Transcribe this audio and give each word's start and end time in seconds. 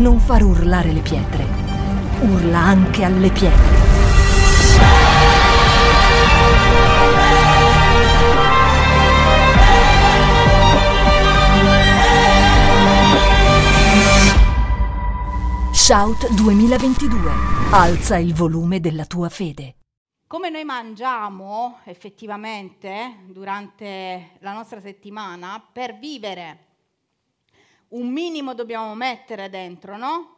non 0.00 0.18
far 0.18 0.42
urlare 0.42 0.92
le 0.92 1.00
pietre. 1.00 1.44
Urla 2.22 2.58
anche 2.58 3.04
alle 3.04 3.30
pietre. 3.30 3.78
Shout 15.72 16.32
2022. 16.32 17.30
Alza 17.72 18.16
il 18.16 18.32
volume 18.32 18.80
della 18.80 19.04
tua 19.04 19.28
fede. 19.28 19.74
Come 20.26 20.48
noi 20.48 20.64
mangiamo 20.64 21.80
effettivamente 21.84 23.16
durante 23.26 24.36
la 24.38 24.54
nostra 24.54 24.80
settimana, 24.80 25.62
per 25.72 25.98
vivere 25.98 26.68
un 27.90 28.08
minimo 28.08 28.54
dobbiamo 28.54 28.94
mettere 28.94 29.48
dentro, 29.48 29.96
no? 29.96 30.36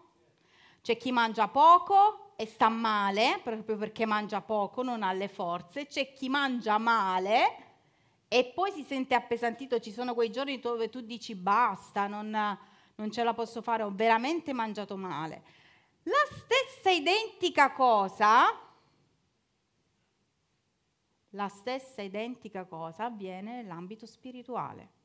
C'è 0.83 0.97
chi 0.97 1.13
mangia 1.13 1.49
poco 1.49 2.33
e 2.37 2.47
sta 2.47 2.69
male, 2.69 3.41
proprio 3.43 3.77
perché 3.77 4.07
mangia 4.07 4.41
poco, 4.41 4.83
non 4.83 5.03
ha 5.03 5.13
le 5.13 5.29
forze, 5.29 5.87
c'è 5.87 6.13
chi 6.13 6.29
mangia 6.29 6.79
male 6.79 7.71
e 8.29 8.51
poi 8.55 8.73
si 8.73 8.83
sente 8.83 9.15
appesantito, 9.15 9.79
ci 9.79 9.93
sono 9.93 10.15
quei 10.15 10.31
giorni 10.31 10.59
dove 10.59 10.89
tu 10.89 11.03
dici 11.03 11.35
basta, 11.35 12.07
non, 12.07 12.31
non 12.95 13.11
ce 13.11 13.23
la 13.23 13.35
posso 13.35 13.61
fare, 13.61 13.83
ho 13.83 13.93
veramente 13.93 14.53
mangiato 14.53 14.97
male. 14.97 15.43
La 16.05 16.27
stessa 16.31 16.91
identica 16.91 17.73
cosa, 17.73 18.59
la 21.29 21.49
stessa 21.49 22.03
identica 22.03 22.65
cosa 22.65 23.05
avviene 23.05 23.57
nell'ambito 23.57 24.07
spirituale. 24.07 25.01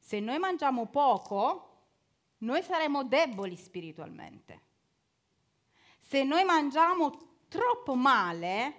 Se 0.00 0.18
noi 0.18 0.38
mangiamo 0.38 0.86
poco, 0.86 1.66
noi 2.38 2.62
saremo 2.62 3.04
deboli 3.04 3.56
spiritualmente. 3.56 4.62
Se 5.98 6.24
noi 6.24 6.44
mangiamo 6.44 7.38
troppo 7.46 7.94
male, 7.94 8.74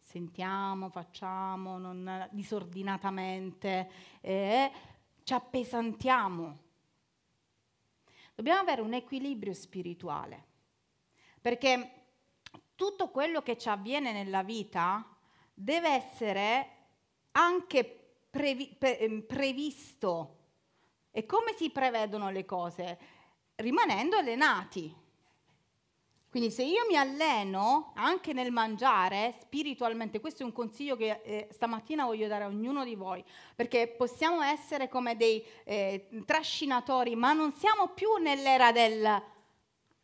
sentiamo, 0.00 0.88
facciamo 0.88 1.78
non, 1.78 2.28
disordinatamente, 2.32 3.90
eh, 4.20 4.72
ci 5.22 5.32
appesantiamo. 5.32 6.58
Dobbiamo 8.34 8.60
avere 8.60 8.80
un 8.80 8.94
equilibrio 8.94 9.54
spirituale, 9.54 10.44
perché 11.40 12.06
tutto 12.74 13.10
quello 13.10 13.42
che 13.42 13.56
ci 13.56 13.68
avviene 13.68 14.12
nella 14.12 14.42
vita 14.42 15.06
deve 15.52 15.88
essere 15.90 16.68
anche 17.32 18.03
previ, 18.34 18.74
pre, 18.76 18.98
ehm, 18.98 19.22
previsto. 19.22 20.38
E 21.12 21.24
come 21.24 21.54
si 21.56 21.70
prevedono 21.70 22.30
le 22.30 22.44
cose? 22.44 22.98
Rimanendo 23.54 24.16
allenati. 24.16 24.92
Quindi 26.28 26.50
se 26.50 26.64
io 26.64 26.84
mi 26.88 26.96
alleno 26.96 27.92
anche 27.94 28.32
nel 28.32 28.50
mangiare 28.50 29.36
spiritualmente, 29.40 30.18
questo 30.18 30.42
è 30.42 30.44
un 30.44 30.52
consiglio 30.52 30.96
che 30.96 31.20
eh, 31.22 31.48
stamattina 31.52 32.06
voglio 32.06 32.26
dare 32.26 32.42
a 32.42 32.48
ognuno 32.48 32.82
di 32.82 32.96
voi, 32.96 33.24
perché 33.54 33.86
possiamo 33.86 34.42
essere 34.42 34.88
come 34.88 35.16
dei 35.16 35.44
eh, 35.62 36.08
trascinatori, 36.26 37.14
ma 37.14 37.32
non 37.32 37.52
siamo 37.52 37.90
più 37.90 38.16
nell'era 38.16 38.72
del 38.72 39.22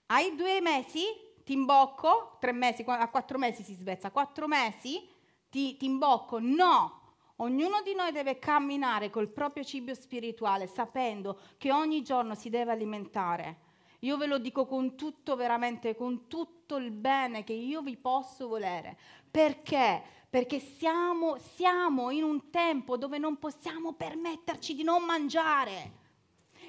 hai 0.06 0.36
due 0.36 0.60
mesi, 0.60 1.02
ti 1.44 1.52
imbocco, 1.54 2.36
tre 2.38 2.52
mesi, 2.52 2.84
a 2.86 3.08
quattro 3.08 3.36
mesi 3.36 3.64
si 3.64 3.74
svezza, 3.74 4.12
quattro 4.12 4.46
mesi, 4.46 5.08
ti, 5.48 5.76
ti 5.76 5.86
imbocco, 5.86 6.38
no, 6.38 6.99
Ognuno 7.42 7.80
di 7.82 7.94
noi 7.94 8.12
deve 8.12 8.38
camminare 8.38 9.08
col 9.08 9.28
proprio 9.28 9.64
cibo 9.64 9.94
spirituale, 9.94 10.66
sapendo 10.66 11.38
che 11.56 11.72
ogni 11.72 12.02
giorno 12.02 12.34
si 12.34 12.50
deve 12.50 12.72
alimentare. 12.72 13.68
Io 14.00 14.18
ve 14.18 14.26
lo 14.26 14.38
dico 14.38 14.66
con 14.66 14.94
tutto, 14.94 15.36
veramente, 15.36 15.96
con 15.96 16.26
tutto 16.26 16.76
il 16.76 16.90
bene 16.90 17.42
che 17.42 17.54
io 17.54 17.80
vi 17.80 17.96
posso 17.96 18.46
volere. 18.46 18.98
Perché? 19.30 20.02
Perché 20.28 20.58
siamo, 20.58 21.38
siamo 21.38 22.10
in 22.10 22.24
un 22.24 22.50
tempo 22.50 22.98
dove 22.98 23.16
non 23.16 23.38
possiamo 23.38 23.94
permetterci 23.94 24.74
di 24.74 24.82
non 24.82 25.02
mangiare 25.04 25.92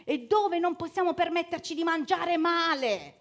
e 0.05 0.25
dove 0.25 0.57
non 0.57 0.77
possiamo 0.77 1.13
permetterci 1.13 1.75
di 1.75 1.83
mangiare 1.83 2.37
male. 2.37 3.19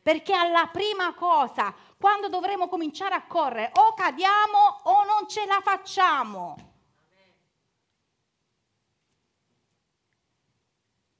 Perché 0.00 0.32
alla 0.32 0.68
prima 0.72 1.12
cosa, 1.14 1.74
quando 2.02 2.28
dovremo 2.28 2.66
cominciare 2.66 3.14
a 3.14 3.24
correre, 3.24 3.70
o 3.76 3.94
cadiamo 3.94 4.80
o 4.82 5.04
non 5.04 5.28
ce 5.28 5.46
la 5.46 5.60
facciamo. 5.62 6.56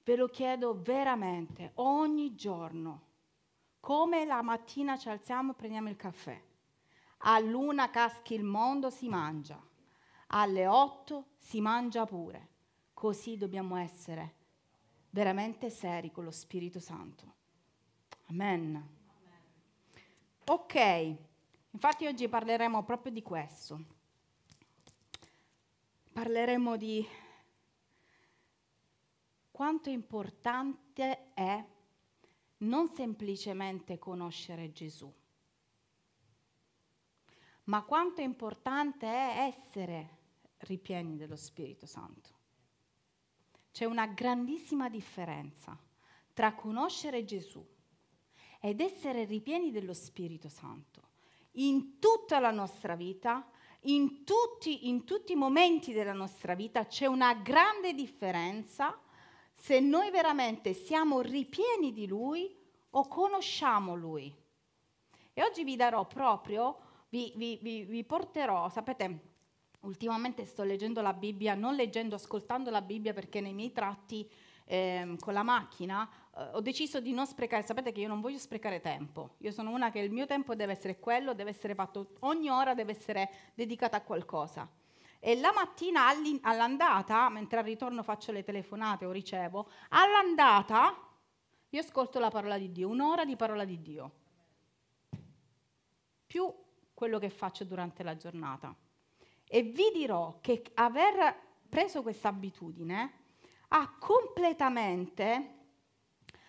Ve 0.03 0.17
lo 0.17 0.27
chiedo 0.27 0.83
veramente 0.83 1.71
ogni 1.75 2.35
giorno, 2.35 3.11
come 3.79 4.25
la 4.25 4.43
mattina 4.43 4.99
ci 4.99 5.09
alziamo 5.09 5.53
e 5.53 5.55
prendiamo 5.55 5.89
il 5.89 5.95
caffè. 5.95 6.43
All'una 7.19 7.89
caschi 7.89 8.35
il 8.35 8.43
mondo, 8.43 8.91
si 8.91 9.09
mangia. 9.09 9.65
Alle 10.35 10.67
otto 10.67 11.27
si 11.39 11.61
mangia 11.61 12.05
pure. 12.07 12.49
Così 12.93 13.37
dobbiamo 13.37 13.77
essere 13.77 14.35
veramente 15.11 15.71
seri 15.71 16.11
con 16.11 16.25
lo 16.25 16.33
Spirito 16.33 16.81
Santo. 16.81 17.35
Amen. 18.31 19.02
Ok, 20.45 20.75
infatti 21.71 22.05
oggi 22.07 22.29
parleremo 22.29 22.83
proprio 22.83 23.13
di 23.13 23.23
questo. 23.23 23.85
Parleremo 26.13 26.77
di 26.77 27.07
quanto 29.53 29.89
importante 29.89 31.33
è 31.33 31.65
non 32.59 32.89
semplicemente 32.89 33.99
conoscere 33.99 34.73
Gesù, 34.73 35.13
ma 37.65 37.85
quanto 37.85 38.21
importante 38.21 39.07
è 39.07 39.55
essere 39.57 40.19
ripieni 40.59 41.17
dello 41.17 41.37
Spirito 41.37 41.87
Santo. 41.87 42.31
C'è 43.71 43.85
una 43.85 44.09
grandissima 44.09 44.89
differenza 44.89 45.79
tra 46.33 46.53
conoscere 46.55 47.25
Gesù 47.25 47.65
ed 48.65 48.81
essere 48.81 49.25
ripieni 49.25 49.73
dello 49.73 49.93
Spirito 49.93 50.49
Santo 50.49 51.11
in 51.57 51.99
tutta 51.99 52.39
la 52.39 52.53
nostra 52.53 52.95
vita, 52.95 53.45
in 53.87 54.23
tutti, 54.23 54.89
in 54.89 55.03
tutti 55.05 55.33
i 55.33 55.37
momenti 55.37 55.93
della 55.93 56.13
nostra 56.13 56.55
vita 56.55 56.87
c'è 56.87 57.07
una 57.07 57.35
grande 57.35 57.93
differenza 57.93 58.97
se 59.53 59.81
noi 59.81 60.13
veramente 60.13 60.75
siamo 60.75 61.21
ripieni 61.21 61.93
di 61.93 62.07
Lui 62.07 62.57
o 62.91 63.09
conosciamo 63.09 63.97
Lui. 63.97 64.33
E 65.35 65.43
oggi 65.43 65.65
vi 65.65 65.75
darò 65.75 66.07
proprio, 66.07 66.79
vi, 67.09 67.33
vi, 67.35 67.59
vi, 67.61 67.83
vi 67.83 68.05
porterò, 68.05 68.69
sapete, 68.69 69.31
ultimamente 69.81 70.45
sto 70.45 70.63
leggendo 70.63 71.01
la 71.01 71.13
Bibbia, 71.13 71.55
non 71.55 71.75
leggendo, 71.75 72.15
ascoltando 72.15 72.71
la 72.71 72.81
Bibbia 72.81 73.13
perché 73.13 73.41
nei 73.41 73.55
miei 73.55 73.73
tratti 73.73 74.31
eh, 74.65 75.17
con 75.21 75.33
la 75.33 75.43
macchina 75.43 76.09
eh, 76.37 76.51
ho 76.53 76.61
deciso 76.61 77.01
di 77.01 77.13
non 77.13 77.27
sprecare, 77.27 77.65
sapete 77.65 77.93
che 77.93 78.01
io 78.01 78.09
non 78.09 78.21
voglio 78.21 78.39
sprecare 78.39 78.81
tempo, 78.81 79.35
io 79.39 79.51
sono 79.51 79.71
una 79.71 79.91
che 79.91 79.99
il 79.99 80.11
mio 80.11 80.27
tempo 80.27 80.55
deve 80.55 80.73
essere 80.73 80.99
quello, 80.99 81.35
deve 81.35 81.51
essere 81.51 81.75
fatto, 81.75 82.13
ogni 82.21 82.49
ora 82.49 82.75
deve 82.75 82.93
essere 82.93 83.31
dedicata 83.55 83.99
a 83.99 84.03
qualcosa. 84.03 84.69
E 85.25 85.39
la 85.39 85.53
mattina 85.53 86.07
all'andata, 86.41 87.29
mentre 87.29 87.59
al 87.59 87.65
ritorno 87.65 88.03
faccio 88.03 88.33
le 88.33 88.43
telefonate 88.43 89.05
o 89.05 89.13
ricevo, 89.13 89.71
all'andata 89.91 90.97
io 91.69 91.81
ascolto 91.81 92.19
la 92.19 92.29
parola 92.29 92.59
di 92.59 92.73
Dio, 92.73 92.89
un'ora 92.89 93.25
di 93.25 93.37
parola 93.37 93.65
di 93.65 93.81
Dio, 93.81 94.13
più 96.27 96.53
quello 96.93 97.19
che 97.19 97.31
faccio 97.31 97.65
durante 97.65 98.03
la 98.03 98.17
giornata. 98.17 98.75
E 99.47 99.63
vi 99.63 99.91
dirò 99.95 100.39
che 100.41 100.63
aver 100.75 101.37
preso 101.69 102.03
questa 102.03 102.29
abitudine 102.29 103.22
ha 103.75 103.95
completamente 103.99 105.61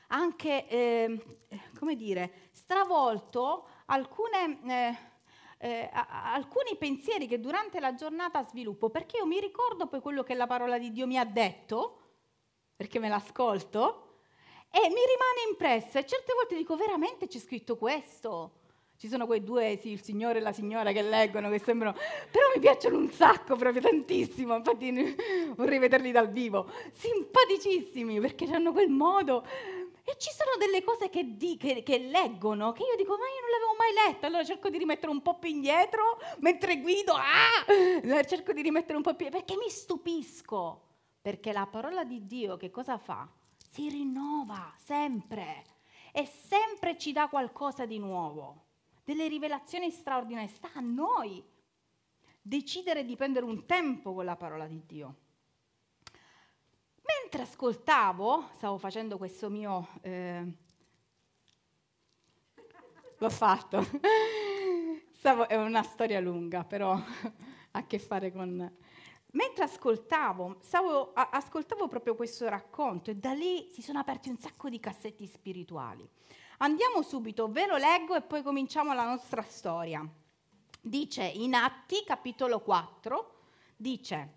anche, 0.07 0.68
eh, 0.68 1.39
come 1.80 1.95
dire, 1.95 2.50
stravolto 2.51 3.68
alcune, 3.86 4.59
eh, 4.68 4.97
eh, 5.57 5.89
alcuni 5.94 6.75
pensieri 6.77 7.27
che 7.27 7.39
durante 7.39 7.80
la 7.80 7.95
giornata 7.95 8.44
sviluppo, 8.44 8.89
perché 8.89 9.18
io 9.18 9.25
mi 9.25 9.39
ricordo 9.39 9.88
poi 9.88 10.01
quello 10.01 10.24
che 10.24 10.33
la 10.33 10.47
parola 10.47 10.77
di 10.77 10.92
Dio 10.92 11.07
mi 11.07 11.18
ha 11.18 11.25
detto, 11.25 12.00
perché 12.75 13.00
me 13.00 13.07
l'ascolto, 13.07 14.19
e 14.69 14.80
mi 14.81 14.89
rimane 14.89 15.50
impressa 15.50 16.00
e 16.00 16.06
certe 16.06 16.33
volte 16.33 16.56
dico 16.56 16.75
veramente 16.75 17.27
c'è 17.27 17.39
scritto 17.39 17.77
questo. 17.77 18.62
Ci 19.03 19.09
sono 19.09 19.25
quei 19.25 19.44
due, 19.44 19.77
sì, 19.81 19.89
il 19.89 20.01
signore 20.01 20.39
e 20.39 20.41
la 20.41 20.53
signora 20.53 20.94
che 20.94 21.01
leggono, 21.01 21.50
che 21.50 21.59
sembrano... 21.59 21.94
Però 22.31 22.47
mi 22.55 22.61
piacciono 22.61 22.95
un 22.95 23.11
sacco, 23.11 23.57
proprio 23.57 23.81
tantissimo, 23.81 24.55
infatti 24.55 25.13
vorrei 25.57 25.77
vederli 25.77 26.13
dal 26.13 26.31
vivo. 26.31 26.71
Simpaticissimi, 26.94 28.21
perché 28.21 28.45
hanno 28.45 28.71
quel 28.71 28.88
modo 28.88 29.45
e 30.05 30.15
ci 30.17 30.29
sono 30.31 30.51
delle 30.57 30.85
cose 30.85 31.09
che, 31.09 31.35
di, 31.35 31.57
che, 31.57 31.83
che, 31.83 31.97
leggono 31.97 32.71
che 32.71 32.83
io 32.83 32.95
dico, 32.95 33.17
ma 33.17 33.25
io 33.25 33.41
non 33.41 33.50
l'avevo 33.51 33.75
mai 33.77 34.07
letto. 34.07 34.25
Allora 34.25 34.45
cerco 34.45 34.69
di 34.69 34.77
rimettere 34.77 35.11
un 35.11 35.21
po' 35.21 35.38
più 35.38 35.49
indietro 35.49 36.21
mentre 36.38 36.79
guido. 36.79 37.11
Ah! 37.11 38.23
Cerco 38.23 38.53
di 38.53 38.61
rimettere 38.61 38.95
un 38.95 39.03
po' 39.03 39.15
più 39.15 39.27
perché 39.27 39.57
mi 39.57 39.69
stupisco. 39.69 40.81
Perché 41.21 41.51
la 41.51 41.67
parola 41.69 42.06
di 42.06 42.25
Dio 42.25 42.56
che 42.56 42.71
cosa 42.71 42.97
fa? 42.97 43.27
si 43.57 43.89
rinnova 43.89 44.71
sempre 44.77 45.63
e 46.13 46.25
sempre 46.25 46.95
ci 46.97 47.11
dà 47.11 47.27
qualcosa 47.27 47.85
di 47.88 47.97
nuovo, 47.97 48.72
delle 49.03 49.27
rivelazioni 49.27 49.91
straordinarie. 49.91 50.50
Sta 50.50 50.69
a 50.73 50.79
noi 50.79 51.44
decidere 52.41 53.05
di 53.05 53.15
prendere 53.15 53.45
un 53.45 53.65
tempo 53.65 54.13
con 54.13 54.25
la 54.25 54.35
parola 54.35 54.67
di 54.67 54.83
Dio. 54.85 55.15
Mentre 57.05 57.44
ascoltavo, 57.44 58.50
stavo 58.55 58.77
facendo 58.77 59.17
questo 59.17 59.50
mio... 59.50 59.89
Eh, 60.01 60.57
l'ho 63.17 63.29
fatto. 63.29 63.85
Stavo, 65.11 65.47
è 65.47 65.56
una 65.56 65.83
storia 65.83 66.19
lunga, 66.19 66.65
però 66.65 66.91
ha 66.95 67.03
a 67.71 67.88
che 67.88 67.99
fare 67.99 68.31
con... 68.31 68.71
Mentre 69.31 69.63
ascoltavo, 69.63 70.57
stavo, 70.61 71.13
a, 71.13 71.29
ascoltavo 71.31 71.88
proprio 71.88 72.13
questo 72.13 72.47
racconto 72.47 73.09
e 73.09 73.15
da 73.15 73.31
lì 73.31 73.69
si 73.71 73.81
sono 73.81 73.99
aperti 73.99 74.29
un 74.29 74.38
sacco 74.38 74.69
di 74.69 74.79
cassetti 74.79 75.25
spirituali. 75.25 76.07
Andiamo 76.63 77.01
subito, 77.01 77.51
ve 77.51 77.68
lo 77.68 77.75
leggo 77.75 78.15
e 78.15 78.21
poi 78.21 78.42
cominciamo 78.42 78.94
la 78.94 79.04
nostra 79.04 79.42
storia. 79.42 80.01
Dice 80.80 81.21
in 81.21 81.56
Atti, 81.56 82.06
capitolo 82.06 82.62
4, 82.62 83.33
dice, 83.75 84.33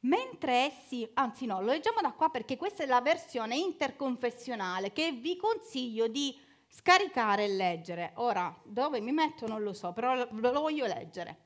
mentre 0.00 0.64
essi, 0.64 1.08
anzi 1.14 1.46
no, 1.46 1.60
lo 1.60 1.68
leggiamo 1.68 2.00
da 2.00 2.10
qua 2.10 2.28
perché 2.28 2.56
questa 2.56 2.82
è 2.82 2.86
la 2.86 3.00
versione 3.00 3.56
interconfessionale 3.56 4.92
che 4.92 5.12
vi 5.12 5.36
consiglio 5.36 6.08
di 6.08 6.36
scaricare 6.66 7.44
e 7.44 7.48
leggere. 7.50 8.12
Ora, 8.16 8.52
dove 8.64 9.00
mi 9.00 9.12
metto 9.12 9.46
non 9.46 9.62
lo 9.62 9.72
so, 9.72 9.92
però 9.92 10.26
lo 10.28 10.52
voglio 10.60 10.86
leggere. 10.86 11.42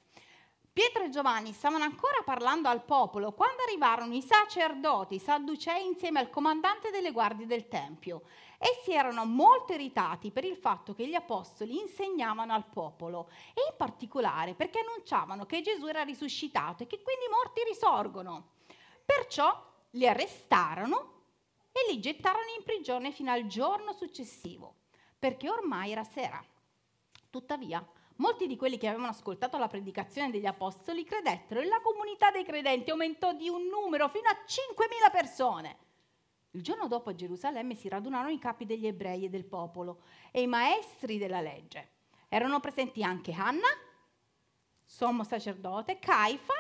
Pietro 0.73 1.03
e 1.03 1.11
Giovanni 1.11 1.53
stavano 1.53 1.85
ancora 1.85 2.23
parlando 2.25 2.69
al 2.69 2.85
popolo 2.85 3.33
quando 3.33 3.63
arrivarono 3.65 4.15
i 4.15 4.23
sacerdoti 4.23 5.17
i 5.17 5.19
sadducei 5.19 5.85
insieme 5.85 6.21
al 6.21 6.31
comandante 6.31 6.91
delle 6.91 7.11
guardie 7.11 7.47
del 7.47 7.67
Tempio. 7.67 8.23
Essi 8.59 8.93
erano 8.93 9.25
molto 9.25 9.73
irritati 9.73 10.33
per 10.33 10.45
il 10.45 10.57
fatto 10.57 10.93
che 10.93 11.07
gli 11.07 11.15
apostoli 11.15 11.79
insegnavano 11.79 12.53
al 12.53 12.67
popolo 12.67 13.31
e 13.55 13.63
in 13.71 13.77
particolare 13.77 14.55
perché 14.55 14.81
annunciavano 14.81 15.47
che 15.47 15.61
Gesù 15.63 15.87
era 15.87 16.03
risuscitato 16.03 16.83
e 16.83 16.87
che 16.89 17.01
quindi 17.01 17.27
i 17.27 17.31
morti 17.31 17.63
risorgono. 17.65 18.55
Perciò 19.05 19.65
li 19.91 20.09
arrestarono 20.09 21.13
e 21.71 21.93
li 21.93 22.01
gettarono 22.01 22.49
in 22.57 22.65
prigione 22.65 23.13
fino 23.13 23.31
al 23.31 23.47
giorno 23.47 23.93
successivo 23.93 24.75
perché 25.19 25.49
ormai 25.49 25.93
era 25.93 26.05
sera. 26.05 26.45
Tuttavia, 27.31 27.85
molti 28.17 28.47
di 28.47 28.57
quelli 28.57 28.79
che 28.79 28.89
avevano 28.89 29.09
ascoltato 29.09 29.59
la 29.59 29.69
predicazione 29.69 30.31
degli 30.31 30.47
apostoli 30.47 31.05
credettero 31.05 31.61
e 31.61 31.67
la 31.67 31.81
comunità 31.81 32.31
dei 32.31 32.45
credenti 32.45 32.91
aumentò 32.91 33.33
di 33.33 33.49
un 33.49 33.67
numero 33.67 34.09
fino 34.09 34.29
a 34.29 34.45
5.000 34.47 35.11
persone. 35.11 35.87
Il 36.53 36.63
giorno 36.63 36.87
dopo 36.87 37.11
a 37.11 37.15
Gerusalemme 37.15 37.75
si 37.75 37.89
radunarono 37.89 38.33
i 38.33 38.39
capi 38.39 38.65
degli 38.65 38.87
ebrei 38.87 39.25
e 39.25 39.29
del 39.29 39.45
popolo 39.45 40.03
e 40.31 40.43
i 40.43 40.47
maestri 40.47 41.19
della 41.19 41.41
legge. 41.41 41.93
Erano 42.29 42.61
presenti 42.61 43.03
anche 43.03 43.33
Anna, 43.33 43.69
sommo 44.85 45.25
sacerdote, 45.25 45.99
Caifa, 45.99 46.55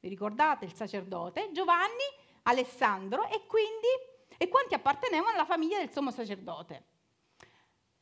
vi 0.00 0.08
ricordate 0.08 0.64
il 0.64 0.74
sacerdote, 0.74 1.50
Giovanni, 1.52 2.04
Alessandro 2.42 3.28
e 3.28 3.46
quindi 3.46 4.14
e 4.38 4.48
quanti 4.48 4.74
appartenevano 4.74 5.32
alla 5.32 5.44
famiglia 5.44 5.78
del 5.78 5.90
sommo 5.90 6.10
sacerdote. 6.10 6.84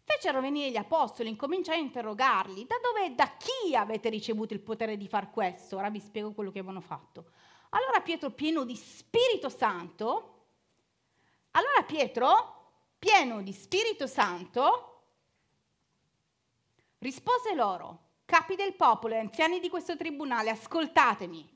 Fecero 0.04 0.42
venire 0.42 0.70
gli 0.70 0.76
apostoli, 0.76 1.30
incominciarono 1.30 1.82
a 1.82 1.86
interrogarli. 1.86 2.66
Da 2.66 2.76
dove 2.82 3.06
e 3.06 3.10
da 3.14 3.36
chi 3.38 3.74
avete 3.74 4.10
ricevuto 4.10 4.52
il 4.52 4.60
potere 4.60 4.98
di 4.98 5.08
far 5.08 5.30
questo? 5.30 5.76
Ora 5.76 5.88
vi 5.88 6.00
spiego 6.00 6.32
quello 6.32 6.50
che 6.50 6.58
avevano 6.58 6.82
fatto. 6.82 7.30
Allora 7.70 8.00
Pietro, 8.02 8.30
pieno 8.30 8.64
di 8.64 8.76
Spirito 8.76 9.48
Santo, 9.48 10.33
allora 11.56 11.82
Pietro, 11.86 12.72
pieno 12.98 13.40
di 13.40 13.52
Spirito 13.52 14.08
Santo, 14.08 15.02
rispose 16.98 17.54
loro, 17.54 17.98
capi 18.24 18.56
del 18.56 18.74
popolo 18.74 19.14
e 19.14 19.18
anziani 19.18 19.60
di 19.60 19.68
questo 19.68 19.96
tribunale, 19.96 20.50
ascoltatemi. 20.50 21.48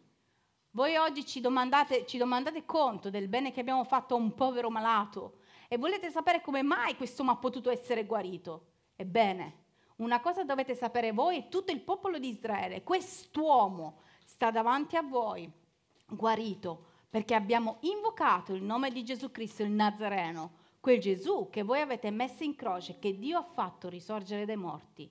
Voi 0.71 0.97
oggi 0.97 1.27
ci 1.27 1.41
domandate, 1.41 2.07
ci 2.07 2.17
domandate 2.17 2.65
conto 2.65 3.11
del 3.11 3.27
bene 3.27 3.51
che 3.51 3.59
abbiamo 3.59 3.83
fatto 3.83 4.15
a 4.15 4.19
un 4.19 4.35
povero 4.35 4.71
malato 4.71 5.39
e 5.67 5.79
volete 5.79 6.11
sapere 6.11 6.43
come 6.43 6.63
mai 6.63 6.95
questo 6.95 7.23
uomo 7.23 7.35
ha 7.35 7.39
potuto 7.41 7.69
essere 7.69 8.07
guarito. 8.07 8.67
Ebbene, 8.95 9.65
una 9.97 10.21
cosa 10.21 10.45
dovete 10.45 10.77
sapere 10.77 11.11
voi 11.11 11.39
e 11.39 11.49
tutto 11.49 11.73
il 11.73 11.81
popolo 11.81 12.19
di 12.19 12.29
Israele. 12.29 12.85
Quest'uomo 12.85 14.03
sta 14.25 14.53
davanti 14.53 14.95
a 14.95 15.03
voi, 15.03 15.51
guarito, 16.07 16.87
perché 17.09 17.35
abbiamo 17.35 17.79
invocato 17.81 18.53
il 18.53 18.63
nome 18.63 18.91
di 18.91 19.05
Gesù 19.05 19.31
Cristo 19.31 19.63
il 19.63 19.71
Nazareno, 19.71 20.67
quel 20.81 21.01
Gesù 21.01 21.49
che 21.51 21.63
voi 21.63 21.81
avete 21.81 22.11
messo 22.11 22.45
in 22.45 22.55
croce, 22.55 22.99
che 22.99 23.19
Dio 23.19 23.39
ha 23.39 23.43
fatto 23.43 23.89
risorgere 23.89 24.45
dai 24.45 24.57
morti. 24.57 25.11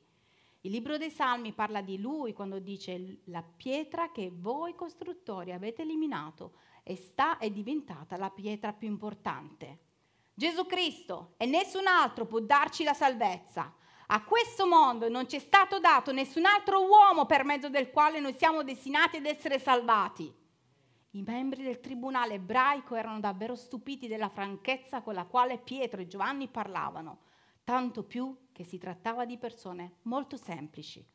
Il 0.62 0.72
libro 0.72 0.98
dei 0.98 1.10
Salmi 1.10 1.54
parla 1.54 1.82
di 1.82 2.00
lui 2.00 2.34
quando 2.34 2.60
dice 2.60 3.22
la 3.26 3.44
pietra 3.44 4.12
che 4.12 4.32
voi 4.34 4.76
costruttori 4.76 5.52
avete 5.52 5.84
eliminato 5.84 6.54
e 6.84 6.96
sta 6.96 7.38
è 7.38 7.50
diventata 7.50 8.18
la 8.18 8.30
pietra 8.30 8.74
più 8.74 8.88
importante. 8.88 9.80
Gesù 10.34 10.66
Cristo 10.66 11.34
e 11.38 11.46
nessun 11.46 11.88
altro 11.88 12.26
può 12.26 12.40
darci 12.40 12.84
la 12.84 12.94
salvezza. 12.94 13.74
A 14.08 14.24
questo 14.24 14.68
mondo 14.68 15.10
non 15.10 15.28
ci 15.28 15.36
è 15.36 15.40
stato 15.40 15.80
dato 15.80 16.12
nessun 16.12 16.46
altro 16.46 16.86
uomo 16.86 17.26
per 17.26 17.44
mezzo 17.44 17.70
del 17.70 17.90
quale 17.90 18.20
noi 18.20 18.34
siamo 18.34 18.64
destinati 18.64 19.18
ad 19.18 19.26
essere 19.26 19.60
salvati. 19.60 20.34
I 21.12 21.22
membri 21.22 21.64
del 21.64 21.80
tribunale 21.80 22.34
ebraico 22.34 22.96
erano 22.96 23.22
davvero 23.22 23.56
stupiti 23.56 24.08
della 24.08 24.28
franchezza 24.28 25.02
con 25.02 25.14
la 25.14 25.26
quale 25.26 25.58
Pietro 25.58 26.02
e 26.02 26.08
Giovanni 26.08 26.50
parlavano, 26.50 27.22
tanto 27.64 28.04
più 28.04 28.48
che 28.52 28.66
si 28.66 28.78
trattava 28.78 29.26
di 29.26 29.38
persone 29.38 30.00
molto 30.04 30.36
semplici 30.36 31.06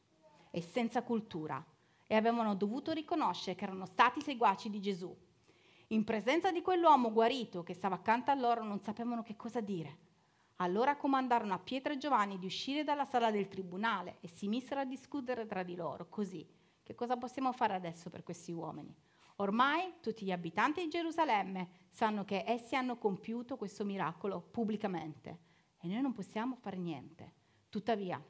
e 0.50 0.62
senza 0.62 1.02
cultura 1.02 1.62
e 2.06 2.14
avevano 2.16 2.54
dovuto 2.54 2.92
riconoscere 2.92 3.54
che 3.54 3.64
erano 3.64 3.84
stati 3.84 4.22
seguaci 4.22 4.70
di 4.70 4.80
Gesù. 4.80 5.14
In 5.88 6.04
presenza 6.04 6.50
di 6.50 6.62
quell'uomo 6.62 7.12
guarito 7.12 7.62
che 7.62 7.74
stava 7.74 7.96
accanto 7.96 8.30
a 8.30 8.34
loro 8.34 8.64
non 8.64 8.80
sapevano 8.80 9.22
che 9.22 9.36
cosa 9.36 9.60
dire. 9.60 9.98
Allora 10.56 10.96
comandarono 10.96 11.52
a 11.52 11.58
Pietro 11.58 11.92
e 11.92 11.98
Giovanni 11.98 12.38
di 12.38 12.46
uscire 12.46 12.82
dalla 12.82 13.04
sala 13.04 13.30
del 13.30 13.48
tribunale 13.48 14.16
e 14.20 14.28
si 14.28 14.48
misero 14.48 14.80
a 14.80 14.84
discutere 14.84 15.44
tra 15.46 15.62
di 15.62 15.74
loro. 15.74 16.08
Così, 16.08 16.48
che 16.82 16.94
cosa 16.94 17.16
possiamo 17.18 17.52
fare 17.52 17.74
adesso 17.74 18.08
per 18.08 18.22
questi 18.22 18.52
uomini? 18.52 18.94
Ormai 19.36 19.94
tutti 20.00 20.24
gli 20.24 20.32
abitanti 20.32 20.82
di 20.82 20.88
Gerusalemme 20.88 21.68
sanno 21.90 22.24
che 22.24 22.44
essi 22.46 22.76
hanno 22.76 22.96
compiuto 22.98 23.56
questo 23.56 23.84
miracolo 23.84 24.40
pubblicamente 24.40 25.38
e 25.78 25.88
noi 25.88 26.00
non 26.00 26.12
possiamo 26.12 26.56
fare 26.56 26.76
niente. 26.76 27.32
Tuttavia, 27.68 28.22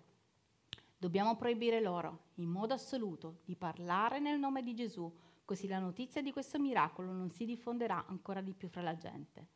dobbiamo 0.97 1.37
proibire 1.37 1.81
loro 1.81 2.31
in 2.35 2.49
modo 2.49 2.75
assoluto 2.75 3.41
di 3.45 3.57
parlare 3.57 4.21
nel 4.21 4.39
nome 4.39 4.63
di 4.63 4.75
Gesù 4.75 5.13
così 5.45 5.67
la 5.67 5.79
notizia 5.79 6.23
di 6.23 6.33
questo 6.33 6.59
miracolo 6.59 7.13
non 7.13 7.31
si 7.31 7.45
diffonderà 7.45 8.07
ancora 8.07 8.41
di 8.41 8.55
più 8.55 8.69
fra 8.69 8.81
la 8.81 8.97
gente. 8.97 9.49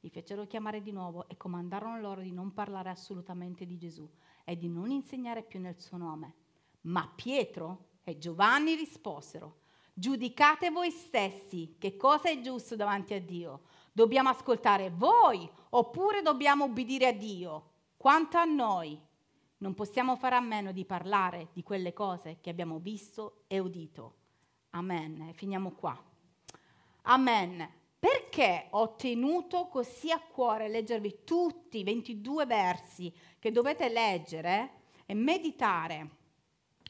Li 0.00 0.10
fecero 0.10 0.46
chiamare 0.46 0.82
di 0.82 0.92
nuovo 0.92 1.28
e 1.28 1.36
comandarono 1.36 2.00
loro 2.00 2.22
di 2.22 2.32
non 2.32 2.52
parlare 2.52 2.90
assolutamente 2.90 3.66
di 3.66 3.76
Gesù 3.76 4.08
e 4.44 4.56
di 4.56 4.68
non 4.68 4.90
insegnare 4.90 5.42
più 5.42 5.60
nel 5.60 5.78
suo 5.78 5.96
nome. 5.96 6.34
Ma 6.82 7.06
Pietro 7.14 7.90
e 8.02 8.18
Giovanni 8.18 8.74
risposero, 8.74 9.60
giudicate 9.92 10.70
voi 10.70 10.90
stessi 10.90 11.76
che 11.78 11.96
cosa 11.96 12.28
è 12.28 12.40
giusto 12.40 12.76
davanti 12.76 13.14
a 13.14 13.20
Dio. 13.20 13.62
Dobbiamo 13.92 14.30
ascoltare 14.30 14.90
voi 14.90 15.48
oppure 15.70 16.22
dobbiamo 16.22 16.64
obbedire 16.64 17.08
a 17.08 17.12
Dio? 17.12 17.70
Quanto 17.96 18.36
a 18.36 18.44
noi, 18.44 18.98
non 19.58 19.74
possiamo 19.74 20.16
fare 20.16 20.34
a 20.34 20.40
meno 20.40 20.72
di 20.72 20.84
parlare 20.84 21.48
di 21.52 21.62
quelle 21.62 21.92
cose 21.92 22.38
che 22.40 22.50
abbiamo 22.50 22.78
visto 22.78 23.44
e 23.46 23.58
udito. 23.60 24.16
Amen. 24.70 25.32
Finiamo 25.34 25.70
qua. 25.72 25.96
Amen. 27.02 27.80
Perché 27.98 28.66
ho 28.70 28.96
tenuto 28.96 29.68
così 29.68 30.10
a 30.10 30.20
cuore 30.20 30.68
leggervi 30.68 31.20
tutti 31.22 31.78
i 31.78 31.84
22 31.84 32.46
versi 32.46 33.14
che 33.38 33.52
dovete 33.52 33.88
leggere 33.88 34.80
e 35.06 35.14
meditare? 35.14 36.10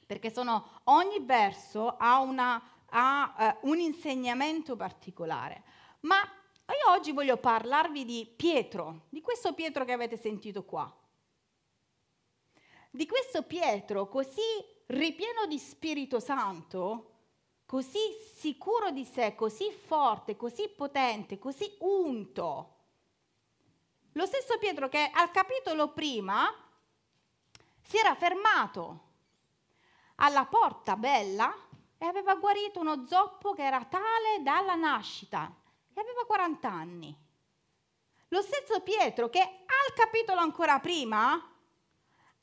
Perché 0.06 0.30
sono, 0.30 0.80
ogni 0.84 1.18
verso 1.20 1.96
ha, 1.98 2.20
una, 2.20 2.62
ha 2.92 3.58
uh, 3.62 3.68
un 3.68 3.78
insegnamento 3.78 4.76
particolare. 4.76 5.62
Ma 6.00 6.20
io 6.20 6.92
oggi 6.92 7.12
voglio 7.12 7.36
parlarvi 7.36 8.04
di 8.04 8.32
Pietro, 8.34 9.06
di 9.08 9.20
questo 9.20 9.52
Pietro 9.54 9.84
che 9.84 9.92
avete 9.92 10.16
sentito 10.16 10.64
qua. 10.64 10.90
Di 12.90 13.06
questo 13.06 13.42
Pietro 13.42 14.08
così 14.08 14.40
ripieno 14.86 15.46
di 15.46 15.58
Spirito 15.58 16.20
Santo 16.20 17.08
così 17.72 17.98
sicuro 18.34 18.90
di 18.90 19.04
sé, 19.04 19.34
così 19.34 19.70
forte, 19.70 20.36
così 20.36 20.68
potente, 20.68 21.38
così 21.38 21.74
unto. 21.78 22.74
Lo 24.12 24.26
stesso 24.26 24.58
Pietro 24.58 24.90
che 24.90 25.10
al 25.10 25.30
capitolo 25.30 25.88
prima 25.92 26.52
si 27.80 27.96
era 27.96 28.14
fermato 28.14 29.10
alla 30.16 30.44
porta 30.44 30.96
bella 30.96 31.54
e 32.02 32.06
aveva 32.06 32.34
guarito 32.34 32.80
uno 32.80 33.06
zoppo 33.06 33.52
che 33.52 33.62
era 33.62 33.84
tale 33.84 34.42
dalla 34.42 34.74
nascita 34.74 35.54
e 35.94 36.00
aveva 36.00 36.24
40 36.26 36.68
anni. 36.68 37.16
lo 38.26 38.42
stesso 38.42 38.80
Pietro 38.80 39.30
che 39.30 39.38
al 39.38 39.94
capitolo 39.94 40.40
ancora 40.40 40.80
prima 40.80 41.32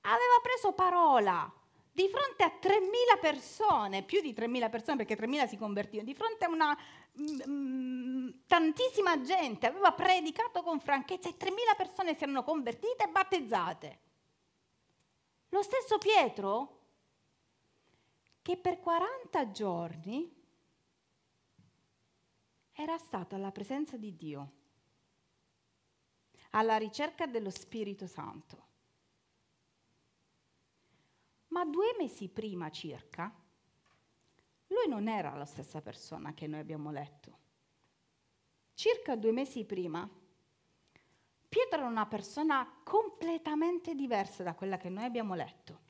aveva 0.02 0.40
preso 0.42 0.72
parola 0.72 1.52
di 1.92 2.08
fronte 2.08 2.44
a 2.44 2.58
3.000 2.58 3.20
persone, 3.20 4.04
più 4.04 4.22
di 4.22 4.32
3.000 4.32 4.70
persone 4.70 5.04
perché 5.04 5.18
3.000 5.18 5.50
si 5.50 5.58
convertivano, 5.58 6.08
di 6.08 6.16
fronte 6.16 6.46
a 6.46 6.50
una 6.50 6.78
mm, 7.20 7.42
mm, 7.50 8.30
tantissima 8.48 9.20
gente, 9.20 9.68
aveva 9.68 9.92
predicato 9.92 10.62
con 10.62 10.80
franchezza 10.80 11.28
e 11.28 11.36
3.000 11.38 11.76
persone 11.76 12.16
si 12.16 12.24
erano 12.24 12.46
convertite 12.46 13.04
e 13.04 13.10
battezzate. 13.10 14.00
Lo 15.50 15.62
stesso 15.64 15.98
Pietro 15.98 16.79
che 18.50 18.58
per 18.58 18.80
40 18.80 19.52
giorni 19.52 20.36
era 22.72 22.98
stato 22.98 23.36
alla 23.36 23.52
presenza 23.52 23.96
di 23.96 24.16
Dio, 24.16 24.52
alla 26.50 26.78
ricerca 26.78 27.28
dello 27.28 27.52
Spirito 27.52 28.08
Santo. 28.08 28.66
Ma 31.50 31.64
due 31.64 31.94
mesi 32.00 32.28
prima 32.28 32.72
circa, 32.72 33.32
lui 34.66 34.88
non 34.88 35.08
era 35.08 35.36
la 35.36 35.46
stessa 35.46 35.80
persona 35.84 36.34
che 36.34 36.48
noi 36.48 36.62
abbiamo 36.62 36.90
letto. 36.90 37.38
Circa 38.74 39.16
due 39.16 39.32
mesi 39.32 39.64
prima, 39.64 40.10
Pietro 41.48 41.82
era 41.82 41.88
una 41.88 42.08
persona 42.08 42.82
completamente 42.84 43.94
diversa 43.94 44.42
da 44.42 44.56
quella 44.56 44.78
che 44.78 44.90
noi 44.90 45.04
abbiamo 45.04 45.36
letto. 45.36 45.89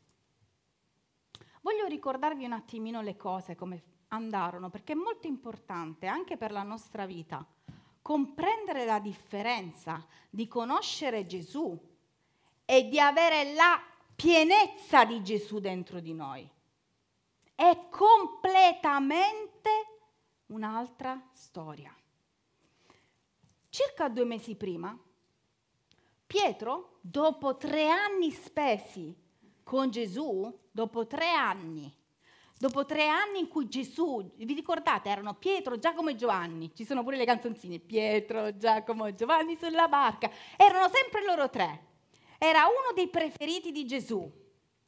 Voglio 1.61 1.85
ricordarvi 1.87 2.45
un 2.45 2.53
attimino 2.53 3.01
le 3.01 3.17
cose 3.17 3.55
come 3.55 3.83
andarono, 4.09 4.69
perché 4.69 4.93
è 4.93 4.95
molto 4.95 5.27
importante 5.27 6.07
anche 6.07 6.37
per 6.37 6.51
la 6.51 6.63
nostra 6.63 7.05
vita 7.05 7.45
comprendere 8.01 8.85
la 8.85 8.99
differenza 8.99 10.03
di 10.29 10.47
conoscere 10.47 11.25
Gesù 11.25 11.77
e 12.65 12.87
di 12.87 12.99
avere 12.99 13.53
la 13.53 13.79
pienezza 14.15 15.05
di 15.05 15.21
Gesù 15.21 15.59
dentro 15.59 15.99
di 15.99 16.13
noi. 16.13 16.49
È 17.53 17.87
completamente 17.89 19.69
un'altra 20.47 21.21
storia. 21.33 21.93
Circa 23.69 24.09
due 24.09 24.25
mesi 24.25 24.55
prima, 24.55 24.97
Pietro, 26.25 26.97
dopo 27.01 27.57
tre 27.57 27.89
anni 27.89 28.31
spesi 28.31 29.15
con 29.63 29.89
Gesù, 29.89 30.51
dopo 30.79 31.05
tre 31.07 31.33
anni, 31.33 31.93
dopo 32.57 32.85
tre 32.85 33.09
anni 33.09 33.39
in 33.39 33.49
cui 33.49 33.67
Gesù, 33.67 34.31
vi 34.37 34.53
ricordate, 34.53 35.09
erano 35.09 35.33
Pietro, 35.33 35.77
Giacomo 35.77 36.09
e 36.09 36.15
Giovanni, 36.15 36.71
ci 36.73 36.85
sono 36.85 37.03
pure 37.03 37.17
le 37.17 37.25
canzoncine, 37.25 37.79
Pietro, 37.79 38.55
Giacomo 38.55 39.05
e 39.05 39.13
Giovanni 39.13 39.57
sulla 39.57 39.89
barca, 39.89 40.31
erano 40.55 40.89
sempre 40.89 41.25
loro 41.25 41.49
tre. 41.49 41.87
Era 42.37 42.61
uno 42.67 42.93
dei 42.95 43.09
preferiti 43.09 43.73
di 43.73 43.85
Gesù. 43.85 44.31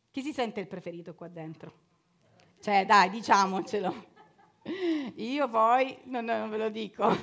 Chi 0.09 0.21
si 0.21 0.31
sente 0.31 0.61
il 0.61 0.67
preferito 0.67 1.13
qua 1.13 1.27
dentro? 1.27 1.73
Cioè, 2.61 2.85
dai, 2.85 3.09
diciamocelo. 3.09 4.05
Io 5.15 5.49
poi 5.49 5.97
non, 6.05 6.23
non 6.23 6.49
ve 6.49 6.57
lo 6.57 6.69
dico. 6.69 7.13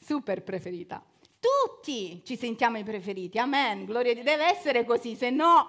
Super 0.00 0.42
preferita. 0.42 1.04
Tutti 1.38 2.22
ci 2.24 2.38
sentiamo 2.38 2.78
i 2.78 2.84
preferiti. 2.84 3.38
Amen. 3.38 3.84
Gloria 3.84 4.12
a 4.12 4.14
Dio. 4.14 4.22
Deve 4.22 4.46
essere 4.46 4.86
così, 4.86 5.14
se 5.14 5.28
no 5.28 5.68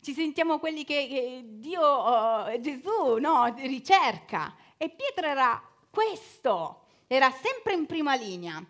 ci 0.00 0.12
sentiamo 0.12 0.58
quelli 0.58 0.84
che, 0.84 1.42
Dio, 1.44 1.82
uh, 1.82 2.60
Gesù, 2.60 3.16
no, 3.18 3.52
ricerca. 3.56 4.54
E 4.76 4.90
Pietro 4.90 5.26
era 5.26 5.62
questo, 5.90 6.84
era 7.06 7.30
sempre 7.30 7.74
in 7.74 7.86
prima 7.86 8.14
linea. 8.14 8.64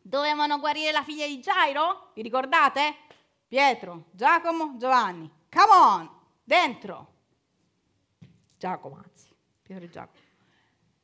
Dovevano 0.00 0.58
guarire 0.58 0.92
la 0.92 1.02
figlia 1.02 1.26
di 1.26 1.40
Gairo? 1.40 2.10
Vi 2.14 2.22
ricordate? 2.22 2.96
Pietro, 3.46 4.06
Giacomo, 4.10 4.76
Giovanni. 4.76 5.30
Come 5.50 5.72
on, 5.72 6.10
dentro. 6.42 7.12
Giacomo, 8.58 8.96
anzi, 8.96 9.34
Pietro 9.62 9.84
e 9.84 9.90
Giacomo. 9.90 10.22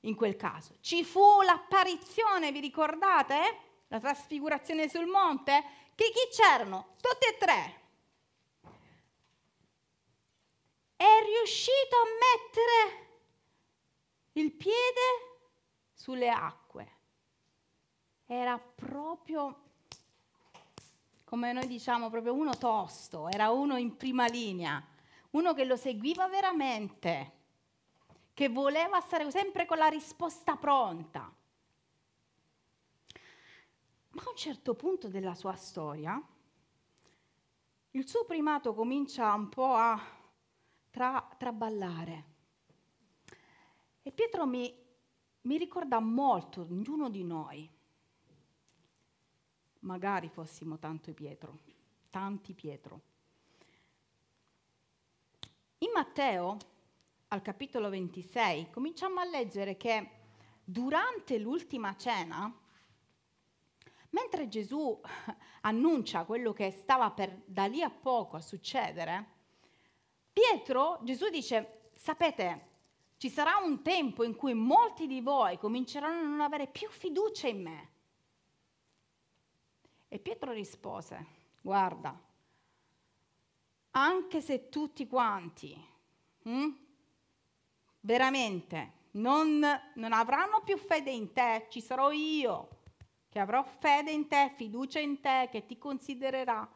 In 0.05 0.15
quel 0.15 0.37
caso 0.37 0.77
ci 0.81 1.05
fu 1.05 1.43
l'apparizione, 1.43 2.53
vi 2.53 2.61
ricordate? 2.61 3.59
La 3.89 4.01
trasfigurazione 4.01 4.89
sul 4.89 5.07
monte? 5.07 5.63
Che 5.95 6.05
chi 6.05 6.35
c'erano? 6.35 6.95
Tutti 7.01 7.27
e 7.27 7.37
tre. 7.39 7.80
È 11.01 11.25
riuscito 11.25 11.97
a 11.97 12.05
mettere 12.37 13.09
il 14.33 14.53
piede 14.53 15.39
sulle 15.95 16.29
acque 16.29 16.99
era 18.27 18.59
proprio, 18.59 19.63
come 21.25 21.55
noi 21.55 21.67
diciamo, 21.67 22.11
proprio 22.11 22.35
uno 22.35 22.55
tosto, 22.59 23.31
era 23.31 23.49
uno 23.49 23.79
in 23.79 23.97
prima 23.97 24.27
linea, 24.27 24.87
uno 25.31 25.55
che 25.55 25.65
lo 25.65 25.77
seguiva 25.77 26.29
veramente, 26.29 27.33
che 28.35 28.51
voleva 28.51 29.01
stare 29.01 29.31
sempre 29.31 29.65
con 29.65 29.79
la 29.79 29.89
risposta 29.89 30.55
pronta. 30.57 31.35
Ma 34.11 34.23
a 34.23 34.29
un 34.29 34.37
certo 34.37 34.75
punto 34.75 35.09
della 35.09 35.35
sua 35.35 35.55
storia, 35.57 36.23
il 37.93 38.07
suo 38.07 38.27
primato 38.27 38.75
comincia 38.75 39.33
un 39.33 39.49
po' 39.49 39.75
a 39.75 40.19
tra, 40.91 41.29
traballare. 41.39 42.25
E 44.03 44.13
Pietro 44.13 44.47
mi, 44.47 44.73
mi 45.43 45.57
ricorda 45.57 46.01
molto 46.01 46.65
di 46.65 46.85
uno 46.89 47.09
di 47.09 47.25
noi 47.25 47.79
magari 49.81 50.29
fossimo 50.29 50.79
tanto 50.79 51.13
Pietro, 51.13 51.59
tanti 52.11 52.55
Pietro. 52.55 53.01
In 55.79 55.91
Matteo, 55.95 56.57
al 57.29 57.43
capitolo 57.43 57.89
26, 57.89 58.71
cominciamo 58.71 59.21
a 59.21 59.25
leggere 59.25 59.77
che 59.77 60.11
durante 60.63 61.39
l'ultima 61.39 61.97
cena, 61.97 62.53
mentre 64.11 64.49
Gesù 64.49 65.01
annuncia 65.63 66.25
quello 66.25 66.53
che 66.53 66.71
stava 66.71 67.11
per 67.11 67.43
da 67.47 67.67
lì 67.67 67.83
a 67.83 67.91
poco 67.91 68.37
a 68.37 68.41
succedere, 68.41 69.39
Pietro, 70.41 71.01
Gesù 71.03 71.29
dice, 71.29 71.91
sapete, 71.95 72.69
ci 73.19 73.29
sarà 73.29 73.59
un 73.59 73.83
tempo 73.83 74.25
in 74.25 74.35
cui 74.35 74.55
molti 74.55 75.07
di 75.07 75.21
voi 75.21 75.59
cominceranno 75.59 76.21
a 76.21 76.29
non 76.29 76.41
avere 76.41 76.67
più 76.67 76.89
fiducia 76.89 77.47
in 77.47 77.61
me 77.61 77.89
e 80.09 80.19
Pietro 80.19 80.53
rispose, 80.53 81.27
guarda, 81.61 82.19
anche 83.91 84.41
se 84.41 84.71
tutti 84.71 85.07
quanti 85.07 85.79
hm, 86.45 86.77
veramente 88.01 88.93
non, 89.13 89.61
non 89.95 90.13
avranno 90.15 90.63
più 90.63 90.79
fede 90.79 91.11
in 91.11 91.35
te, 91.35 91.67
ci 91.69 91.83
sarò 91.83 92.11
io 92.13 92.79
che 93.29 93.39
avrò 93.39 93.63
fede 93.63 94.11
in 94.11 94.27
te, 94.27 94.53
fiducia 94.57 95.01
in 95.01 95.21
te, 95.21 95.49
che 95.53 95.67
ti 95.67 95.77
considererà. 95.77 96.67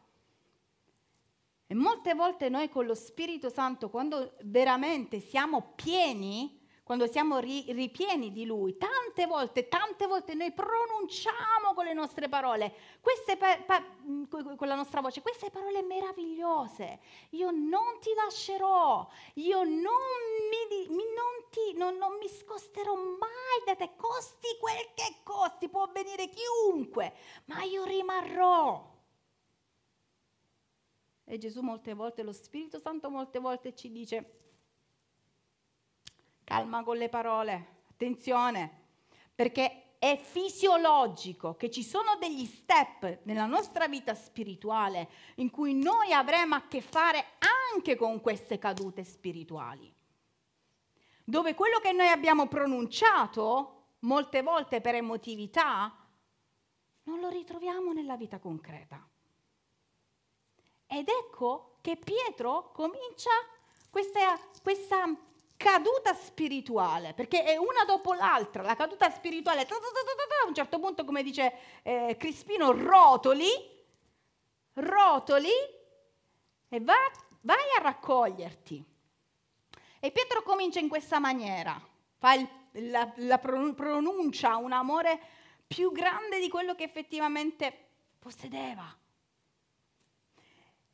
E 1.67 1.75
molte 1.75 2.15
volte 2.15 2.51
noi 2.51 2.69
con 2.69 2.85
lo 2.85 2.95
Spirito 2.95 3.49
Santo, 3.49 3.89
quando 3.89 4.35
veramente 4.43 5.21
siamo 5.21 5.73
pieni, 5.75 6.61
quando 6.83 7.07
siamo 7.07 7.39
ri- 7.39 7.65
ripieni 7.69 8.31
di 8.31 8.45
Lui, 8.45 8.77
tante 8.77 9.25
volte, 9.27 9.69
tante 9.69 10.07
volte 10.07 10.35
noi 10.35 10.53
pronunciamo 10.53 11.73
con 11.75 11.87
le 11.87 11.95
nostre 11.95 12.29
parole, 12.29 12.75
pa- 13.39 13.59
pa- 13.65 13.85
con 14.29 14.69
la 14.69 14.75
nostra 14.75 15.01
voce, 15.01 15.23
queste 15.23 15.49
parole 15.49 15.83
meravigliose. 15.83 17.01
Io 17.31 17.51
non 17.51 17.99
ti 18.01 18.13
lascerò, 18.15 19.09
io 19.37 19.63
non 19.63 19.73
mi, 20.51 20.87
mi, 20.89 21.05
non 21.15 21.49
ti, 21.49 21.73
non, 21.79 21.97
non 21.97 22.19
mi 22.19 22.29
scosterò 22.29 22.95
mai 22.95 23.65
da 23.65 23.75
te, 23.75 23.97
costi 23.97 24.49
quel 24.61 24.91
che 24.93 25.21
costi, 25.23 25.71
può 25.71 25.89
venire 25.91 26.29
chiunque, 26.29 27.15
ma 27.47 27.63
io 27.63 27.85
rimarrò. 27.85 28.93
E 31.25 31.39
Gesù 31.39 31.63
molte 31.63 31.95
volte, 31.95 32.23
lo 32.23 32.33
Spirito 32.33 32.79
Santo 32.79 33.11
molte 33.11 33.39
volte 33.39 33.75
ci 33.75 33.91
dice, 33.91 34.41
calma 36.45 36.83
con 36.83 36.97
le 36.97 37.09
parole, 37.09 37.81
attenzione, 37.89 38.83
perché 39.35 39.97
è 39.99 40.19
fisiologico 40.19 41.57
che 41.57 41.71
ci 41.71 41.83
sono 41.83 42.17
degli 42.21 42.45
step 42.45 43.21
nella 43.23 43.47
nostra 43.47 43.89
vita 43.89 44.15
spirituale 44.15 45.09
in 45.37 45.51
cui 45.51 45.73
noi 45.73 46.13
avremo 46.13 46.57
a 46.57 46.69
che 46.69 46.83
fare 46.83 47.25
anche 47.73 47.97
con 47.97 48.21
queste 48.21 48.59
cadute 48.59 49.03
spirituali, 49.03 49.91
dove 51.25 51.55
quello 51.55 51.79
che 51.79 51.93
noi 51.93 52.09
abbiamo 52.09 52.49
pronunciato 52.49 53.95
molte 54.01 54.43
volte 54.43 54.83
per 54.83 54.95
emotività 54.95 55.91
non 57.05 57.21
lo 57.21 57.31
ritroviamo 57.31 57.93
nella 57.93 58.17
vita 58.19 58.39
concreta. 58.39 59.09
Ed 60.95 61.09
ecco 61.09 61.79
che 61.81 61.97
Pietro 61.97 62.71
comincia 62.73 63.31
questa, 63.91 64.39
questa 64.63 65.13
caduta 65.57 66.15
spirituale, 66.15 67.15
perché 67.15 67.43
è 67.43 67.57
una 67.57 67.85
dopo 67.85 68.15
l'altra, 68.15 68.63
la 68.63 68.77
caduta 68.77 69.11
spirituale, 69.11 69.63
a 69.63 70.47
un 70.47 70.55
certo 70.55 70.79
punto, 70.79 71.05
come 71.05 71.25
dice 71.25 71.53
eh, 71.83 72.15
Crispino, 72.17 72.71
rotoli, 72.71 73.49
rotoli 74.75 75.51
e 76.69 76.81
va, 76.81 76.95
vai 77.41 77.77
a 77.77 77.83
raccoglierti. 77.83 78.85
E 79.99 80.11
Pietro 80.13 80.43
comincia 80.43 80.79
in 80.79 80.89
questa 80.89 81.19
maniera, 81.19 81.77
fa 82.19 82.35
il, 82.35 82.49
la, 82.91 83.13
la 83.17 83.39
pronuncia 83.39 84.57
un 84.59 84.71
amore 84.71 85.21
più 85.67 85.91
grande 85.91 86.39
di 86.39 86.49
quello 86.49 86.77
che 86.77 86.85
effettivamente 86.85 87.89
possedeva. 88.21 89.03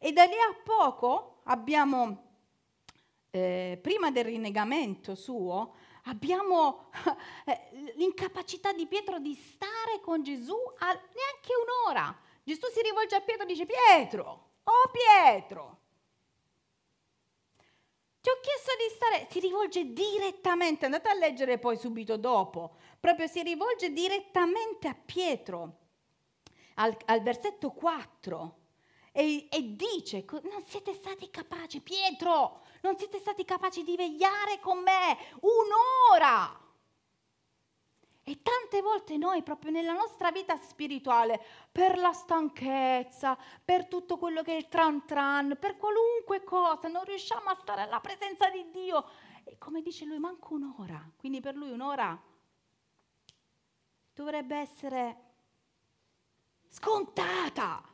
E 0.03 0.13
da 0.13 0.25
lì 0.25 0.33
a 0.33 0.59
poco 0.65 1.43
abbiamo 1.45 2.29
eh, 3.31 3.79
prima 3.83 4.11
del 4.11 4.25
rinnegamento 4.25 5.15
suo, 5.15 5.75
abbiamo 6.05 6.91
eh, 7.45 7.93
l'incapacità 7.97 8.73
di 8.73 8.87
Pietro 8.87 9.19
di 9.19 9.35
stare 9.35 10.01
con 10.01 10.23
Gesù 10.23 10.57
a 10.79 10.87
neanche 10.87 11.53
un'ora. 11.85 12.19
Gesù 12.43 12.67
si 12.73 12.81
rivolge 12.81 13.15
a 13.15 13.21
Pietro 13.21 13.45
e 13.45 13.49
dice, 13.49 13.67
Pietro, 13.67 14.53
oh 14.65 14.91
Pietro, 14.91 15.79
ti 18.23 18.31
ho 18.31 18.41
chiesto 18.41 18.73
di 18.79 18.95
stare, 18.95 19.29
si 19.31 19.39
rivolge 19.39 19.93
direttamente, 19.93 20.87
andate 20.87 21.11
a 21.11 21.15
leggere 21.15 21.59
poi 21.59 21.77
subito 21.77 22.17
dopo, 22.17 22.77
proprio 22.99 23.27
si 23.27 23.43
rivolge 23.43 23.93
direttamente 23.93 24.89
a 24.89 24.95
Pietro, 24.95 25.77
al, 26.77 26.97
al 27.05 27.21
versetto 27.21 27.71
4, 27.71 28.60
e, 29.13 29.49
e 29.51 29.77
dice, 29.77 30.25
non 30.43 30.63
siete 30.67 30.95
stati 30.95 31.31
capaci, 31.31 31.81
Pietro, 31.81 32.63
non 32.83 32.97
siete 32.97 33.19
stati 33.19 33.45
capaci 33.45 33.83
di 33.83 33.97
vegliare 33.97 34.61
con 34.61 34.79
me 34.79 35.17
un'ora. 35.41 36.69
E 38.23 38.43
tante 38.43 38.81
volte 38.81 39.17
noi, 39.17 39.43
proprio 39.43 39.73
nella 39.73 39.93
nostra 39.93 40.31
vita 40.31 40.57
spirituale, 40.57 41.45
per 41.73 41.99
la 41.99 42.13
stanchezza, 42.13 43.37
per 43.65 43.87
tutto 43.87 44.19
quello 44.19 44.43
che 44.43 44.53
è 44.53 44.57
il 44.57 44.69
tran 44.69 45.05
tran, 45.05 45.57
per 45.59 45.77
qualunque 45.77 46.45
cosa, 46.45 46.87
non 46.87 47.03
riusciamo 47.03 47.49
a 47.49 47.59
stare 47.61 47.83
alla 47.83 47.99
presenza 47.99 48.49
di 48.49 48.71
Dio. 48.71 49.05
E 49.43 49.59
come 49.59 49.83
dice 49.83 50.05
lui, 50.05 50.19
manca 50.21 50.47
un'ora. 50.51 51.11
Quindi 51.17 51.41
per 51.41 51.57
lui 51.57 51.71
un'ora 51.71 52.17
dovrebbe 54.15 54.57
essere 54.59 55.17
scontata. 56.69 57.90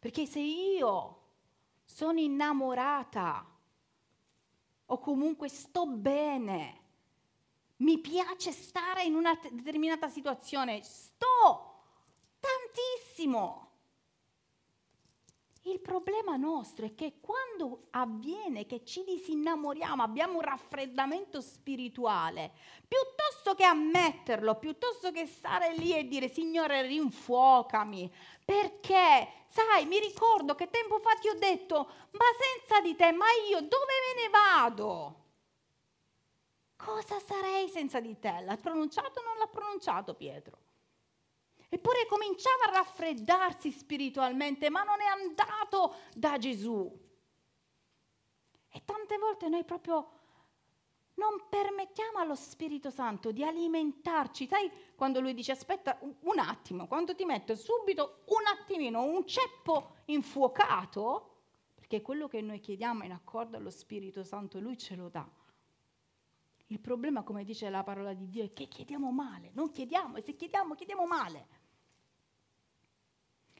Perché 0.00 0.24
se 0.24 0.40
io 0.40 1.18
sono 1.84 2.18
innamorata 2.18 3.46
o 4.86 4.98
comunque 4.98 5.48
sto 5.50 5.86
bene, 5.86 6.78
mi 7.76 7.98
piace 7.98 8.50
stare 8.50 9.04
in 9.04 9.14
una 9.14 9.38
determinata 9.50 10.08
situazione, 10.08 10.82
sto 10.82 11.82
tantissimo. 12.40 13.68
Il 15.64 15.80
problema 15.80 16.36
nostro 16.36 16.86
è 16.86 16.94
che 16.94 17.20
quando 17.20 17.88
avviene 17.90 18.64
che 18.64 18.82
ci 18.82 19.04
disinnamoriamo, 19.04 20.02
abbiamo 20.02 20.36
un 20.36 20.40
raffreddamento 20.40 21.42
spirituale, 21.42 22.52
piuttosto 22.88 23.54
che 23.54 23.64
ammetterlo, 23.64 24.58
piuttosto 24.58 25.12
che 25.12 25.26
stare 25.26 25.74
lì 25.76 25.94
e 25.94 26.08
dire 26.08 26.30
Signore 26.30 26.86
rinfuocami, 26.86 28.10
perché 28.42 29.39
sai, 29.50 29.84
mi 29.86 29.98
ricordo 29.98 30.54
che 30.54 30.70
tempo 30.70 30.98
fa 31.00 31.14
ti 31.14 31.28
ho 31.28 31.34
detto, 31.34 31.90
ma 32.12 32.24
senza 32.38 32.80
di 32.80 32.94
te, 32.96 33.12
ma 33.12 33.26
io 33.48 33.60
dove 33.60 33.94
me 34.14 34.22
ne 34.22 34.28
vado? 34.30 35.14
Cosa 36.76 37.20
sarei 37.20 37.68
senza 37.68 38.00
di 38.00 38.18
te? 38.18 38.40
L'ha 38.40 38.56
pronunciato 38.56 39.20
o 39.20 39.22
non 39.22 39.36
l'ha 39.36 39.48
pronunciato 39.48 40.14
Pietro? 40.14 40.58
Eppure 41.68 42.06
cominciava 42.06 42.64
a 42.64 42.78
raffreddarsi 42.78 43.70
spiritualmente, 43.70 44.70
ma 44.70 44.82
non 44.82 45.00
è 45.00 45.04
andato 45.04 45.94
da 46.14 46.38
Gesù. 46.38 46.90
E 48.72 48.82
tante 48.84 49.18
volte 49.18 49.48
noi 49.48 49.64
proprio 49.64 50.18
non 51.14 51.48
permettiamo 51.48 52.18
allo 52.18 52.34
Spirito 52.34 52.90
Santo 52.90 53.30
di 53.30 53.44
alimentarci. 53.44 54.46
Sai 54.46 54.70
quando 55.00 55.22
lui 55.22 55.32
dice 55.32 55.52
aspetta 55.52 55.98
un 56.02 56.38
attimo, 56.38 56.86
quando 56.86 57.14
ti 57.14 57.24
metto 57.24 57.56
subito 57.56 58.20
un 58.26 58.46
attimino 58.52 59.02
un 59.02 59.26
ceppo 59.26 59.94
infuocato, 60.04 61.38
perché 61.74 62.02
quello 62.02 62.28
che 62.28 62.42
noi 62.42 62.60
chiediamo 62.60 63.04
in 63.04 63.12
accordo 63.12 63.56
allo 63.56 63.70
Spirito 63.70 64.22
Santo, 64.24 64.60
lui 64.60 64.76
ce 64.76 64.96
lo 64.96 65.08
dà. 65.08 65.26
Il 66.66 66.80
problema, 66.80 67.22
come 67.22 67.44
dice 67.44 67.70
la 67.70 67.82
parola 67.82 68.12
di 68.12 68.28
Dio, 68.28 68.44
è 68.44 68.52
che 68.52 68.68
chiediamo 68.68 69.10
male, 69.10 69.52
non 69.54 69.70
chiediamo 69.70 70.18
e 70.18 70.20
se 70.20 70.36
chiediamo, 70.36 70.74
chiediamo 70.74 71.06
male. 71.06 71.46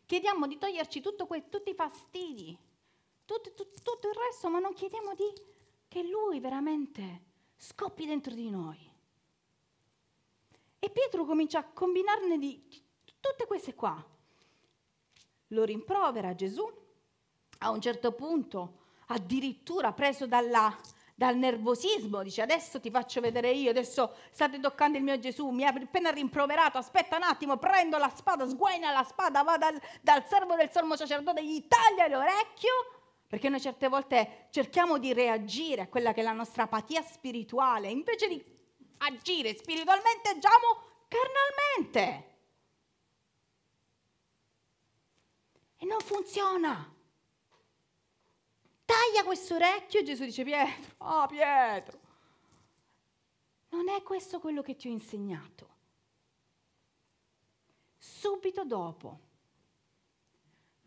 Chiediamo 0.04 0.46
di 0.46 0.58
toglierci 0.58 1.00
que- 1.26 1.48
tutti 1.48 1.70
i 1.70 1.74
fastidi, 1.74 2.54
tutto, 3.24 3.54
tutto, 3.54 3.80
tutto 3.82 4.08
il 4.08 4.14
resto, 4.14 4.50
ma 4.50 4.58
non 4.58 4.74
chiediamo 4.74 5.14
di, 5.14 5.24
che 5.88 6.02
Lui 6.02 6.38
veramente 6.38 7.22
scoppi 7.56 8.04
dentro 8.04 8.34
di 8.34 8.50
noi. 8.50 8.89
E 10.82 10.90
Pietro 10.90 11.24
comincia 11.26 11.58
a 11.58 11.64
combinarne 11.64 12.38
di 12.38 12.60
tutte 13.20 13.46
queste 13.46 13.74
qua. 13.74 14.02
Lo 15.48 15.64
rimprovera 15.64 16.34
Gesù, 16.34 16.66
a 17.58 17.70
un 17.70 17.80
certo 17.80 18.12
punto 18.12 18.78
addirittura 19.08 19.92
preso 19.92 20.26
dalla, 20.26 20.74
dal 21.14 21.36
nervosismo, 21.36 22.22
dice 22.22 22.40
adesso 22.40 22.80
ti 22.80 22.90
faccio 22.90 23.20
vedere 23.20 23.50
io, 23.50 23.70
adesso 23.70 24.14
state 24.30 24.58
toccando 24.58 24.96
il 24.96 25.04
mio 25.04 25.18
Gesù, 25.18 25.50
mi 25.50 25.64
ha 25.64 25.68
appena 25.68 26.10
rimproverato, 26.10 26.78
aspetta 26.78 27.16
un 27.16 27.24
attimo, 27.24 27.58
prendo 27.58 27.98
la 27.98 28.08
spada, 28.08 28.48
sguaina 28.48 28.90
la 28.90 29.02
spada, 29.02 29.42
va 29.42 29.58
dal, 29.58 29.78
dal 30.00 30.24
servo 30.26 30.54
del 30.54 30.70
sommo 30.70 30.96
sacerdote, 30.96 31.44
gli 31.44 31.66
taglia 31.68 32.08
l'orecchio 32.08 32.70
perché 33.30 33.48
noi 33.48 33.60
certe 33.60 33.86
volte 33.86 34.48
cerchiamo 34.50 34.98
di 34.98 35.12
reagire 35.12 35.82
a 35.82 35.88
quella 35.88 36.12
che 36.12 36.20
è 36.20 36.24
la 36.24 36.32
nostra 36.32 36.64
apatia 36.64 37.00
spirituale, 37.00 37.88
invece 37.88 38.26
di 38.26 38.42
agire 39.02 39.56
spiritualmente, 39.56 40.30
agiamo 40.30 40.82
carnalmente. 41.08 42.28
E 45.76 45.86
non 45.86 46.00
funziona. 46.00 46.94
Taglia 48.84 49.24
questo 49.24 49.54
orecchio 49.54 50.00
e 50.00 50.02
Gesù 50.02 50.24
dice 50.24 50.44
Pietro, 50.44 50.94
ah 50.98 51.22
oh, 51.22 51.26
Pietro, 51.26 51.98
non 53.70 53.88
è 53.88 54.02
questo 54.02 54.40
quello 54.40 54.62
che 54.62 54.76
ti 54.76 54.88
ho 54.88 54.90
insegnato. 54.90 55.68
Subito 57.96 58.64
dopo 58.64 59.28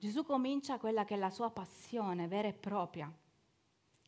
Gesù 0.04 0.26
comincia 0.26 0.80
quella 0.80 1.06
che 1.06 1.14
è 1.14 1.18
la 1.18 1.30
sua 1.30 1.50
passione 1.50 2.28
vera 2.28 2.50
e 2.50 2.54
propria. 2.54 3.10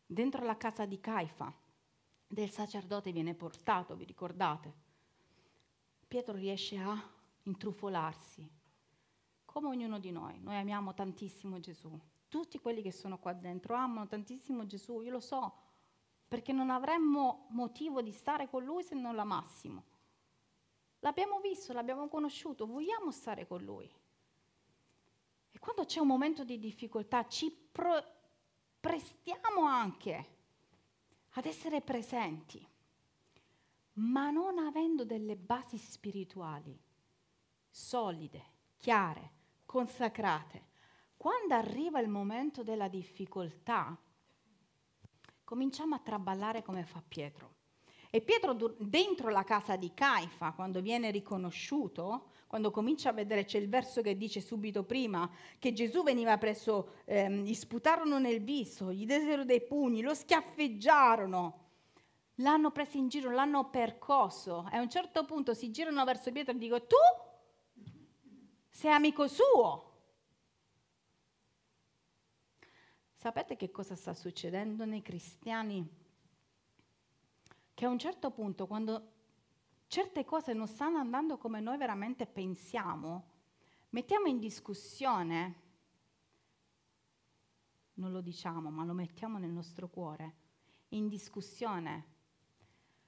Dentro 0.05 0.43
la 0.43 0.57
casa 0.57 0.85
di 0.85 0.99
Caifa, 0.99 1.53
del 2.27 2.49
sacerdote 2.49 3.11
viene 3.11 3.33
portato, 3.33 3.95
vi 3.95 4.05
ricordate? 4.05 4.73
Pietro 6.07 6.35
riesce 6.35 6.77
a 6.77 7.01
intrufolarsi, 7.43 8.49
come 9.45 9.67
ognuno 9.67 9.99
di 9.99 10.11
noi. 10.11 10.39
Noi 10.39 10.57
amiamo 10.57 10.93
tantissimo 10.93 11.59
Gesù. 11.59 11.97
Tutti 12.27 12.59
quelli 12.59 12.81
che 12.81 12.91
sono 12.91 13.17
qua 13.17 13.33
dentro 13.33 13.75
amano 13.75 14.07
tantissimo 14.07 14.65
Gesù, 14.65 15.01
io 15.01 15.11
lo 15.11 15.19
so, 15.19 15.53
perché 16.27 16.51
non 16.51 16.69
avremmo 16.69 17.47
motivo 17.49 18.01
di 18.01 18.11
stare 18.11 18.49
con 18.49 18.63
Lui 18.63 18.83
se 18.83 18.95
non 18.95 19.15
l'amassimo. 19.15 19.83
L'abbiamo 20.99 21.39
visto, 21.39 21.71
l'abbiamo 21.71 22.07
conosciuto, 22.07 22.65
vogliamo 22.65 23.11
stare 23.11 23.45
con 23.45 23.63
Lui. 23.63 23.89
E 25.51 25.59
quando 25.59 25.85
c'è 25.85 25.99
un 25.99 26.07
momento 26.07 26.43
di 26.43 26.59
difficoltà 26.59 27.27
ci 27.27 27.49
pro- 27.71 28.03
prestiamo 28.79 29.63
anche 29.65 30.34
ad 31.37 31.45
essere 31.45 31.81
presenti, 31.81 32.65
ma 33.93 34.29
non 34.29 34.57
avendo 34.57 35.05
delle 35.05 35.35
basi 35.35 35.77
spirituali 35.77 36.77
solide, 37.69 38.43
chiare, 38.77 39.31
consacrate. 39.65 40.73
Quando 41.17 41.53
arriva 41.53 41.99
il 41.99 42.07
momento 42.07 42.63
della 42.63 42.87
difficoltà, 42.87 43.97
cominciamo 45.43 45.95
a 45.95 45.99
traballare 45.99 46.63
come 46.63 46.85
fa 46.85 47.03
Pietro. 47.05 47.53
E 48.09 48.21
Pietro 48.21 48.53
dentro 48.79 49.29
la 49.29 49.43
casa 49.43 49.75
di 49.75 49.93
Caifa, 49.93 50.53
quando 50.53 50.81
viene 50.81 51.11
riconosciuto, 51.11 52.29
quando 52.55 52.71
comincia 52.71 53.09
a 53.09 53.11
vedere, 53.11 53.43
c'è 53.43 53.57
il 53.57 53.67
verso 53.67 54.01
che 54.01 54.15
dice 54.15 54.39
subito 54.39 54.85
prima 54.85 55.29
che 55.59 55.73
Gesù 55.73 56.03
veniva 56.03 56.37
preso, 56.37 57.01
ehm, 57.03 57.43
gli 57.43 57.53
sputarono 57.53 58.17
nel 58.17 58.41
viso, 58.41 58.93
gli 58.93 59.05
desero 59.05 59.43
dei 59.43 59.59
pugni, 59.59 60.01
lo 60.01 60.13
schiaffeggiarono, 60.13 61.65
l'hanno 62.35 62.71
preso 62.71 62.95
in 62.95 63.09
giro, 63.09 63.29
l'hanno 63.29 63.69
percosso 63.69 64.69
e 64.71 64.77
a 64.77 64.81
un 64.81 64.89
certo 64.89 65.25
punto 65.25 65.53
si 65.53 65.69
girano 65.69 66.01
verso 66.05 66.31
Pietro 66.31 66.53
e 66.53 66.57
dicono 66.57 66.85
tu 66.85 66.95
sei 68.69 68.91
amico 68.91 69.27
suo. 69.27 69.91
Sapete 73.15 73.57
che 73.57 73.69
cosa 73.69 73.97
sta 73.97 74.13
succedendo 74.13 74.85
nei 74.85 75.01
cristiani 75.01 75.85
che 77.73 77.83
a 77.83 77.89
un 77.89 77.99
certo 77.99 78.31
punto, 78.31 78.65
quando 78.65 79.14
certe 79.87 80.25
cose 80.25 80.53
non 80.53 80.67
stanno 80.67 80.97
andando 80.97 81.37
come 81.37 81.59
noi 81.59 81.77
veramente 81.77 82.25
pensiamo, 82.25 83.31
mettiamo 83.89 84.27
in 84.27 84.39
discussione, 84.39 85.61
non 87.95 88.11
lo 88.11 88.21
diciamo, 88.21 88.69
ma 88.69 88.83
lo 88.83 88.93
mettiamo 88.93 89.37
nel 89.37 89.51
nostro 89.51 89.87
cuore, 89.87 90.35
in 90.89 91.07
discussione 91.07 92.13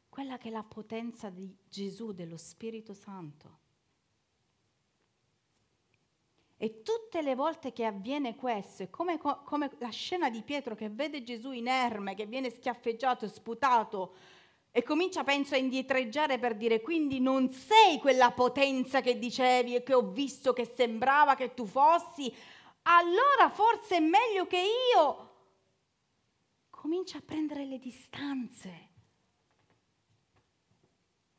quella 0.09 0.37
che 0.37 0.47
è 0.47 0.51
la 0.51 0.63
potenza 0.63 1.29
di 1.29 1.55
Gesù, 1.69 2.11
dello 2.11 2.37
Spirito 2.37 2.93
Santo. 2.93 3.65
E 6.57 6.81
tutte 6.81 7.21
le 7.21 7.35
volte 7.35 7.71
che 7.71 7.85
avviene 7.85 8.35
questo, 8.35 8.81
è 8.81 8.89
come, 8.89 9.19
come, 9.19 9.69
la 9.77 9.89
scena 9.89 10.31
di 10.31 10.41
Pietro 10.41 10.73
che 10.73 10.89
vede 10.89 11.21
Gesù 11.21 11.51
inerme, 11.51 12.15
che 12.15 12.25
viene 12.25 12.49
schiaffeggiato, 12.49 13.27
sputato, 13.27 14.15
e 14.77 14.83
comincia, 14.83 15.23
penso, 15.23 15.55
a 15.55 15.57
indietreggiare 15.57 16.37
per 16.37 16.55
dire, 16.55 16.81
quindi 16.81 17.19
non 17.19 17.49
sei 17.49 17.97
quella 17.97 18.29
potenza 18.29 19.01
che 19.01 19.17
dicevi 19.17 19.73
e 19.73 19.81
che 19.81 19.95
ho 19.95 20.11
visto 20.11 20.53
che 20.53 20.65
sembrava 20.65 21.33
che 21.33 21.55
tu 21.55 21.65
fossi, 21.65 22.31
allora 22.83 23.49
forse 23.49 23.95
è 23.95 23.99
meglio 23.99 24.45
che 24.45 24.63
io 24.93 25.35
comincia 26.69 27.17
a 27.17 27.23
prendere 27.25 27.65
le 27.65 27.79
distanze. 27.79 28.89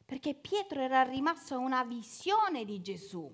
Perché 0.04 0.34
Pietro 0.34 0.80
era 0.80 1.04
rimasto 1.04 1.54
a 1.54 1.58
una 1.58 1.84
visione 1.84 2.64
di 2.64 2.80
Gesù, 2.80 3.32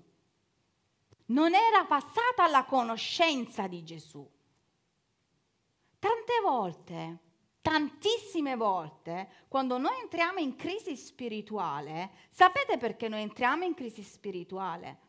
non 1.29 1.55
era 1.55 1.83
passata 1.85 2.43
alla 2.43 2.65
conoscenza 2.65 3.65
di 3.65 3.83
Gesù. 3.83 4.23
Tante 5.97 6.39
volte, 6.43 7.19
tantissime 7.65 8.55
volte, 8.55 9.27
quando 9.47 9.79
noi 9.79 9.99
entriamo 9.99 10.37
in 10.37 10.55
crisi 10.55 10.95
spirituale, 10.95 12.11
sapete 12.29 12.77
perché 12.77 13.07
noi 13.07 13.23
entriamo 13.23 13.63
in 13.63 13.73
crisi 13.73 14.03
spirituale? 14.03 14.99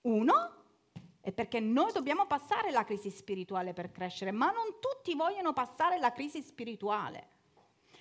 Uno, 0.00 0.64
è 1.20 1.30
perché 1.30 1.60
noi 1.60 1.92
dobbiamo 1.92 2.26
passare 2.26 2.72
la 2.72 2.82
crisi 2.82 3.10
spirituale 3.10 3.74
per 3.74 3.92
crescere, 3.92 4.32
ma 4.32 4.50
non 4.50 4.80
tutti 4.80 5.14
vogliono 5.14 5.52
passare 5.52 6.00
la 6.00 6.10
crisi 6.10 6.42
spirituale. 6.42 7.28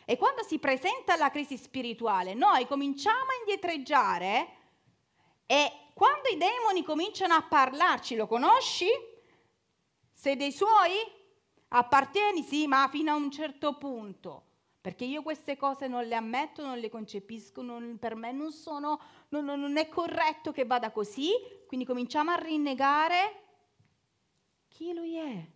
E 0.06 0.18
quando 0.18 0.42
si 0.42 0.58
presenta 0.58 1.16
la 1.16 1.30
crisi 1.30 1.56
spirituale, 1.56 2.34
noi 2.34 2.66
cominciamo 2.66 3.30
a 3.30 3.38
indietreggiare 3.42 4.48
e 5.46 5.72
quando 5.94 6.30
i 6.30 6.38
demoni 6.38 6.84
cominciano 6.84 7.36
a 7.36 7.44
parlarci, 7.44 8.16
lo 8.16 8.26
conosci? 8.26 8.88
Sei 10.12 10.36
dei 10.36 10.52
suoi? 10.52 11.15
Appartieni? 11.78 12.42
Sì, 12.42 12.68
ma 12.68 12.88
fino 12.90 13.12
a 13.12 13.16
un 13.16 13.30
certo 13.32 13.78
punto. 13.78 14.44
Perché 14.80 15.04
io 15.04 15.24
queste 15.24 15.58
cose 15.58 15.88
non 15.88 16.06
le 16.06 16.16
ammetto, 16.16 16.64
non 16.64 16.78
le 16.78 16.90
concepisco, 16.90 17.62
non, 17.62 17.98
per 18.00 18.16
me 18.16 18.32
non, 18.32 18.52
sono, 18.52 19.00
non, 19.30 19.46
non 19.46 19.78
è 19.78 19.90
corretto 19.90 20.52
che 20.52 20.66
vada 20.66 20.92
così. 20.92 21.32
Quindi 21.68 21.86
cominciamo 21.86 22.32
a 22.32 22.36
rinnegare 22.36 23.44
chi 24.68 24.94
lui 24.94 25.16
è. 25.16 25.54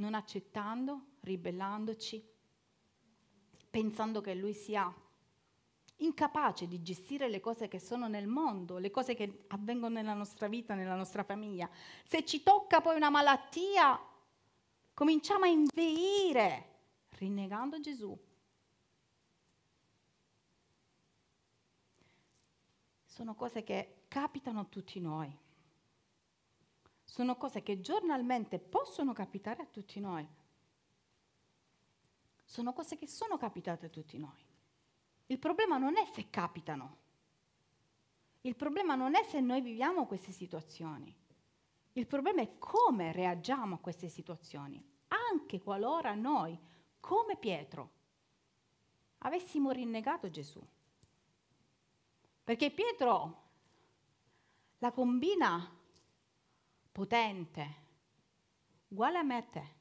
non 0.00 0.14
accettando, 0.14 1.16
ribellandoci, 1.20 2.26
pensando 3.68 4.20
che 4.20 4.34
lui 4.34 4.54
sia 4.54 4.92
incapace 6.00 6.66
di 6.66 6.82
gestire 6.82 7.28
le 7.28 7.40
cose 7.40 7.68
che 7.68 7.78
sono 7.78 8.08
nel 8.08 8.26
mondo, 8.26 8.78
le 8.78 8.90
cose 8.90 9.14
che 9.14 9.44
avvengono 9.48 9.94
nella 9.94 10.14
nostra 10.14 10.48
vita, 10.48 10.74
nella 10.74 10.94
nostra 10.94 11.22
famiglia. 11.22 11.68
Se 12.04 12.24
ci 12.24 12.42
tocca 12.42 12.80
poi 12.80 12.96
una 12.96 13.10
malattia, 13.10 14.00
cominciamo 14.92 15.44
a 15.44 15.48
inveire, 15.48 16.66
rinnegando 17.10 17.80
Gesù. 17.80 18.18
Sono 23.04 23.34
cose 23.34 23.62
che 23.62 24.04
capitano 24.08 24.60
a 24.60 24.64
tutti 24.64 25.00
noi 25.00 25.48
sono 27.10 27.36
cose 27.36 27.64
che 27.64 27.80
giornalmente 27.80 28.60
possono 28.60 29.12
capitare 29.12 29.62
a 29.62 29.66
tutti 29.66 29.98
noi. 29.98 30.24
Sono 32.44 32.72
cose 32.72 32.96
che 32.96 33.08
sono 33.08 33.36
capitate 33.36 33.86
a 33.86 33.88
tutti 33.88 34.16
noi. 34.16 34.49
Il 35.30 35.38
problema 35.38 35.78
non 35.78 35.96
è 35.96 36.04
se 36.06 36.28
capitano. 36.28 36.98
Il 38.40 38.56
problema 38.56 38.96
non 38.96 39.14
è 39.14 39.22
se 39.22 39.38
noi 39.38 39.60
viviamo 39.60 40.06
queste 40.06 40.32
situazioni. 40.32 41.14
Il 41.92 42.06
problema 42.08 42.42
è 42.42 42.58
come 42.58 43.12
reagiamo 43.12 43.76
a 43.76 43.78
queste 43.78 44.08
situazioni, 44.08 44.84
anche 45.06 45.60
qualora 45.60 46.14
noi, 46.14 46.58
come 46.98 47.36
Pietro, 47.36 47.90
avessimo 49.18 49.70
rinnegato 49.70 50.30
Gesù. 50.30 50.60
Perché 52.42 52.72
Pietro 52.72 53.42
la 54.78 54.90
combina 54.90 55.78
potente, 56.90 57.74
uguale 58.88 59.18
a 59.18 59.22
me 59.22 59.38
e 59.38 59.48
te. 59.48 59.74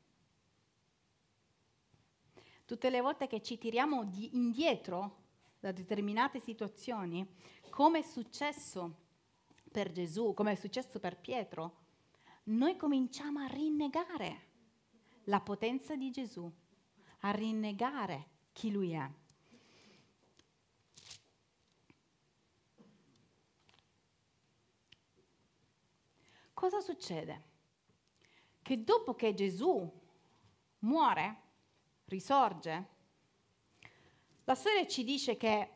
Tutte 2.66 2.92
le 2.92 3.02
volte 3.02 3.26
che 3.26 3.42
ci 3.42 3.58
tiriamo 3.58 4.06
di 4.06 4.36
indietro 4.36 5.28
da 5.60 5.72
determinate 5.72 6.40
situazioni, 6.40 7.28
come 7.70 8.00
è 8.00 8.04
successo 8.04 9.08
per 9.72 9.92
Gesù, 9.92 10.34
come 10.34 10.54
è 10.54 10.56
successo 10.56 11.00
per 11.00 11.18
Pietro, 11.20 11.78
noi 12.46 12.76
cominciamo 12.78 13.40
a 13.40 13.48
rinnegare 13.48 14.48
la 15.26 15.42
potenza 15.42 15.96
di 15.96 16.10
Gesù, 16.12 16.52
a 17.20 17.32
rinnegare 17.32 18.28
chi 18.52 18.72
lui 18.72 18.92
è. 18.94 19.12
cosa 26.60 26.82
succede? 26.82 27.44
Che 28.62 28.84
dopo 28.84 29.16
che 29.16 29.34
Gesù 29.34 29.90
muore, 30.80 31.42
risorge, 32.08 32.98
la 34.50 34.56
storia 34.56 34.88
ci 34.88 35.04
dice 35.04 35.38
che 35.38 35.70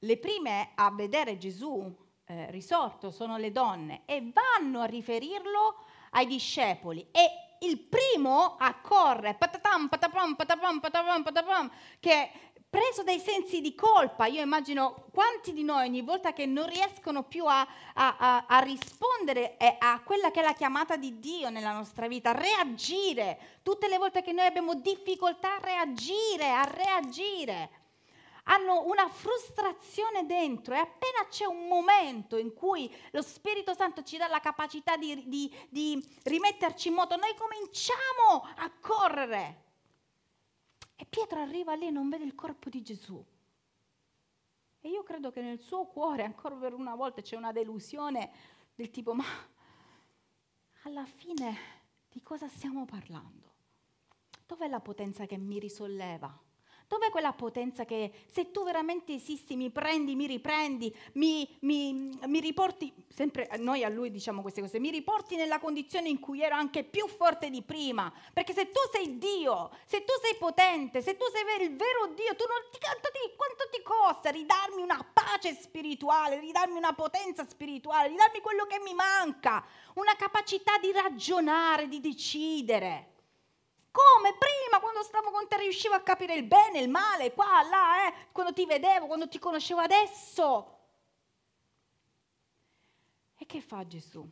le 0.00 0.18
prime 0.18 0.72
a 0.74 0.90
vedere 0.90 1.38
Gesù 1.38 1.96
eh, 2.24 2.50
risorto 2.50 3.12
sono 3.12 3.36
le 3.36 3.52
donne 3.52 4.02
e 4.04 4.32
vanno 4.32 4.80
a 4.80 4.86
riferirlo 4.86 5.76
ai 6.10 6.26
discepoli. 6.26 7.06
E 7.12 7.58
il 7.60 7.78
primo 7.78 8.56
accorre 8.56 9.34
patatam, 9.34 9.86
patapam, 9.86 10.34
patapam, 10.34 10.80
patapam, 10.80 11.22
patapam, 11.22 11.70
che 12.00 12.30
preso 12.68 13.02
dai 13.02 13.18
sensi 13.18 13.60
di 13.60 13.74
colpa. 13.74 14.26
Io 14.26 14.42
immagino 14.42 15.06
quanti 15.12 15.52
di 15.52 15.62
noi 15.62 15.86
ogni 15.86 16.02
volta 16.02 16.32
che 16.32 16.46
non 16.46 16.66
riescono 16.66 17.22
più 17.22 17.46
a, 17.46 17.66
a, 17.94 18.16
a, 18.18 18.44
a 18.46 18.58
rispondere 18.60 19.56
a 19.78 20.00
quella 20.02 20.30
che 20.30 20.40
è 20.40 20.42
la 20.42 20.52
chiamata 20.52 20.96
di 20.96 21.18
Dio 21.18 21.48
nella 21.50 21.72
nostra 21.72 22.08
vita, 22.08 22.32
reagire, 22.32 23.60
tutte 23.62 23.88
le 23.88 23.98
volte 23.98 24.22
che 24.22 24.32
noi 24.32 24.46
abbiamo 24.46 24.74
difficoltà 24.74 25.56
a 25.56 25.60
reagire, 25.60 26.50
a 26.50 26.64
reagire, 26.64 27.70
hanno 28.44 28.84
una 28.86 29.08
frustrazione 29.08 30.26
dentro. 30.26 30.74
E 30.74 30.78
appena 30.78 31.26
c'è 31.30 31.46
un 31.46 31.66
momento 31.66 32.36
in 32.36 32.52
cui 32.52 32.94
lo 33.12 33.22
Spirito 33.22 33.74
Santo 33.74 34.02
ci 34.02 34.16
dà 34.16 34.26
la 34.28 34.40
capacità 34.40 34.96
di, 34.96 35.24
di, 35.26 35.52
di 35.68 36.04
rimetterci 36.24 36.88
in 36.88 36.94
moto, 36.94 37.16
noi 37.16 37.34
cominciamo 37.36 38.46
a 38.56 38.70
correre 38.80 39.64
e 40.96 41.04
Pietro 41.04 41.40
arriva 41.40 41.74
lì 41.74 41.86
e 41.86 41.90
non 41.90 42.08
vede 42.08 42.24
il 42.24 42.34
corpo 42.34 42.70
di 42.70 42.82
Gesù. 42.82 43.24
E 44.80 44.88
io 44.88 45.02
credo 45.02 45.30
che 45.30 45.42
nel 45.42 45.60
suo 45.60 45.86
cuore, 45.86 46.24
ancora 46.24 46.54
per 46.56 46.72
una 46.72 46.94
volta, 46.94 47.20
c'è 47.20 47.36
una 47.36 47.52
delusione 47.52 48.32
del 48.74 48.90
tipo, 48.90 49.14
ma 49.14 49.24
alla 50.84 51.04
fine 51.04 51.56
di 52.08 52.22
cosa 52.22 52.48
stiamo 52.48 52.84
parlando? 52.84 53.54
Dov'è 54.46 54.68
la 54.68 54.80
potenza 54.80 55.26
che 55.26 55.36
mi 55.36 55.58
risolleva? 55.58 56.45
Dov'è 56.88 57.10
quella 57.10 57.32
potenza 57.32 57.84
che 57.84 58.12
se 58.30 58.52
tu 58.52 58.62
veramente 58.62 59.12
esisti 59.12 59.56
mi 59.56 59.70
prendi, 59.70 60.14
mi 60.14 60.26
riprendi, 60.26 60.94
mi, 61.14 61.48
mi, 61.60 62.16
mi, 62.26 62.40
riporti, 62.40 62.92
sempre 63.08 63.48
noi 63.58 63.82
a 63.82 63.88
lui 63.88 64.12
diciamo 64.12 64.40
queste 64.40 64.60
cose, 64.60 64.78
mi 64.78 64.90
riporti 64.90 65.34
nella 65.34 65.58
condizione 65.58 66.08
in 66.08 66.20
cui 66.20 66.42
ero 66.42 66.54
anche 66.54 66.84
più 66.84 67.08
forte 67.08 67.50
di 67.50 67.62
prima, 67.62 68.12
perché 68.32 68.52
se 68.52 68.70
tu 68.70 68.78
sei 68.92 69.18
Dio, 69.18 69.70
se 69.84 70.04
tu 70.04 70.12
sei 70.22 70.36
potente, 70.38 71.02
se 71.02 71.16
tu 71.16 71.24
sei 71.32 71.42
il 71.64 71.74
vero 71.74 72.06
Dio, 72.14 72.36
tu 72.36 72.44
non 72.46 72.62
ti 72.70 72.78
quanto 72.78 73.08
ti, 73.10 73.34
quanto 73.34 73.68
ti 73.72 73.82
costa 73.82 74.30
ridarmi 74.30 74.80
una 74.80 75.04
pace 75.12 75.54
spirituale, 75.54 76.38
ridarmi 76.38 76.76
una 76.76 76.92
potenza 76.92 77.44
spirituale, 77.48 78.08
ridarmi 78.08 78.40
quello 78.40 78.64
che 78.66 78.78
mi 78.78 78.94
manca, 78.94 79.64
una 79.94 80.14
capacità 80.14 80.78
di 80.78 80.92
ragionare, 80.92 81.88
di 81.88 82.00
decidere. 82.00 83.14
Come 83.96 84.36
prima, 84.36 84.78
quando 84.78 85.02
stavo 85.02 85.30
con 85.30 85.48
te, 85.48 85.56
riuscivo 85.56 85.94
a 85.94 86.00
capire 86.00 86.34
il 86.34 86.44
bene, 86.44 86.80
il 86.80 86.90
male, 86.90 87.32
qua, 87.32 87.62
là, 87.62 88.08
eh, 88.08 88.30
quando 88.30 88.52
ti 88.52 88.66
vedevo, 88.66 89.06
quando 89.06 89.26
ti 89.26 89.38
conoscevo 89.38 89.80
adesso. 89.80 90.78
E 93.38 93.46
che 93.46 93.62
fa 93.62 93.86
Gesù? 93.86 94.28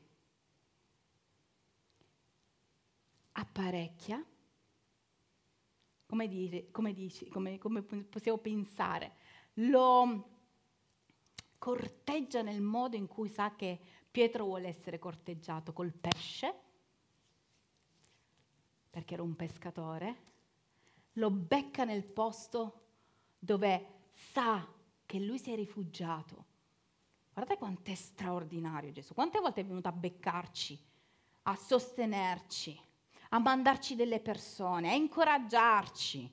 Apparecchia 3.32 4.22
come, 6.06 6.28
dire, 6.28 6.70
come, 6.70 6.92
dici, 6.92 7.26
come, 7.28 7.58
come 7.58 7.82
possiamo 7.82 8.38
pensare, 8.38 9.14
lo 9.54 10.28
corteggia 11.58 12.42
nel 12.42 12.60
modo 12.60 12.96
in 12.96 13.06
cui 13.06 13.28
sa 13.30 13.56
che 13.56 13.80
Pietro 14.10 14.44
vuole 14.44 14.68
essere 14.68 14.98
corteggiato 14.98 15.72
col 15.72 15.92
pesce, 15.92 16.63
perché 18.94 19.14
era 19.14 19.24
un 19.24 19.34
pescatore, 19.34 20.16
lo 21.14 21.28
becca 21.28 21.82
nel 21.82 22.04
posto 22.04 22.82
dove 23.36 24.04
sa 24.12 24.64
che 25.04 25.18
lui 25.18 25.36
si 25.36 25.50
è 25.50 25.56
rifugiato. 25.56 26.44
Guardate 27.32 27.58
quanto 27.58 27.90
è 27.90 27.94
straordinario 27.96 28.92
Gesù, 28.92 29.12
quante 29.12 29.40
volte 29.40 29.62
è 29.62 29.64
venuto 29.64 29.88
a 29.88 29.92
beccarci, 29.92 30.78
a 31.42 31.56
sostenerci, 31.56 32.80
a 33.30 33.40
mandarci 33.40 33.96
delle 33.96 34.20
persone, 34.20 34.90
a 34.90 34.94
incoraggiarci 34.94 36.30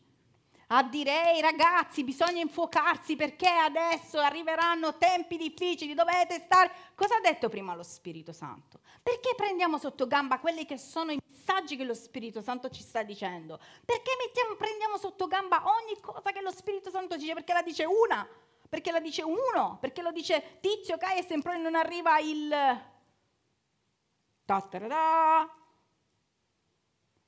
a 0.74 0.84
dire 0.84 1.34
ehi 1.34 1.42
ragazzi 1.42 2.04
bisogna 2.04 2.42
infuocarsi 2.42 3.16
perché 3.16 3.50
adesso 3.50 4.20
arriveranno 4.20 4.98
tempi 4.98 5.36
difficili, 5.36 5.94
dovete 5.94 6.40
stare... 6.40 6.72
Cosa 6.96 7.18
ha 7.18 7.20
detto 7.20 7.50
prima 7.50 7.76
lo 7.76 7.84
Spirito 7.84 8.32
Santo? 8.32 8.80
Perché 9.04 9.34
prendiamo 9.36 9.78
sotto 9.78 10.08
gamba 10.08 10.40
quelli 10.40 10.66
che 10.66 10.78
sono 10.78 11.12
i 11.12 11.20
messaggi 11.28 11.76
che 11.76 11.84
lo 11.84 11.94
Spirito 11.94 12.42
Santo 12.42 12.70
ci 12.70 12.82
sta 12.82 13.04
dicendo? 13.04 13.60
Perché 13.84 14.12
mettiamo, 14.26 14.56
prendiamo 14.56 14.98
sotto 14.98 15.28
gamba 15.28 15.62
ogni 15.66 16.00
cosa 16.00 16.32
che 16.32 16.42
lo 16.42 16.52
Spirito 16.52 16.90
Santo 16.90 17.18
dice? 17.18 17.34
Perché 17.34 17.52
la 17.52 17.64
dice 17.64 17.84
una, 17.84 18.26
perché 18.70 18.92
la 18.92 19.02
dice 19.02 19.24
uno, 19.24 19.78
perché 19.82 20.02
lo 20.02 20.14
dice 20.14 20.60
Tizio, 20.62 20.98
Caio 20.98 21.20
e 21.20 21.24
sempre 21.24 21.58
non 21.58 21.76
arriva 21.76 22.18
il... 22.20 22.50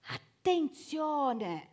Attenzione! 0.07 1.72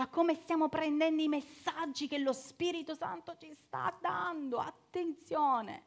A 0.00 0.08
come 0.08 0.34
stiamo 0.34 0.68
prendendo 0.68 1.22
i 1.22 1.28
messaggi 1.28 2.08
che 2.08 2.18
lo 2.18 2.32
Spirito 2.32 2.94
Santo 2.94 3.36
ci 3.38 3.54
sta 3.54 3.96
dando. 4.00 4.58
Attenzione, 4.58 5.84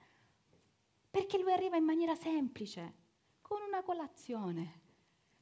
perché 1.10 1.38
lui 1.38 1.52
arriva 1.52 1.78
in 1.78 1.84
maniera 1.84 2.16
semplice, 2.16 2.94
con 3.42 3.62
una 3.62 3.84
colazione, 3.84 4.82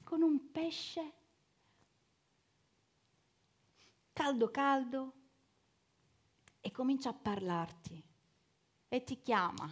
con 0.03 0.21
un 0.21 0.51
pesce 0.51 1.13
caldo 4.13 4.51
caldo 4.51 5.13
e 6.59 6.69
comincia 6.71 7.09
a 7.09 7.13
parlarti 7.13 8.03
e 8.87 9.03
ti 9.03 9.19
chiama. 9.19 9.67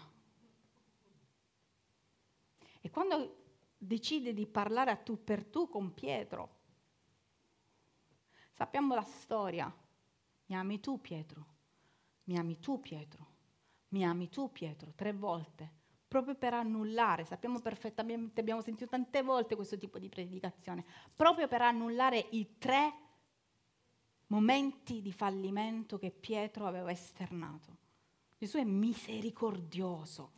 E 2.81 2.89
quando 2.89 3.35
decide 3.77 4.33
di 4.33 4.47
parlare 4.47 4.91
a 4.91 4.95
tu 4.95 5.23
per 5.23 5.45
tu 5.45 5.69
con 5.69 5.93
Pietro, 5.93 6.58
Sappiamo 8.59 8.93
la 8.93 9.03
storia. 9.03 9.73
Mi 10.47 10.55
ami 10.57 10.81
tu 10.81 10.99
Pietro? 10.99 11.45
Mi 12.25 12.37
ami 12.37 12.59
tu 12.59 12.81
Pietro? 12.81 13.27
Mi 13.91 14.05
ami 14.05 14.27
tu 14.27 14.51
Pietro? 14.51 14.91
Tre 14.95 15.13
volte. 15.13 15.71
Proprio 16.05 16.35
per 16.35 16.53
annullare, 16.53 17.23
sappiamo 17.23 17.61
perfettamente, 17.61 18.41
abbiamo 18.41 18.59
sentito 18.59 18.89
tante 18.89 19.23
volte 19.23 19.55
questo 19.55 19.77
tipo 19.77 19.97
di 19.97 20.09
predicazione, 20.09 20.83
proprio 21.15 21.47
per 21.47 21.61
annullare 21.61 22.27
i 22.31 22.57
tre 22.57 22.93
momenti 24.27 25.01
di 25.01 25.13
fallimento 25.13 25.97
che 25.97 26.11
Pietro 26.11 26.65
aveva 26.65 26.91
esternato. 26.91 27.77
Gesù 28.37 28.57
è 28.57 28.65
misericordioso 28.65 30.33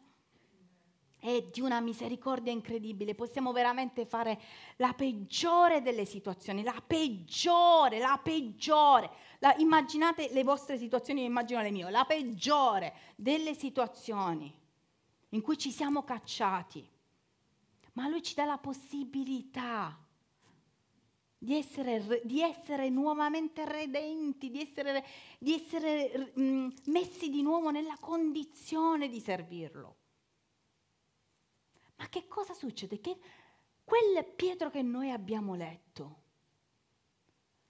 è 1.22 1.44
di 1.44 1.62
una 1.62 1.80
misericordia 1.80 2.52
incredibile. 2.52 3.14
Possiamo 3.14 3.52
veramente 3.52 4.08
fare 4.08 4.42
la 4.78 4.92
peggiore 4.94 5.84
delle 5.84 6.06
situazioni, 6.06 6.64
la 6.64 6.84
peggiore, 6.86 8.00
la 8.00 8.20
peggiore. 8.22 9.10
La, 9.38 9.54
immaginate 9.58 10.30
le 10.32 10.44
vostre 10.44 10.80
situazioni, 10.80 11.24
immagino 11.24 11.62
le 11.62 11.70
mie, 11.70 11.90
la 11.92 12.06
peggiore 12.06 12.94
delle 13.16 13.54
situazioni 13.54 14.52
in 15.30 15.42
cui 15.42 15.60
ci 15.60 15.70
siamo 15.70 16.04
cacciati. 16.04 16.90
Ma 17.94 18.08
lui 18.08 18.24
ci 18.24 18.34
dà 18.34 18.46
la 18.46 18.58
possibilità 18.58 19.96
di 21.38 21.56
essere, 21.56 22.22
di 22.24 22.42
essere 22.42 22.90
nuovamente 22.90 23.64
redenti, 23.66 24.50
di 24.50 24.60
essere, 24.60 25.06
di 25.38 25.54
essere 25.54 26.34
mm, 26.40 26.70
messi 26.86 27.30
di 27.30 27.44
nuovo 27.44 27.70
nella 27.70 27.98
condizione 28.00 29.08
di 29.08 29.20
servirlo. 29.20 29.98
Ma 32.02 32.10
che 32.10 32.28
cosa 32.28 32.56
succede? 32.56 33.00
Che 33.00 33.16
quel 33.84 34.26
Pietro 34.26 34.72
che 34.72 34.82
noi 34.82 35.12
abbiamo 35.12 35.54
letto, 35.54 36.22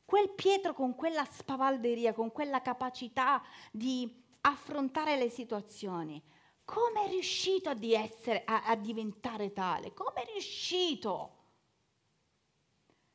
quel 0.06 0.30
Pietro 0.30 0.74
con 0.74 0.96
quella 0.96 1.26
spavalderia, 1.26 2.13
con 2.13 2.32
quella 2.32 2.62
capacità 2.62 3.44
di 3.74 4.24
affrontare 4.39 5.17
le 5.17 5.30
situazioni, 5.30 6.24
come 6.63 7.04
è 7.04 7.10
riuscito 7.10 7.67
a, 7.72 7.74
di 7.74 7.94
essere, 7.94 8.44
a, 8.46 8.63
a 8.63 8.76
diventare 8.78 9.52
tale? 9.52 9.94
Come 9.94 10.24
è 10.24 10.32
riuscito? 10.32 11.39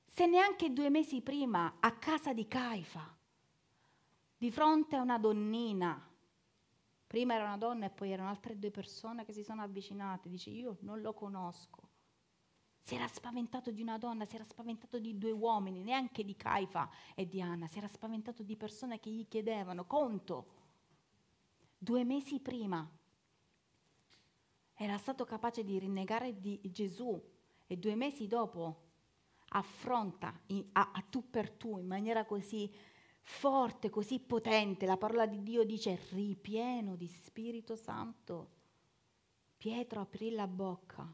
Se 0.05 0.27
neanche 0.27 0.71
due 0.71 0.91
mesi 0.91 1.23
prima 1.23 1.79
a 1.81 1.93
casa 1.93 2.35
di 2.35 2.47
Caifa, 2.47 3.17
di 4.37 4.51
fronte 4.51 4.97
a 4.97 5.01
una 5.01 5.19
donnina 5.19 6.11
Prima 7.07 7.35
era 7.35 7.45
una 7.45 7.57
donna 7.57 7.87
e 7.87 7.91
poi 7.91 8.11
erano 8.11 8.29
altre 8.29 8.59
due 8.59 8.71
persone 8.71 9.25
che 9.25 9.33
si 9.33 9.45
sono 9.45 9.63
avvicinate. 9.63 10.29
Dice, 10.29 10.51
io 10.51 10.77
non 10.81 11.01
lo 11.01 11.13
conosco. 11.15 11.89
Si 12.81 12.95
era 12.95 13.09
spaventato 13.09 13.71
di 13.71 13.83
una 13.83 13.99
donna, 13.99 14.25
si 14.25 14.37
era 14.37 14.45
spaventato 14.45 14.99
di 14.99 15.19
due 15.19 15.33
uomini, 15.33 15.83
neanche 15.83 16.25
di 16.25 16.37
Caifa 16.37 16.89
e 17.15 17.27
di 17.27 17.43
Anna, 17.43 17.67
si 17.67 17.79
era 17.79 17.89
spaventato 17.89 18.45
di 18.45 18.57
persone 18.57 19.01
che 19.01 19.11
gli 19.11 19.27
chiedevano 19.27 19.87
conto. 19.87 20.47
Due 21.77 22.05
mesi 22.05 22.39
prima 22.39 22.89
era 24.75 24.99
stato 24.99 25.25
capace 25.25 25.65
di 25.65 25.79
rinnegare 25.79 26.39
di 26.39 26.61
Gesù 26.65 27.21
e 27.67 27.77
due 27.77 27.97
mesi 27.97 28.27
dopo 28.27 28.83
affronta 29.49 30.41
a, 30.73 30.91
a 30.93 31.05
tu 31.09 31.29
per 31.31 31.51
tu 31.51 31.79
in 31.79 31.87
maniera 31.87 32.25
così 32.25 32.73
forte, 33.27 33.91
così 33.91 34.21
potente. 34.21 34.87
La 34.87 34.97
parola 34.97 35.27
di 35.27 35.43
Dio 35.43 35.65
dice 35.65 35.99
ripieno 36.11 36.95
di 36.95 37.09
Spirito 37.09 37.75
Santo. 37.75 38.55
Pietro 39.57 40.01
aprì 40.01 40.31
la 40.31 40.47
bocca. 40.47 41.13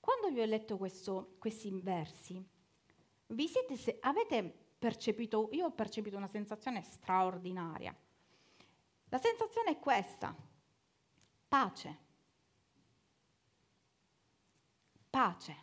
Quando 0.00 0.30
vi 0.30 0.40
ho 0.40 0.44
letto 0.44 0.76
questo, 0.76 1.36
questi 1.38 1.70
versi, 1.70 2.44
vi 3.28 3.48
siete, 3.48 3.76
se, 3.76 3.98
avete 4.00 4.42
percepito, 4.78 5.48
io 5.52 5.66
ho 5.66 5.70
percepito 5.70 6.16
una 6.16 6.26
sensazione 6.26 6.82
straordinaria. 6.82 7.96
La 9.08 9.18
sensazione 9.18 9.70
è 9.70 9.78
questa, 9.78 10.34
pace. 11.48 11.98
Pace. 15.08 15.56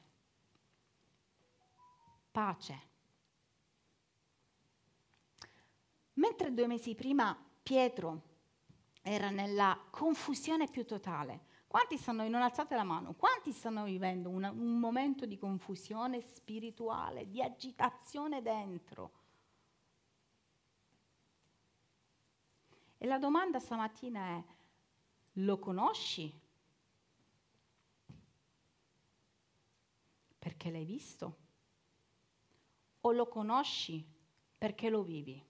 Pace. 2.31 2.90
Mentre 6.21 6.53
due 6.53 6.67
mesi 6.67 6.93
prima 6.93 7.35
Pietro 7.63 8.29
era 9.01 9.31
nella 9.31 9.87
confusione 9.89 10.67
più 10.67 10.85
totale, 10.85 11.47
quanti 11.65 11.97
stanno, 11.97 12.27
non 12.29 12.43
alzate 12.43 12.75
la 12.75 12.83
mano, 12.83 13.15
quanti 13.15 13.51
stanno 13.51 13.85
vivendo 13.85 14.29
una, 14.29 14.51
un 14.51 14.79
momento 14.79 15.25
di 15.25 15.39
confusione 15.39 16.21
spirituale, 16.21 17.27
di 17.27 17.41
agitazione 17.41 18.43
dentro? 18.43 19.11
E 22.99 23.07
la 23.07 23.17
domanda 23.17 23.59
stamattina 23.59 24.37
è, 24.37 24.43
lo 25.33 25.57
conosci? 25.57 26.39
Perché 30.37 30.69
l'hai 30.69 30.85
visto? 30.85 31.37
O 33.01 33.11
lo 33.11 33.27
conosci 33.27 34.05
perché 34.55 34.89
lo 34.91 35.01
vivi? 35.01 35.49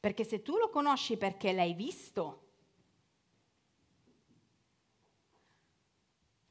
Perché 0.00 0.24
se 0.24 0.42
tu 0.42 0.56
lo 0.56 0.70
conosci 0.70 1.16
perché 1.16 1.52
l'hai 1.52 1.74
visto, 1.74 2.46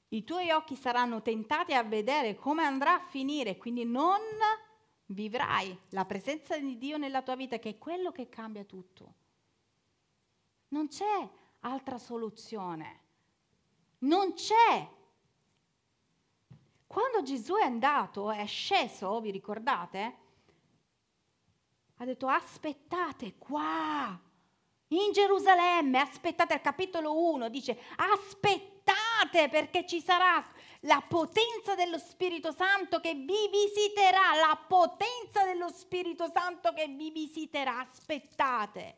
i 0.09 0.23
tuoi 0.23 0.51
occhi 0.51 0.75
saranno 0.75 1.21
tentati 1.21 1.73
a 1.73 1.83
vedere 1.83 2.35
come 2.35 2.63
andrà 2.63 2.95
a 2.95 3.05
finire, 3.05 3.57
quindi 3.57 3.85
non 3.85 4.19
vivrai 5.07 5.77
la 5.89 6.05
presenza 6.05 6.57
di 6.57 6.77
Dio 6.77 6.97
nella 6.97 7.21
tua 7.21 7.35
vita, 7.35 7.59
che 7.59 7.69
è 7.69 7.77
quello 7.77 8.11
che 8.11 8.29
cambia 8.29 8.63
tutto. 8.63 9.13
Non 10.69 10.87
c'è 10.87 11.29
altra 11.61 11.97
soluzione. 11.97 13.01
Non 13.99 14.33
c'è. 14.33 14.95
Quando 16.85 17.21
Gesù 17.23 17.55
è 17.55 17.63
andato, 17.63 18.31
è 18.31 18.45
sceso, 18.45 19.19
vi 19.19 19.31
ricordate? 19.31 20.25
Ha 21.97 22.05
detto 22.05 22.27
aspettate 22.27 23.35
qua, 23.37 24.19
in 24.89 25.11
Gerusalemme, 25.11 25.99
aspettate 25.99 26.53
al 26.53 26.61
capitolo 26.61 27.31
1, 27.31 27.49
dice 27.49 27.77
aspettate 27.95 29.49
perché 29.49 29.85
ci 29.85 29.99
sarà 29.99 30.43
la 30.81 31.03
potenza 31.05 31.75
dello 31.75 31.97
Spirito 31.97 32.51
Santo 32.51 32.99
che 32.99 33.13
vi 33.13 33.49
visiterà, 33.51 34.35
la 34.35 34.57
potenza 34.67 35.43
dello 35.43 35.69
Spirito 35.69 36.29
Santo 36.31 36.71
che 36.73 36.87
vi 36.87 37.11
visiterà, 37.11 37.79
aspettate. 37.79 38.95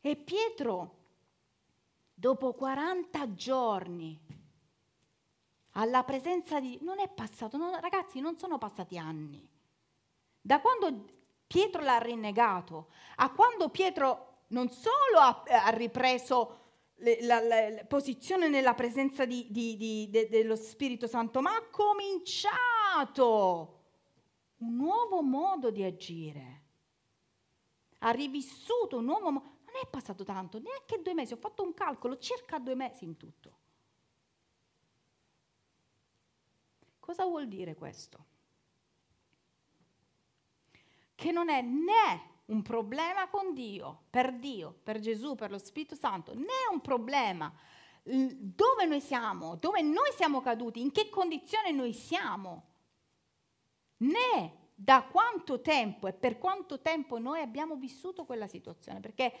E 0.00 0.16
Pietro, 0.16 0.96
dopo 2.14 2.54
40 2.54 3.34
giorni, 3.34 4.18
alla 5.72 6.02
presenza 6.04 6.60
di... 6.60 6.78
non 6.80 6.98
è 6.98 7.08
passato, 7.08 7.56
non, 7.56 7.78
ragazzi, 7.80 8.20
non 8.20 8.38
sono 8.38 8.58
passati 8.58 8.96
anni. 8.96 9.51
Da 10.44 10.60
quando 10.60 11.04
Pietro 11.46 11.82
l'ha 11.82 11.98
rinnegato, 11.98 12.90
a 13.16 13.30
quando 13.30 13.68
Pietro 13.68 14.40
non 14.48 14.70
solo 14.70 15.18
ha, 15.18 15.44
ha 15.46 15.70
ripreso 15.70 16.58
la, 16.96 17.40
la, 17.40 17.68
la, 17.68 17.84
posizione 17.84 18.48
nella 18.48 18.74
presenza 18.74 19.24
di, 19.24 19.46
di, 19.50 19.76
di, 19.76 20.10
de, 20.10 20.28
dello 20.28 20.56
Spirito 20.56 21.06
Santo, 21.06 21.40
ma 21.40 21.54
ha 21.54 21.68
cominciato 21.70 23.80
un 24.58 24.76
nuovo 24.76 25.22
modo 25.22 25.70
di 25.70 25.84
agire. 25.84 26.60
Ha 27.98 28.10
rivissuto 28.10 28.98
un 28.98 29.04
nuovo 29.04 29.30
modo. 29.30 29.50
Non 29.64 29.80
è 29.82 29.86
passato 29.88 30.24
tanto, 30.24 30.58
neanche 30.58 31.00
due 31.00 31.14
mesi, 31.14 31.32
ho 31.32 31.38
fatto 31.38 31.62
un 31.62 31.72
calcolo, 31.72 32.18
circa 32.18 32.58
due 32.58 32.74
mesi 32.74 33.04
in 33.04 33.16
tutto. 33.16 33.58
Cosa 36.98 37.24
vuol 37.24 37.48
dire 37.48 37.74
questo? 37.74 38.31
Che 41.22 41.30
non 41.30 41.50
è 41.50 41.62
né 41.62 42.30
un 42.46 42.62
problema 42.62 43.28
con 43.28 43.54
Dio, 43.54 44.06
per 44.10 44.32
Dio, 44.40 44.80
per 44.82 44.98
Gesù, 44.98 45.36
per 45.36 45.52
lo 45.52 45.58
Spirito 45.58 45.94
Santo, 45.94 46.34
né 46.34 46.66
un 46.72 46.80
problema. 46.80 47.52
Dove 48.02 48.86
noi 48.86 49.00
siamo, 49.00 49.54
dove 49.54 49.82
noi 49.82 50.10
siamo 50.16 50.40
caduti, 50.40 50.80
in 50.80 50.90
che 50.90 51.08
condizione 51.08 51.70
noi 51.70 51.92
siamo, 51.92 52.70
né 53.98 54.70
da 54.74 55.04
quanto 55.04 55.60
tempo 55.60 56.08
e 56.08 56.12
per 56.12 56.38
quanto 56.38 56.80
tempo 56.80 57.20
noi 57.20 57.40
abbiamo 57.40 57.76
vissuto 57.76 58.24
quella 58.24 58.48
situazione, 58.48 58.98
perché 58.98 59.32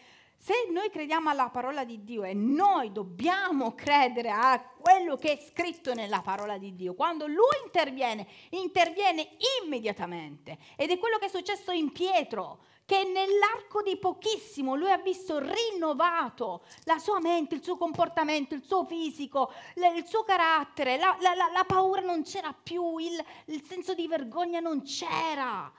se 0.42 0.66
noi 0.72 0.90
crediamo 0.90 1.30
alla 1.30 1.50
parola 1.50 1.84
di 1.84 2.02
Dio 2.02 2.24
e 2.24 2.34
noi 2.34 2.90
dobbiamo 2.90 3.76
credere 3.76 4.28
a 4.28 4.60
quello 4.76 5.16
che 5.16 5.34
è 5.34 5.36
scritto 5.36 5.94
nella 5.94 6.20
parola 6.20 6.58
di 6.58 6.74
Dio, 6.74 6.94
quando 6.94 7.28
Lui 7.28 7.62
interviene, 7.64 8.26
interviene 8.50 9.36
immediatamente. 9.62 10.58
Ed 10.74 10.90
è 10.90 10.98
quello 10.98 11.18
che 11.18 11.26
è 11.26 11.28
successo 11.28 11.70
in 11.70 11.92
Pietro, 11.92 12.64
che 12.84 13.04
nell'arco 13.04 13.82
di 13.82 13.96
pochissimo 13.96 14.74
lui 14.74 14.90
ha 14.90 14.98
visto 14.98 15.38
rinnovato 15.38 16.64
la 16.86 16.98
sua 16.98 17.20
mente, 17.20 17.54
il 17.54 17.62
suo 17.62 17.76
comportamento, 17.76 18.56
il 18.56 18.64
suo 18.64 18.84
fisico, 18.84 19.52
il 19.76 20.04
suo 20.08 20.24
carattere, 20.24 20.96
la, 20.96 21.16
la, 21.20 21.34
la, 21.34 21.50
la 21.52 21.64
paura 21.64 22.00
non 22.00 22.24
c'era 22.24 22.52
più, 22.52 22.98
il, 22.98 23.24
il 23.44 23.62
senso 23.62 23.94
di 23.94 24.08
vergogna 24.08 24.58
non 24.58 24.82
c'era. 24.82 25.72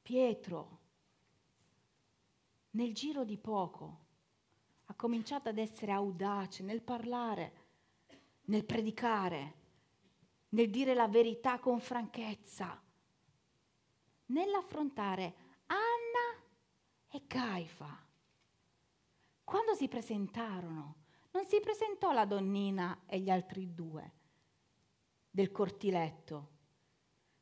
Pietro 0.00 0.78
nel 2.74 2.92
giro 2.94 3.24
di 3.24 3.36
poco 3.36 4.02
ha 4.86 4.94
cominciato 4.94 5.48
ad 5.48 5.58
essere 5.58 5.92
audace 5.92 6.62
nel 6.62 6.82
parlare, 6.82 7.52
nel 8.44 8.64
predicare, 8.64 9.54
nel 10.50 10.70
dire 10.70 10.94
la 10.94 11.08
verità 11.08 11.58
con 11.58 11.80
franchezza, 11.80 12.80
nell'affrontare 14.26 15.34
Anna 15.66 16.42
e 17.08 17.26
Caifa. 17.26 18.02
Quando 19.42 19.74
si 19.74 19.88
presentarono, 19.88 20.96
non 21.32 21.46
si 21.46 21.60
presentò 21.60 22.12
la 22.12 22.24
donnina 22.24 23.02
e 23.06 23.20
gli 23.20 23.30
altri 23.30 23.74
due 23.74 24.12
del 25.30 25.50
cortiletto. 25.50 26.50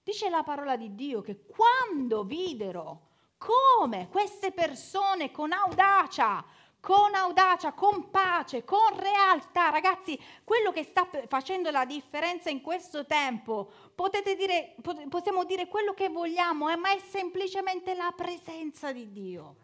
Dice 0.03 0.29
la 0.29 0.43
parola 0.43 0.77
di 0.77 0.95
Dio 0.95 1.21
che 1.21 1.45
quando 1.45 2.25
videro 2.25 3.11
come 3.43 4.09
queste 4.09 4.53
persone 4.53 5.33
con 5.33 5.51
audacia, 5.51 6.45
con 6.79 7.15
audacia, 7.15 7.73
con 7.73 8.11
pace, 8.11 8.65
con 8.65 8.97
realtà. 8.97 9.71
Ragazzi, 9.71 10.19
quello 10.45 10.71
che 10.73 10.85
sta 10.85 11.09
facendo 11.27 11.71
la 11.71 11.85
differenza 11.85 12.51
in 12.51 12.61
questo 12.61 13.05
tempo, 13.05 13.71
potete 13.95 14.37
dire, 14.37 14.75
possiamo 15.09 15.45
dire 15.45 15.67
quello 15.67 15.93
che 15.93 16.09
vogliamo, 16.09 16.69
eh, 16.71 16.77
ma 16.77 16.91
è 16.91 16.99
semplicemente 16.99 17.95
la 17.95 18.13
presenza 18.17 18.93
di 18.93 19.11
Dio. 19.11 19.57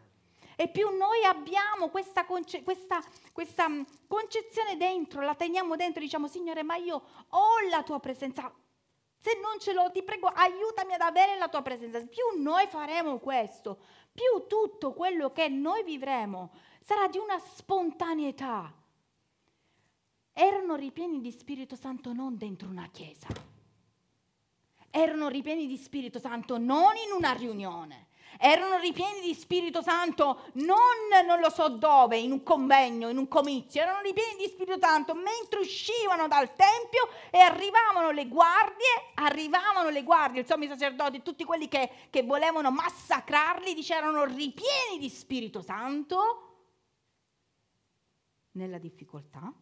E 0.57 0.69
più 0.69 0.89
noi 0.97 1.25
abbiamo 1.25 1.89
questa, 1.89 2.25
conce- 2.25 2.65
questa, 2.65 3.01
questa 3.33 3.69
concezione 4.09 4.77
dentro, 4.77 5.21
la 5.21 5.37
teniamo 5.37 5.77
dentro, 5.77 6.01
diciamo, 6.01 6.27
Signore, 6.27 6.65
ma 6.65 6.75
io 6.75 7.01
ho 7.29 7.47
la 7.71 7.85
tua 7.85 8.01
presenza, 8.01 8.53
se 9.21 9.39
non 9.41 9.59
ce 9.59 9.73
l'ho, 9.73 9.91
ti 9.91 10.03
prego, 10.03 10.29
aiutami 10.29 10.95
ad 10.95 11.01
avere 11.01 11.37
la 11.37 11.49
tua 11.49 11.63
presenza. 11.63 11.99
Più 12.01 12.41
noi 12.41 12.67
faremo 12.69 13.19
questo, 13.19 13.79
più 14.13 14.47
tutto 14.47 14.93
quello 14.93 15.33
che 15.33 15.49
noi 15.49 15.83
vivremo 15.83 16.53
sarà 16.81 17.09
di 17.09 17.19
una 17.19 17.39
spontaneità. 17.39 18.73
Erano 20.33 20.77
ripieni 20.77 21.21
di 21.21 21.33
Spirito 21.33 21.75
Santo 21.75 22.13
non 22.13 22.37
dentro 22.37 22.69
una 22.69 22.89
chiesa. 22.93 23.27
Erano 24.91 25.29
ripieni 25.29 25.67
di 25.67 25.77
Spirito 25.77 26.19
Santo 26.19 26.59
non 26.59 26.97
in 26.97 27.13
una 27.17 27.33
riunione 27.33 28.08
erano 28.39 28.79
ripieni 28.79 29.21
di 29.21 29.35
Spirito 29.35 29.83
Santo 29.83 30.51
non 30.55 30.77
non 31.27 31.41
lo 31.41 31.51
so 31.51 31.69
dove, 31.69 32.17
in 32.17 32.31
un 32.31 32.43
convegno, 32.43 33.09
in 33.09 33.19
un 33.19 33.29
comizio, 33.29 33.83
erano 33.83 34.01
ripieni 34.01 34.37
di 34.39 34.49
Spirito 34.49 34.79
Santo 34.79 35.15
mentre 35.15 35.61
uscivano 35.61 36.29
dal 36.29 36.55
Tempio 36.55 37.09
e 37.31 37.39
arrivavano 37.39 38.11
le 38.11 38.29
guardie, 38.29 39.13
arrivavano 39.15 39.91
le 39.91 40.03
guardie, 40.03 40.41
il 40.43 40.47
sommi 40.47 40.69
sacerdoti, 40.69 41.23
tutti 41.23 41.45
quelli 41.45 41.69
che, 41.69 41.91
che 42.11 42.23
volevano 42.23 42.71
massacrarli, 42.71 43.75
dicevano 43.75 44.25
ripieni 44.25 44.99
di 44.99 45.09
Spirito 45.09 45.61
Santo 45.61 46.45
nella 48.53 48.79
difficoltà, 48.79 49.53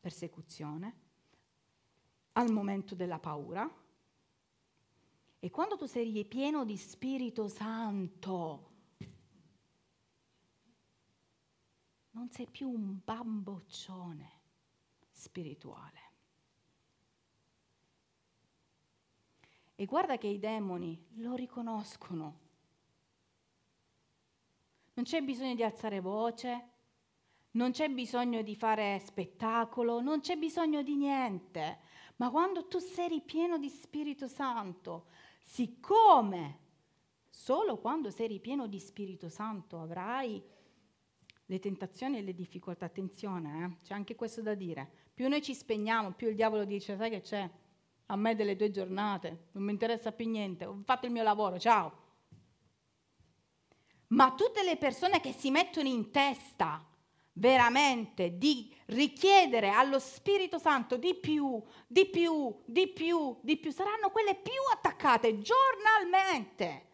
persecuzione, 0.00 1.00
al 2.32 2.50
momento 2.50 2.94
della 2.94 3.18
paura 3.18 3.70
e 5.44 5.50
quando 5.50 5.76
tu 5.76 5.86
sei 5.86 6.24
pieno 6.24 6.64
di 6.64 6.76
Spirito 6.76 7.48
Santo, 7.48 8.70
non 12.12 12.30
sei 12.30 12.46
più 12.46 12.70
un 12.70 13.00
bamboccione 13.04 14.30
spirituale. 15.10 16.00
E 19.74 19.84
guarda 19.84 20.16
che 20.16 20.28
i 20.28 20.38
demoni 20.38 21.06
lo 21.14 21.34
riconoscono. 21.34 22.38
Non 24.94 25.04
c'è 25.04 25.22
bisogno 25.22 25.56
di 25.56 25.64
alzare 25.64 25.98
voce, 25.98 26.68
non 27.52 27.72
c'è 27.72 27.88
bisogno 27.88 28.42
di 28.42 28.54
fare 28.54 29.00
spettacolo, 29.04 30.00
non 30.00 30.20
c'è 30.20 30.36
bisogno 30.36 30.84
di 30.84 30.94
niente. 30.94 31.80
Ma 32.18 32.30
quando 32.30 32.68
tu 32.68 32.78
sei 32.78 33.20
pieno 33.22 33.58
di 33.58 33.68
Spirito 33.68 34.28
Santo, 34.28 35.06
siccome 35.42 36.58
solo 37.28 37.78
quando 37.78 38.10
sei 38.10 38.28
ripieno 38.28 38.66
di 38.66 38.78
Spirito 38.78 39.28
Santo 39.28 39.80
avrai 39.80 40.42
le 41.46 41.58
tentazioni 41.58 42.18
e 42.18 42.22
le 42.22 42.34
difficoltà, 42.34 42.86
attenzione, 42.86 43.64
eh? 43.64 43.84
c'è 43.84 43.94
anche 43.94 44.14
questo 44.14 44.40
da 44.40 44.54
dire, 44.54 44.90
più 45.12 45.28
noi 45.28 45.42
ci 45.42 45.54
spegniamo, 45.54 46.12
più 46.12 46.28
il 46.28 46.34
diavolo 46.34 46.64
dice, 46.64 46.96
sai 46.96 47.10
che 47.10 47.20
c'è? 47.20 47.50
A 48.06 48.16
me 48.16 48.34
delle 48.34 48.56
tue 48.56 48.70
giornate, 48.70 49.48
non 49.52 49.64
mi 49.64 49.72
interessa 49.72 50.12
più 50.12 50.28
niente, 50.28 50.64
ho 50.64 50.80
fatto 50.84 51.06
il 51.06 51.12
mio 51.12 51.22
lavoro, 51.22 51.58
ciao. 51.58 52.00
Ma 54.08 54.32
tutte 54.32 54.62
le 54.62 54.76
persone 54.76 55.20
che 55.20 55.32
si 55.32 55.50
mettono 55.50 55.88
in 55.88 56.10
testa 56.10 56.86
veramente 57.34 58.36
di 58.36 58.74
richiedere 58.86 59.70
allo 59.70 59.98
Spirito 59.98 60.58
Santo 60.58 60.96
di 60.96 61.14
più, 61.14 61.62
di 61.86 62.06
più, 62.06 62.62
di 62.64 62.88
più, 62.88 63.38
di 63.40 63.56
più, 63.56 63.72
saranno 63.72 64.10
quelle 64.10 64.34
più 64.34 64.52
attaccate 64.72 65.40
giornalmente. 65.40 66.90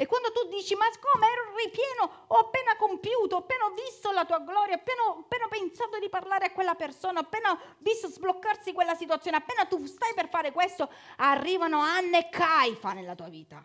E 0.00 0.06
quando 0.06 0.32
tu 0.32 0.48
dici, 0.48 0.74
ma 0.74 0.86
come 0.98 1.26
ero 1.26 1.54
ripieno, 1.62 2.24
ho 2.28 2.36
appena 2.36 2.74
compiuto, 2.76 3.36
ho 3.36 3.38
appena 3.40 3.68
visto 3.68 4.10
la 4.12 4.24
tua 4.24 4.38
gloria, 4.38 4.76
ho 4.76 4.78
appena, 4.78 5.02
appena 5.18 5.46
pensato 5.48 5.98
di 5.98 6.08
parlare 6.08 6.46
a 6.46 6.52
quella 6.52 6.74
persona, 6.74 7.20
ho 7.20 7.22
appena 7.22 7.58
visto 7.80 8.08
sbloccarsi 8.08 8.72
quella 8.72 8.94
situazione, 8.94 9.36
appena 9.36 9.66
tu 9.66 9.84
stai 9.84 10.14
per 10.14 10.30
fare 10.30 10.52
questo, 10.52 10.90
arrivano 11.16 11.80
Anne 11.80 12.26
e 12.26 12.28
Caifa 12.30 12.94
nella 12.94 13.14
tua 13.14 13.28
vita. 13.28 13.62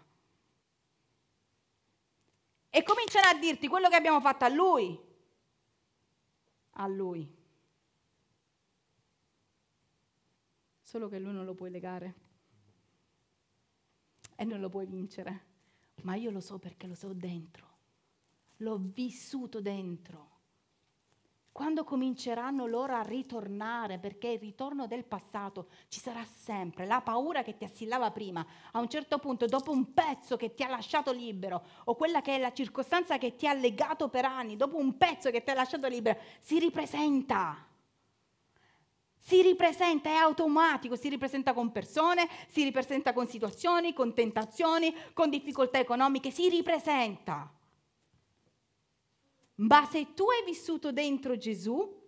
E 2.69 2.83
cominciano 2.83 3.29
a 3.29 3.33
dirti 3.35 3.69
quello 3.69 3.87
che 3.87 3.95
abbiamo 3.95 4.19
fatto 4.19 4.43
a 4.43 4.49
lui, 4.49 5.04
a 6.77 6.87
Lui. 6.87 7.43
Solo 10.81 11.09
che 11.09 11.19
Lui 11.19 11.33
non 11.33 11.45
lo 11.45 11.53
puoi 11.53 11.71
legare 11.71 12.13
e 14.35 14.43
non 14.43 14.59
lo 14.59 14.69
puoi 14.69 14.85
vincere, 14.85 15.45
ma 16.03 16.15
io 16.15 16.29
lo 16.31 16.41
so 16.41 16.59
perché 16.59 16.87
lo 16.87 16.95
so 16.95 17.13
dentro, 17.13 17.67
l'ho 18.57 18.77
vissuto 18.77 19.61
dentro. 19.61 20.33
Quando 21.55 21.85
cominceranno 21.85 22.65
loro 22.65 22.95
a 22.95 23.01
ritornare, 23.01 23.97
perché 23.97 24.27
il 24.27 24.39
ritorno 24.39 24.87
del 24.87 25.05
passato 25.05 25.67
ci 25.87 26.01
sarà 26.01 26.25
sempre, 26.25 26.85
la 26.85 26.99
paura 26.99 27.43
che 27.43 27.55
ti 27.55 27.63
assillava 27.63 28.11
prima, 28.11 28.45
a 28.73 28.79
un 28.79 28.89
certo 28.89 29.19
punto, 29.19 29.45
dopo 29.45 29.71
un 29.71 29.93
pezzo 29.93 30.35
che 30.35 30.53
ti 30.53 30.63
ha 30.63 30.67
lasciato 30.67 31.13
libero, 31.13 31.63
o 31.85 31.95
quella 31.95 32.19
che 32.19 32.35
è 32.35 32.39
la 32.39 32.51
circostanza 32.51 33.17
che 33.17 33.37
ti 33.37 33.47
ha 33.47 33.53
legato 33.53 34.09
per 34.09 34.25
anni, 34.25 34.57
dopo 34.57 34.75
un 34.75 34.97
pezzo 34.97 35.31
che 35.31 35.45
ti 35.45 35.51
ha 35.51 35.53
lasciato 35.53 35.87
libero, 35.87 36.19
si 36.41 36.59
ripresenta. 36.59 37.65
Si 39.17 39.41
ripresenta, 39.41 40.09
è 40.09 40.15
automatico, 40.15 40.97
si 40.97 41.07
ripresenta 41.07 41.53
con 41.53 41.71
persone, 41.71 42.27
si 42.49 42.65
ripresenta 42.65 43.13
con 43.13 43.27
situazioni, 43.27 43.93
con 43.93 44.13
tentazioni, 44.13 44.93
con 45.13 45.29
difficoltà 45.29 45.79
economiche, 45.79 46.31
si 46.31 46.49
ripresenta. 46.49 47.49
Ma 49.55 49.85
se 49.85 50.13
tu 50.13 50.29
hai 50.29 50.43
vissuto 50.43 50.91
dentro 50.91 51.37
Gesù, 51.37 52.03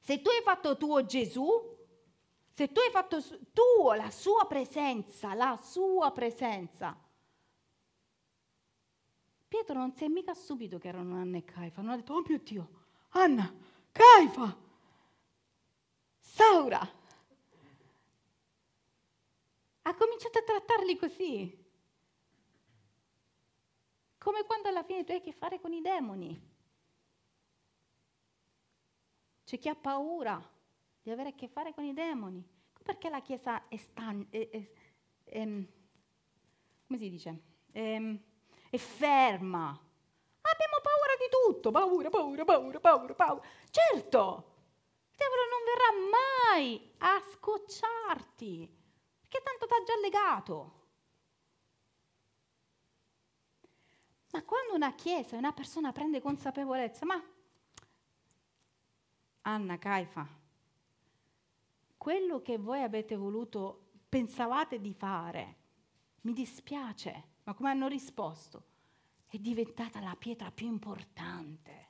se 0.00 0.20
tu 0.20 0.30
hai 0.30 0.42
fatto 0.42 0.76
tuo 0.76 1.04
Gesù, 1.04 1.78
se 2.52 2.72
tu 2.72 2.80
hai 2.80 2.90
fatto 2.90 3.22
tuo 3.52 3.92
la 3.94 4.10
sua 4.10 4.46
presenza, 4.46 5.34
la 5.34 5.58
sua 5.62 6.10
presenza. 6.10 6.98
Pietro 9.46 9.74
non 9.74 9.94
si 9.94 10.04
è 10.04 10.08
mica 10.08 10.34
subito 10.34 10.78
che 10.78 10.88
erano 10.88 11.16
Anna 11.16 11.36
e 11.36 11.44
Caifa, 11.44 11.82
non 11.82 11.92
ha 11.92 11.96
detto, 11.96 12.14
oh 12.14 12.22
mio 12.26 12.38
Dio, 12.38 12.70
Anna, 13.10 13.52
Caifa, 13.92 14.56
Saura. 16.20 16.98
Ha 19.82 19.94
cominciato 19.94 20.38
a 20.38 20.42
trattarli 20.42 20.96
così. 20.96 21.59
Come 24.20 24.44
quando 24.44 24.68
alla 24.68 24.82
fine 24.82 25.02
tu 25.02 25.12
hai 25.12 25.18
a 25.18 25.22
che 25.22 25.32
fare 25.32 25.58
con 25.60 25.72
i 25.72 25.80
demoni. 25.80 26.38
C'è 29.44 29.58
chi 29.58 29.70
ha 29.70 29.74
paura 29.74 30.38
di 31.00 31.10
avere 31.10 31.30
a 31.30 31.34
che 31.34 31.48
fare 31.48 31.72
con 31.72 31.84
i 31.84 31.94
demoni. 31.94 32.46
Perché 32.82 33.08
la 33.08 33.22
Chiesa 33.22 33.66
è, 33.68 33.76
stan- 33.78 34.26
è, 34.28 34.50
è, 34.50 34.70
è 35.24 35.42
come 36.86 36.98
si 36.98 37.08
dice? 37.08 37.42
È, 37.72 37.98
ferma. 38.76 39.68
Abbiamo 39.68 40.76
paura 40.82 41.14
di 41.18 41.28
tutto, 41.30 41.70
paura, 41.70 42.10
paura, 42.10 42.44
paura, 42.44 42.78
paura, 42.78 43.14
paura. 43.14 43.48
Certo, 43.70 44.54
il 45.08 45.16
diavolo 45.16 45.42
non 45.48 45.64
verrà 45.64 45.90
mai 46.10 46.92
a 46.98 47.22
scocciarti, 47.32 48.76
perché 49.20 49.42
tanto 49.42 49.66
ti 49.66 49.72
ha 49.72 49.82
già 49.82 49.96
legato. 50.00 50.79
Ma 54.32 54.42
quando 54.44 54.74
una 54.74 54.94
chiesa, 54.94 55.36
una 55.36 55.52
persona 55.52 55.92
prende 55.92 56.20
consapevolezza, 56.20 57.04
ma 57.04 57.22
Anna, 59.42 59.78
Caifa, 59.78 60.26
quello 61.96 62.40
che 62.40 62.58
voi 62.58 62.82
avete 62.82 63.16
voluto, 63.16 63.90
pensavate 64.08 64.80
di 64.80 64.92
fare, 64.92 65.56
mi 66.22 66.32
dispiace, 66.32 67.24
ma 67.44 67.54
come 67.54 67.70
hanno 67.70 67.88
risposto? 67.88 68.64
È 69.26 69.38
diventata 69.38 70.00
la 70.00 70.14
pietra 70.16 70.50
più 70.50 70.66
importante. 70.66 71.88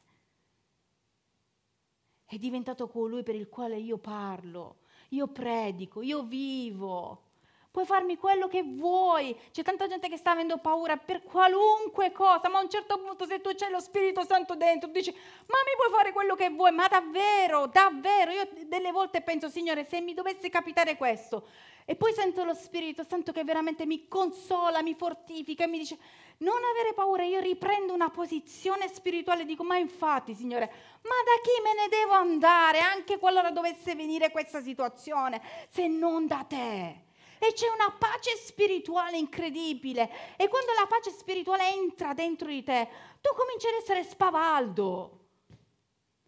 È 2.25 2.39
diventato 2.39 2.89
colui 2.89 3.23
per 3.23 3.35
il 3.35 3.49
quale 3.49 3.77
io 3.77 3.99
parlo, 3.99 4.81
io 5.11 5.29
predico, 5.29 6.01
io 6.01 6.23
vivo 6.23 7.30
puoi 7.71 7.85
farmi 7.87 8.17
quello 8.17 8.49
che 8.49 8.63
vuoi. 8.63 9.37
C'è 9.53 9.63
tanta 9.63 9.87
gente 9.87 10.09
che 10.09 10.17
sta 10.17 10.33
avendo 10.33 10.59
paura 10.59 10.97
per 10.97 11.23
qualunque 11.23 12.13
cosa, 12.13 12.49
ma 12.49 12.59
a 12.59 12.63
un 12.63 12.71
certo 12.71 12.99
punto 12.99 13.27
se 13.27 13.41
tu 13.41 13.51
c'hai 13.55 13.71
lo 13.71 13.81
Spirito 13.81 14.25
Santo 14.25 14.57
dentro, 14.57 14.89
dici, 14.91 15.11
ma 15.13 15.57
mi 15.65 15.77
puoi 15.77 15.91
fare 15.91 16.13
quello 16.13 16.35
che 16.35 16.51
vuoi, 16.51 16.73
ma 16.73 16.89
davvero, 16.89 17.67
davvero, 17.67 18.33
io 18.33 18.49
delle 18.67 18.91
volte 18.91 19.23
penso, 19.23 19.49
Signore, 19.49 19.85
se 19.85 20.01
mi 20.01 20.15
dovesse 20.15 20.49
capitare 20.49 20.97
questo, 20.97 21.47
e 21.85 21.97
poi 21.97 22.13
sento 22.13 22.45
lo 22.45 22.55
Spirito 22.55 23.05
Santo 23.05 23.33
che 23.33 23.45
veramente 23.45 23.87
mi 23.87 24.07
consola, 24.09 24.83
mi 24.83 24.95
fortifica 24.95 25.65
e 25.65 25.67
mi 25.67 25.79
dice, 25.79 25.99
non 26.39 26.57
avere 26.73 26.95
paura, 26.95 27.23
io 27.25 27.41
riprendo 27.41 27.93
una 27.93 28.11
posizione 28.11 28.89
spirituale 28.89 29.45
dico, 29.45 29.63
ma 29.63 29.77
infatti, 29.77 30.35
Signore, 30.35 30.67
ma 31.03 31.15
da 31.25 31.41
chi 31.43 31.63
me 31.63 31.83
ne 31.83 31.89
devo 31.89 32.13
andare 32.13 32.81
anche 32.81 33.19
qualora 33.19 33.51
dovesse 33.51 33.95
venire 33.95 34.31
questa 34.31 34.61
situazione, 34.63 35.41
se 35.69 35.87
non 35.87 36.27
da 36.27 36.45
te? 36.49 37.09
E 37.43 37.55
c'è 37.55 37.69
una 37.71 37.91
pace 37.91 38.37
spirituale 38.37 39.17
incredibile. 39.17 40.37
E 40.37 40.47
quando 40.49 40.73
la 40.79 40.87
pace 40.87 41.11
spirituale 41.11 41.73
entra 41.73 42.13
dentro 42.13 42.49
di 42.49 42.63
te, 42.63 42.89
tu 43.23 43.35
cominci 43.35 43.67
ad 43.67 43.75
essere 43.81 44.05
spavaldo. 44.05 45.19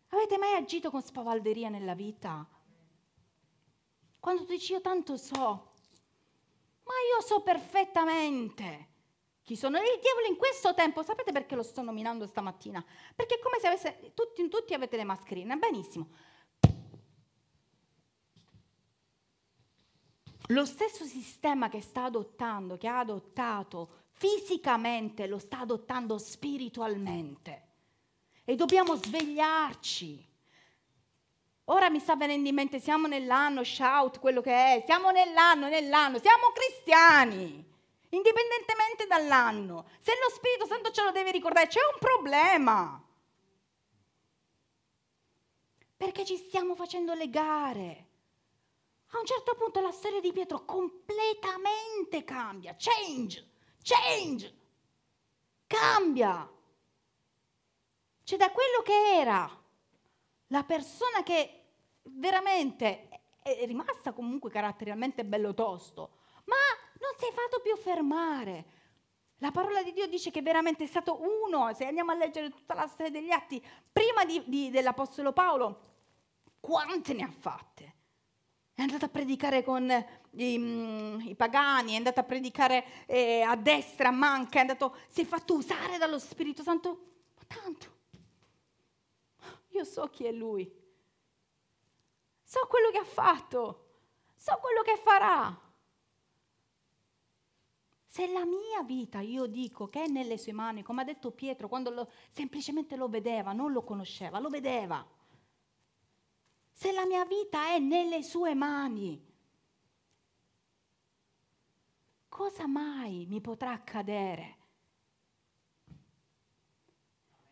Avete 0.09 0.39
mai 0.39 0.55
agito 0.55 0.91
con 0.91 1.03
spavalderia 1.03 1.69
nella 1.69 1.95
vita? 1.95 2.49
Quando 4.19 4.45
tu 4.45 4.53
dici 4.53 4.73
io 4.73 4.81
tanto 4.81 5.19
so, 5.19 5.73
ma 6.85 6.95
io 7.15 7.21
so 7.23 7.43
perfettamente 7.43 8.89
chi 9.43 9.57
sono. 9.57 9.79
il 9.79 10.01
diavolo 10.01 10.27
in 10.27 10.37
questo 10.37 10.73
tempo, 10.75 11.03
sapete 11.03 11.33
perché 11.33 11.55
lo 11.55 11.63
sto 11.63 11.83
nominando 11.83 12.27
stamattina? 12.27 12.83
Perché 13.15 13.35
è 13.35 13.39
come 13.41 13.59
se 13.61 13.67
avesse, 13.67 14.13
tutti, 14.15 14.49
tutti 14.49 14.73
avete 14.73 14.97
le 14.97 15.05
mascherine, 15.05 15.57
benissimo. 15.57 16.09
Lo 20.53 20.67
stesso 20.67 21.05
sistema 21.05 21.71
che 21.71 21.81
sta 21.81 22.05
adottando, 22.05 22.77
che 22.77 22.87
ha 22.87 22.99
adottato 22.99 24.01
fisicamente, 24.13 25.27
lo 25.27 25.39
sta 25.39 25.61
adottando 25.61 26.19
spiritualmente. 26.19 27.69
E 28.45 28.55
dobbiamo 28.55 28.95
svegliarci. 28.95 30.29
Ora 31.67 31.89
mi 31.89 32.01
sta 32.01 32.17
venendo 32.17 32.49
in 32.49 32.55
mente, 32.55 32.81
siamo 32.81 33.07
nell'anno, 33.07 33.65
shout 33.65 34.19
quello 34.19 34.43
che 34.43 34.53
è, 34.53 34.83
siamo 34.85 35.11
nell'anno, 35.11 35.69
nell'anno, 35.69 36.19
siamo 36.19 36.53
cristiani, 36.53 37.65
indipendentemente 38.11 39.07
dall'anno. 39.09 39.87
Se 40.01 40.13
lo 40.13 40.35
Spirito 40.35 40.67
Santo 40.67 40.91
ce 40.91 41.03
lo 41.03 41.13
deve 41.13 41.31
ricordare, 41.31 41.69
c'è 41.69 41.81
un 41.81 41.99
problema. 41.99 43.03
Perché 45.97 46.27
ci 46.27 46.37
stiamo 46.37 46.75
facendo 46.75 47.15
legare 47.15 48.11
a 49.15 49.19
un 49.19 49.27
certo 49.27 49.55
punto 49.55 49.81
la 49.81 49.91
storia 49.91 50.21
di 50.21 50.33
Pietro 50.33 50.65
completamente 50.65 52.25
cambia. 52.25 52.75
Change, 52.79 53.51
change, 53.83 54.55
cambia. 55.67 56.51
Cioè 58.25 58.39
da 58.39 58.51
quello 58.51 58.83
che 58.83 59.19
era 59.19 59.51
la 60.47 60.65
persona 60.65 61.23
che 61.23 61.65
veramente 62.05 63.09
è 63.43 63.67
rimasta 63.67 64.13
comunque 64.13 64.51
caratterialmente 64.51 65.25
bello 65.25 65.53
tosto, 65.53 66.19
ma 66.45 66.57
non 67.01 67.13
si 67.19 67.27
è 67.27 67.33
fatto 67.33 67.61
più 67.61 67.77
fermare. 67.77 68.81
La 69.39 69.51
parola 69.51 69.83
di 69.83 69.93
Dio 69.93 70.07
dice 70.07 70.31
che 70.31 70.41
veramente 70.41 70.85
è 70.85 70.87
stato 70.87 71.21
uno, 71.21 71.75
se 71.75 71.85
andiamo 71.85 72.13
a 72.13 72.15
leggere 72.15 72.49
tutta 72.49 72.75
la 72.75 72.87
storia 72.87 73.11
degli 73.11 73.31
atti, 73.31 73.63
prima 73.93 74.25
di, 74.25 74.41
di, 74.47 74.71
dell'Apostolo 74.71 75.33
Paolo, 75.33 75.81
quante 76.61 77.13
ne 77.13 77.25
ha 77.25 77.31
fatte? 77.31 77.95
È 78.75 78.81
andato 78.81 79.05
a 79.05 79.09
predicare 79.09 79.63
con 79.63 79.91
i, 80.31 80.59
mm, 80.59 81.21
i 81.21 81.35
pagani, 81.35 81.93
è 81.93 81.97
andato 81.97 82.21
a 82.21 82.25
predicare 82.25 83.07
eh, 83.07 83.43
a 83.43 83.55
destra, 83.55 84.11
manca, 84.11 84.59
è 84.59 84.61
andato, 84.63 84.97
si 85.09 85.21
è 85.21 85.25
fatto 85.25 85.55
usare 85.55 85.99
dallo 85.99 86.19
Spirito 86.19 86.63
Santo. 86.63 87.11
Ma 87.37 87.43
tanto, 87.47 87.87
io 89.69 89.85
so 89.85 90.09
chi 90.09 90.25
è 90.25 90.33
lui, 90.33 90.71
so 92.43 92.67
quello 92.67 92.91
che 92.91 92.99
ha 92.99 93.05
fatto, 93.05 93.89
so 94.37 94.59
quello 94.61 94.81
che 94.83 94.97
farà. 94.97 95.61
Se 98.07 98.27
la 98.31 98.45
mia 98.45 98.83
vita, 98.85 99.21
io 99.21 99.47
dico 99.47 99.89
che 99.89 100.05
è 100.05 100.07
nelle 100.07 100.37
sue 100.37 100.53
mani, 100.53 100.83
come 100.83 101.03
ha 101.03 101.05
detto 101.05 101.31
Pietro, 101.31 101.69
quando 101.69 101.91
lo, 101.91 102.11
semplicemente 102.31 102.97
lo 102.97 103.09
vedeva, 103.09 103.53
non 103.53 103.73
lo 103.73 103.83
conosceva, 103.85 104.39
lo 104.39 104.49
vedeva 104.49 105.07
se 106.83 106.91
la 106.91 107.07
mia 107.07 107.25
vita 107.25 107.69
è 107.69 107.79
nelle 107.79 108.25
sue 108.25 108.55
mani? 108.57 109.25
Cosa 112.29 112.67
mai 112.67 113.25
mi 113.29 113.41
potrà 113.41 113.71
accadere 113.71 114.57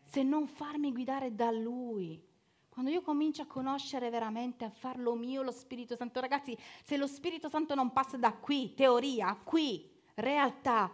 se 0.03 0.21
non 0.21 0.47
farmi 0.47 0.91
guidare 0.91 1.33
da 1.33 1.49
Lui? 1.49 2.21
Quando 2.67 2.91
io 2.91 3.01
comincio 3.01 3.43
a 3.43 3.47
conoscere 3.47 4.09
veramente, 4.09 4.65
a 4.65 4.69
farlo 4.69 5.15
mio 5.15 5.43
lo 5.43 5.51
Spirito 5.51 5.95
Santo, 5.95 6.19
ragazzi, 6.19 6.57
se 6.83 6.97
lo 6.97 7.07
Spirito 7.07 7.47
Santo 7.47 7.73
non 7.73 7.93
passa 7.93 8.17
da 8.17 8.33
qui, 8.33 8.73
teoria, 8.73 9.33
qui, 9.35 9.89
realtà, 10.15 10.91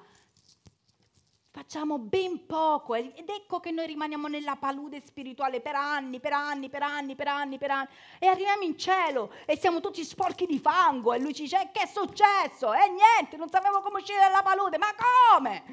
facciamo 1.57 1.97
ben 1.97 2.45
poco 2.45 2.93
ed 2.93 3.27
ecco 3.27 3.59
che 3.59 3.71
noi 3.71 3.87
rimaniamo 3.87 4.27
nella 4.27 4.57
palude 4.57 5.01
spirituale 5.03 5.59
per 5.59 5.73
anni, 5.73 6.19
per 6.19 6.31
anni, 6.31 6.69
per 6.69 6.83
anni, 6.83 7.15
per 7.15 7.27
anni, 7.27 7.57
per 7.57 7.71
anni 7.71 7.87
e 8.19 8.27
arriviamo 8.27 8.61
in 8.61 8.77
cielo 8.77 9.33
e 9.43 9.57
siamo 9.57 9.79
tutti 9.79 10.03
sporchi 10.03 10.45
di 10.45 10.59
fango 10.59 11.13
e 11.13 11.19
lui 11.19 11.33
ci 11.33 11.41
dice 11.41 11.59
eh, 11.59 11.71
che 11.71 11.81
è 11.81 11.87
successo? 11.87 12.73
E 12.73 12.89
niente, 12.89 13.37
non 13.37 13.49
sapevo 13.49 13.81
come 13.81 14.01
uscire 14.01 14.19
dalla 14.19 14.43
palude, 14.43 14.77
ma 14.77 14.93
come? 15.33 15.63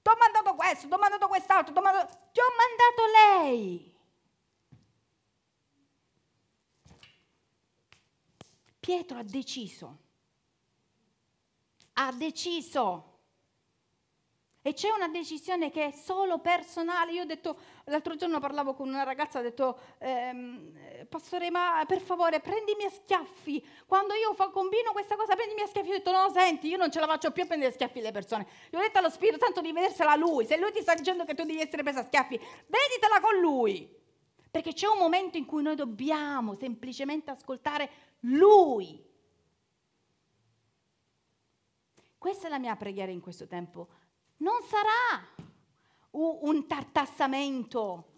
Ti 0.00 0.08
ho 0.08 0.16
mandato 0.18 0.54
questo, 0.54 0.88
ti 0.88 0.94
ho 0.94 0.98
mandato 0.98 1.28
quest'altro, 1.28 1.74
ti 1.74 1.80
mandato... 1.80 2.14
Ti 2.32 2.40
ho 2.40 2.52
mandato 2.56 3.50
lei! 3.52 3.92
Pietro 8.80 9.18
ha 9.18 9.22
deciso, 9.22 9.98
ha 11.92 12.10
deciso 12.12 13.13
e 14.66 14.72
c'è 14.72 14.88
una 14.88 15.08
decisione 15.08 15.70
che 15.70 15.88
è 15.88 15.90
solo 15.90 16.38
personale. 16.38 17.12
Io 17.12 17.24
ho 17.24 17.26
detto, 17.26 17.58
l'altro 17.84 18.16
giorno 18.16 18.40
parlavo 18.40 18.72
con 18.72 18.88
una 18.88 19.02
ragazza, 19.02 19.40
ho 19.40 19.42
detto, 19.42 19.78
ehm, 19.98 21.06
pastore, 21.06 21.50
ma 21.50 21.84
per 21.86 22.00
favore 22.00 22.40
prendimi 22.40 22.84
a 22.84 22.88
schiaffi. 22.88 23.62
Quando 23.84 24.14
io 24.14 24.32
fa, 24.32 24.48
combino 24.48 24.92
questa 24.92 25.16
cosa, 25.16 25.34
prendimi 25.34 25.60
a 25.60 25.66
schiaffi. 25.66 25.88
Io 25.88 25.94
ho 25.96 25.98
detto, 25.98 26.12
no, 26.12 26.30
senti, 26.30 26.68
io 26.68 26.78
non 26.78 26.90
ce 26.90 26.98
la 26.98 27.06
faccio 27.06 27.30
più 27.30 27.42
a 27.42 27.46
prendere 27.46 27.72
a 27.72 27.74
schiaffi 27.74 28.00
le 28.00 28.10
persone. 28.10 28.46
Io 28.70 28.78
ho 28.78 28.80
detto 28.80 28.96
allo 28.96 29.10
Spirito 29.10 29.36
Santo 29.36 29.60
di 29.60 29.70
vedersela 29.70 30.14
lui. 30.14 30.46
Se 30.46 30.56
lui 30.56 30.72
ti 30.72 30.80
sta 30.80 30.94
dicendo 30.94 31.26
che 31.26 31.34
tu 31.34 31.44
devi 31.44 31.60
essere 31.60 31.82
presa 31.82 32.00
a 32.00 32.04
schiaffi, 32.04 32.38
veditela 32.38 33.20
con 33.20 33.38
lui. 33.38 33.86
Perché 34.50 34.72
c'è 34.72 34.86
un 34.86 34.96
momento 34.96 35.36
in 35.36 35.44
cui 35.44 35.62
noi 35.62 35.74
dobbiamo 35.74 36.54
semplicemente 36.54 37.30
ascoltare 37.30 37.90
lui. 38.20 39.12
Questa 42.16 42.46
è 42.46 42.50
la 42.50 42.58
mia 42.58 42.74
preghiera 42.76 43.12
in 43.12 43.20
questo 43.20 43.46
tempo 43.46 43.88
non 44.44 44.62
sarà 44.68 45.32
un 46.10 46.66
tartassamento, 46.66 48.12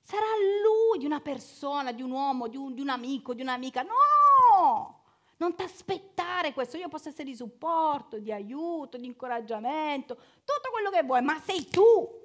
sarà 0.00 0.24
lui 0.64 0.98
di 0.98 1.04
una 1.04 1.20
persona, 1.20 1.92
di 1.92 2.00
un 2.00 2.10
uomo, 2.10 2.48
di 2.48 2.56
un, 2.56 2.74
di 2.74 2.80
un 2.80 2.88
amico, 2.88 3.34
di 3.34 3.42
un'amica. 3.42 3.82
No! 3.82 5.04
Non 5.36 5.54
ti 5.54 5.62
aspettare 5.62 6.54
questo, 6.54 6.78
io 6.78 6.88
posso 6.88 7.10
essere 7.10 7.24
di 7.24 7.36
supporto, 7.36 8.18
di 8.18 8.32
aiuto, 8.32 8.96
di 8.96 9.06
incoraggiamento, 9.06 10.14
tutto 10.14 10.70
quello 10.72 10.90
che 10.90 11.04
vuoi, 11.04 11.20
ma 11.22 11.38
sei 11.40 11.68
tu 11.68 12.16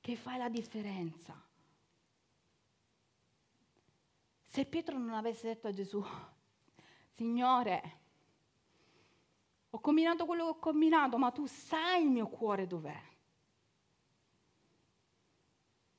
che 0.00 0.16
fai 0.16 0.38
la 0.38 0.48
differenza. 0.48 1.40
Se 4.48 4.64
Pietro 4.64 4.96
non 4.96 5.12
avesse 5.14 5.46
detto 5.48 5.68
a 5.68 5.72
Gesù, 5.72 6.04
Signore, 7.10 8.03
ho 9.74 9.80
combinato 9.80 10.24
quello 10.24 10.44
che 10.44 10.50
ho 10.50 10.58
combinato, 10.58 11.18
ma 11.18 11.32
tu 11.32 11.46
sai 11.46 12.04
il 12.04 12.08
mio 12.08 12.28
cuore 12.28 12.68
dov'è. 12.68 13.02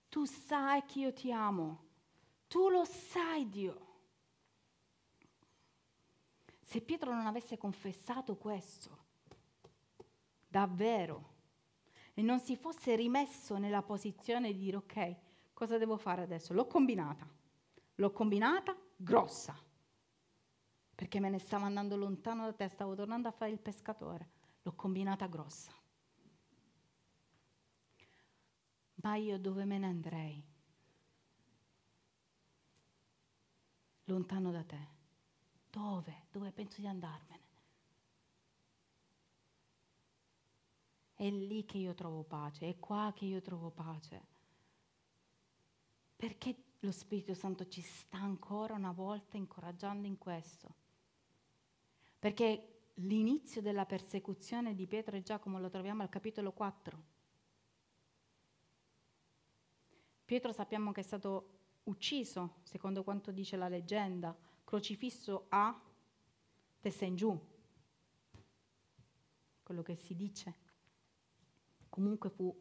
Tu 0.08 0.24
sai 0.24 0.86
che 0.86 1.00
io 1.00 1.12
ti 1.12 1.30
amo. 1.30 1.84
Tu 2.48 2.70
lo 2.70 2.86
sai, 2.86 3.50
Dio. 3.50 3.86
Se 6.62 6.80
Pietro 6.80 7.14
non 7.14 7.26
avesse 7.26 7.58
confessato 7.58 8.38
questo, 8.38 8.98
davvero, 10.48 11.34
e 12.14 12.22
non 12.22 12.40
si 12.40 12.56
fosse 12.56 12.96
rimesso 12.96 13.58
nella 13.58 13.82
posizione 13.82 14.54
di 14.54 14.60
dire 14.60 14.78
ok, 14.78 15.16
cosa 15.52 15.78
devo 15.78 15.98
fare 15.98 16.22
adesso? 16.22 16.54
L'ho 16.54 16.66
combinata, 16.66 17.28
l'ho 17.96 18.12
combinata 18.12 18.74
grossa 18.96 19.65
perché 20.96 21.20
me 21.20 21.30
ne 21.30 21.40
stavo 21.40 21.66
andando 21.66 21.98
lontano 21.98 22.46
da 22.46 22.54
te, 22.54 22.70
stavo 22.70 22.96
tornando 22.96 23.28
a 23.28 23.32
fare 23.32 23.52
il 23.52 23.60
pescatore, 23.60 24.30
l'ho 24.62 24.74
combinata 24.74 25.28
grossa. 25.28 25.74
Ma 28.96 29.18
io 29.18 29.38
dove 29.38 29.66
me 29.66 29.78
ne 29.78 29.86
andrei? 29.86 30.44
Lontano 34.06 34.52
da 34.52 34.64
te. 34.64 34.94
Dove? 35.70 36.28
Dove 36.32 36.52
penso 36.52 36.80
di 36.80 36.88
andarmene? 36.88 37.44
È 41.14 41.30
lì 41.30 41.66
che 41.66 41.78
io 41.78 41.94
trovo 41.94 42.24
pace, 42.24 42.70
è 42.70 42.80
qua 42.80 43.12
che 43.14 43.26
io 43.26 43.42
trovo 43.42 43.70
pace. 43.70 44.28
Perché 46.16 46.64
lo 46.80 46.92
Spirito 46.92 47.34
Santo 47.34 47.68
ci 47.68 47.82
sta 47.82 48.18
ancora 48.18 48.74
una 48.74 48.92
volta 48.92 49.38
incoraggiando 49.38 50.08
in 50.08 50.18
questo? 50.18 50.84
Perché 52.26 52.90
l'inizio 52.96 53.62
della 53.62 53.86
persecuzione 53.86 54.74
di 54.74 54.88
Pietro 54.88 55.16
e 55.16 55.22
Giacomo 55.22 55.60
lo 55.60 55.70
troviamo 55.70 56.02
al 56.02 56.10
capitolo 56.10 56.54
4. 56.54 57.04
Pietro 60.26 60.52
sappiamo 60.52 60.92
che 60.92 61.02
è 61.02 61.04
stato 61.04 61.60
ucciso, 61.84 62.62
secondo 62.64 63.04
quanto 63.04 63.32
dice 63.32 63.58
la 63.58 63.68
leggenda, 63.68 64.36
crocifisso 64.64 65.46
a 65.50 65.80
testa 66.80 67.06
in 67.06 67.16
giù, 67.16 67.40
quello 69.62 69.84
che 69.84 69.94
si 69.94 70.16
dice. 70.16 70.56
Comunque 71.90 72.32
fu 72.32 72.52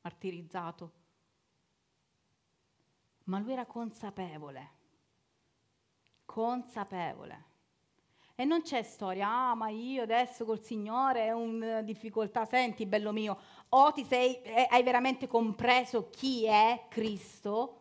martirizzato. 0.00 0.92
Ma 3.26 3.38
lui 3.38 3.52
era 3.52 3.64
consapevole, 3.64 4.70
consapevole 6.24 7.50
e 8.34 8.44
non 8.44 8.62
c'è 8.62 8.82
storia, 8.82 9.28
ah 9.28 9.54
ma 9.54 9.68
io 9.68 10.02
adesso 10.02 10.44
col 10.44 10.62
Signore 10.62 11.26
è 11.26 11.32
una 11.32 11.78
eh, 11.78 11.84
difficoltà, 11.84 12.44
senti 12.44 12.86
bello 12.86 13.12
mio, 13.12 13.38
o 13.70 13.92
ti 13.92 14.04
sei, 14.04 14.40
eh, 14.42 14.66
hai 14.70 14.82
veramente 14.82 15.26
compreso 15.26 16.08
chi 16.10 16.44
è 16.46 16.86
Cristo 16.88 17.80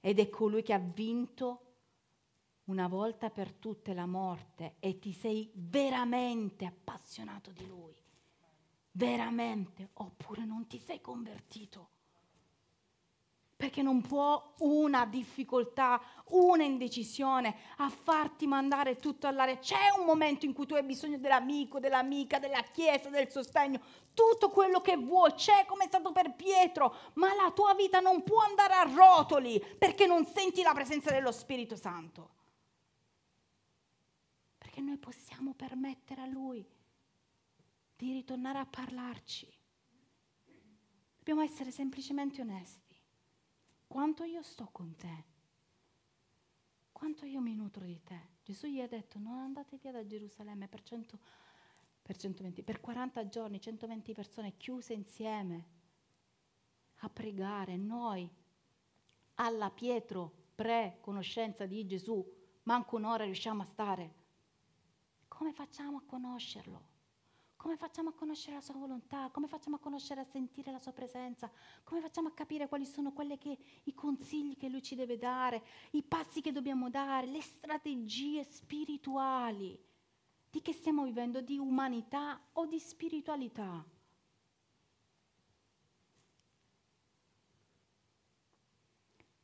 ed 0.00 0.18
è 0.18 0.28
colui 0.28 0.62
che 0.62 0.72
ha 0.72 0.78
vinto 0.78 1.62
una 2.64 2.88
volta 2.88 3.30
per 3.30 3.52
tutte 3.52 3.94
la 3.94 4.06
morte 4.06 4.76
e 4.78 4.98
ti 4.98 5.12
sei 5.12 5.50
veramente 5.54 6.66
appassionato 6.66 7.50
di 7.50 7.66
Lui, 7.66 7.94
veramente, 8.92 9.90
oppure 9.94 10.44
non 10.44 10.66
ti 10.66 10.78
sei 10.78 11.00
convertito 11.00 11.96
perché 13.58 13.82
non 13.82 14.00
può 14.02 14.54
una 14.58 15.04
difficoltà, 15.04 16.00
una 16.26 16.62
indecisione 16.62 17.56
a 17.78 17.88
farti 17.88 18.46
mandare 18.46 18.98
tutto 18.98 19.26
all'aria. 19.26 19.58
C'è 19.58 19.98
un 19.98 20.04
momento 20.04 20.46
in 20.46 20.52
cui 20.52 20.64
tu 20.64 20.74
hai 20.74 20.84
bisogno 20.84 21.18
dell'amico, 21.18 21.80
dell'amica, 21.80 22.38
della 22.38 22.62
chiesa, 22.62 23.08
del 23.08 23.28
sostegno, 23.28 23.80
tutto 24.14 24.50
quello 24.50 24.80
che 24.80 24.96
vuoi, 24.96 25.32
c'è 25.32 25.64
come 25.66 25.84
è 25.84 25.88
stato 25.88 26.12
per 26.12 26.36
Pietro, 26.36 26.94
ma 27.14 27.34
la 27.34 27.50
tua 27.50 27.74
vita 27.74 27.98
non 27.98 28.22
può 28.22 28.38
andare 28.42 28.74
a 28.74 28.94
rotoli 28.94 29.60
perché 29.76 30.06
non 30.06 30.24
senti 30.24 30.62
la 30.62 30.72
presenza 30.72 31.10
dello 31.10 31.32
Spirito 31.32 31.74
Santo. 31.74 32.30
Perché 34.56 34.80
noi 34.80 34.98
possiamo 34.98 35.52
permettere 35.54 36.20
a 36.20 36.26
Lui 36.26 36.64
di 37.96 38.12
ritornare 38.12 38.58
a 38.58 38.66
parlarci. 38.66 39.52
Dobbiamo 41.16 41.42
essere 41.42 41.72
semplicemente 41.72 42.40
onesti 42.40 42.87
quanto 43.88 44.22
io 44.22 44.42
sto 44.42 44.68
con 44.70 44.94
te, 44.94 45.24
quanto 46.92 47.24
io 47.24 47.40
mi 47.40 47.54
nutro 47.54 47.84
di 47.84 48.00
te. 48.04 48.36
Gesù 48.44 48.66
gli 48.66 48.80
ha 48.80 48.86
detto 48.86 49.18
non 49.18 49.38
andate 49.38 49.78
via 49.78 49.92
da 49.92 50.06
Gerusalemme 50.06 50.68
per, 50.68 50.82
100, 50.82 51.18
per 52.02 52.16
120, 52.16 52.62
per 52.62 52.80
40 52.80 53.28
giorni, 53.28 53.60
120 53.60 54.12
persone 54.12 54.56
chiuse 54.56 54.92
insieme 54.92 55.66
a 56.96 57.08
pregare. 57.08 57.76
Noi 57.76 58.30
alla 59.34 59.70
Pietro 59.70 60.32
pre-conoscenza 60.54 61.66
di 61.66 61.86
Gesù, 61.86 62.24
manco 62.64 62.96
un'ora 62.96 63.24
riusciamo 63.24 63.62
a 63.62 63.66
stare. 63.66 64.14
Come 65.28 65.52
facciamo 65.52 65.98
a 65.98 66.02
conoscerlo? 66.04 66.96
Come 67.58 67.76
facciamo 67.76 68.10
a 68.10 68.12
conoscere 68.12 68.54
la 68.54 68.62
sua 68.62 68.76
volontà? 68.76 69.30
Come 69.32 69.48
facciamo 69.48 69.76
a 69.76 69.78
conoscere 69.80 70.20
e 70.20 70.22
a 70.22 70.26
sentire 70.30 70.70
la 70.70 70.78
sua 70.78 70.92
presenza? 70.92 71.50
Come 71.82 72.00
facciamo 72.00 72.28
a 72.28 72.32
capire 72.32 72.68
quali 72.68 72.86
sono 72.86 73.12
che, 73.12 73.58
i 73.82 73.94
consigli 73.94 74.56
che 74.56 74.68
lui 74.68 74.80
ci 74.80 74.94
deve 74.94 75.18
dare, 75.18 75.64
i 75.90 76.04
passi 76.04 76.40
che 76.40 76.52
dobbiamo 76.52 76.88
dare, 76.88 77.26
le 77.26 77.42
strategie 77.42 78.44
spirituali? 78.44 79.76
Di 80.48 80.62
che 80.62 80.72
stiamo 80.72 81.02
vivendo? 81.02 81.40
Di 81.40 81.58
umanità 81.58 82.40
o 82.52 82.64
di 82.66 82.78
spiritualità? 82.78 83.84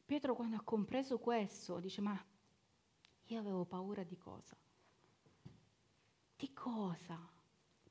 Pietro 0.05 0.37
quando 0.37 0.55
ha 0.55 0.63
compreso 0.63 1.19
questo 1.19 1.81
dice 1.81 2.01
ma 2.01 2.25
io 3.25 3.39
avevo 3.41 3.65
paura 3.65 4.05
di 4.05 4.17
cosa? 4.17 4.57
Di 6.37 6.53
cosa? 6.53 7.34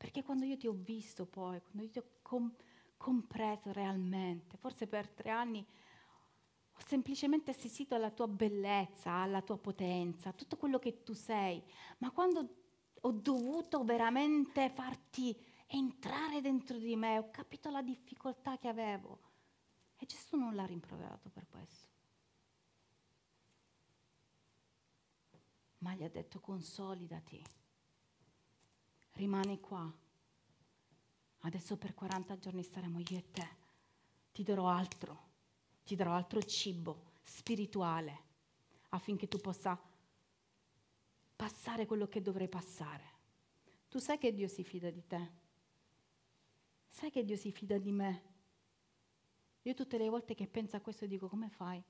Perché 0.04 0.22
quando 0.22 0.44
io 0.44 0.58
ti 0.58 0.68
ho 0.68 0.74
visto 0.74 1.26
poi, 1.26 1.62
quando 1.62 1.84
io 1.84 1.90
ti 1.90 1.98
ho 1.98 2.06
com- 2.22 2.54
compreso 2.98 3.72
realmente, 3.72 4.58
forse 4.58 4.86
per 4.86 5.08
tre 5.08 5.30
anni 5.30 5.66
ho 6.74 6.80
semplicemente 6.86 7.52
assistito 7.52 7.96
alla 7.96 8.12
tua 8.12 8.28
bellezza, 8.28 9.12
alla 9.14 9.42
tua 9.42 9.58
potenza, 9.58 10.28
a 10.28 10.34
tutto 10.34 10.58
quello 10.58 10.78
che 10.78 11.04
tu 11.04 11.14
sei, 11.14 11.64
ma 12.00 12.12
quando 12.12 12.56
ho 13.00 13.12
dovuto 13.14 13.86
veramente 13.86 14.70
farti 14.72 15.34
entrare 15.68 16.42
dentro 16.42 16.78
di 16.78 16.98
me, 16.98 17.18
ho 17.18 17.30
capito 17.32 17.70
la 17.70 17.82
difficoltà 17.82 18.58
che 18.58 18.68
avevo. 18.68 19.20
E 19.96 20.06
Gesù 20.06 20.36
non 20.36 20.54
l'ha 20.54 20.66
rimproverato 20.66 21.30
per 21.30 21.48
questo. 21.48 21.88
Ma 25.78 25.96
gli 25.96 26.04
ha 26.04 26.10
detto 26.10 26.42
consolidati 26.42 27.42
rimani 29.14 29.60
qua. 29.60 29.92
Adesso 31.40 31.78
per 31.78 31.94
40 31.94 32.38
giorni 32.38 32.64
staremo 32.64 33.00
io 33.00 33.18
e 33.18 33.32
te. 33.32 33.48
Ti 34.32 34.44
darò 34.44 34.68
altro, 34.70 35.32
ti 35.84 35.96
darò 35.96 36.14
altro 36.14 36.42
cibo 36.44 37.12
spirituale 37.24 38.32
affinché 38.90 39.28
tu 39.28 39.40
possa 39.40 39.80
passare 41.36 41.86
quello 41.86 42.08
che 42.08 42.22
dovrei 42.22 42.48
passare. 42.48 43.12
Tu 43.90 44.00
sai 44.00 44.18
che 44.18 44.34
Dio 44.34 44.48
si 44.48 44.64
fida 44.64 44.90
di 44.90 45.06
te? 45.06 45.32
Sai 46.90 47.12
che 47.12 47.24
Dio 47.24 47.36
si 47.36 47.52
fida 47.52 47.78
di 47.78 47.92
me? 47.92 48.32
Io 49.64 49.74
tutte 49.74 49.98
le 49.98 50.10
volte 50.10 50.34
che 50.34 50.48
penso 50.48 50.76
a 50.76 50.82
questo 50.82 51.06
dico 51.06 51.28
come 51.28 51.50
fai? 51.50 51.84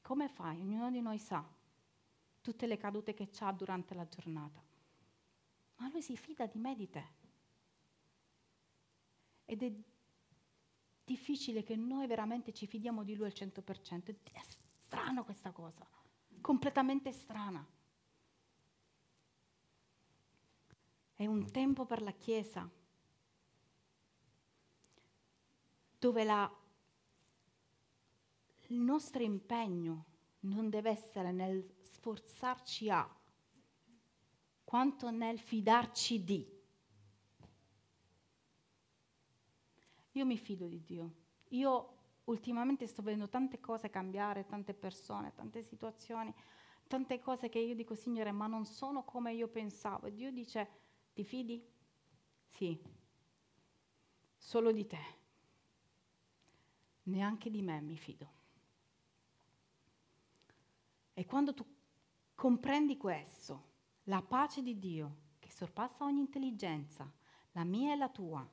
Come 0.00 0.28
fai? 0.28 0.60
Ognuno 0.60 0.90
di 0.90 1.00
noi 1.00 1.18
sa 1.18 1.57
tutte 2.48 2.66
le 2.66 2.78
cadute 2.78 3.12
che 3.12 3.28
ha 3.40 3.52
durante 3.52 3.92
la 3.92 4.08
giornata. 4.08 4.64
Ma 5.76 5.90
lui 5.90 6.00
si 6.00 6.16
fida 6.16 6.46
di 6.46 6.58
me 6.58 6.72
e 6.72 6.76
di 6.76 6.88
te. 6.88 7.06
Ed 9.44 9.62
è 9.62 9.72
difficile 11.04 11.62
che 11.62 11.76
noi 11.76 12.06
veramente 12.06 12.54
ci 12.54 12.66
fidiamo 12.66 13.04
di 13.04 13.16
lui 13.16 13.26
al 13.26 13.34
100%. 13.34 14.16
È 14.32 14.40
strano 14.46 15.24
questa 15.24 15.50
cosa, 15.50 15.86
completamente 16.40 17.12
strana. 17.12 17.62
È 21.12 21.26
un 21.26 21.50
tempo 21.50 21.84
per 21.84 22.00
la 22.00 22.12
Chiesa 22.12 22.66
dove 25.98 26.24
la, 26.24 26.50
il 28.68 28.78
nostro 28.78 29.22
impegno 29.22 30.07
non 30.40 30.70
deve 30.70 30.90
essere 30.90 31.32
nel 31.32 31.76
sforzarci 31.82 32.90
a, 32.90 33.08
quanto 34.64 35.10
nel 35.10 35.38
fidarci 35.38 36.24
di. 36.24 36.56
Io 40.12 40.24
mi 40.26 40.36
fido 40.36 40.66
di 40.66 40.82
Dio. 40.82 41.14
Io 41.48 41.96
ultimamente 42.24 42.86
sto 42.86 43.02
vedendo 43.02 43.28
tante 43.28 43.60
cose 43.60 43.90
cambiare, 43.90 44.46
tante 44.46 44.74
persone, 44.74 45.32
tante 45.34 45.62
situazioni, 45.62 46.32
tante 46.86 47.18
cose 47.18 47.48
che 47.48 47.58
io 47.58 47.74
dico, 47.74 47.94
Signore, 47.94 48.32
ma 48.32 48.46
non 48.46 48.64
sono 48.64 49.04
come 49.04 49.32
io 49.32 49.48
pensavo. 49.48 50.06
E 50.06 50.14
Dio 50.14 50.30
dice, 50.30 50.68
ti 51.14 51.24
fidi? 51.24 51.64
Sì, 52.48 52.78
solo 54.36 54.72
di 54.72 54.86
te. 54.86 55.16
Neanche 57.04 57.50
di 57.50 57.62
me 57.62 57.80
mi 57.80 57.96
fido. 57.96 58.37
E 61.18 61.26
quando 61.26 61.52
tu 61.52 61.66
comprendi 62.36 62.96
questo, 62.96 63.70
la 64.04 64.22
pace 64.22 64.62
di 64.62 64.78
Dio, 64.78 65.16
che 65.40 65.50
sorpassa 65.50 66.04
ogni 66.04 66.20
intelligenza, 66.20 67.12
la 67.50 67.64
mia 67.64 67.92
e 67.92 67.96
la 67.96 68.08
tua, 68.08 68.48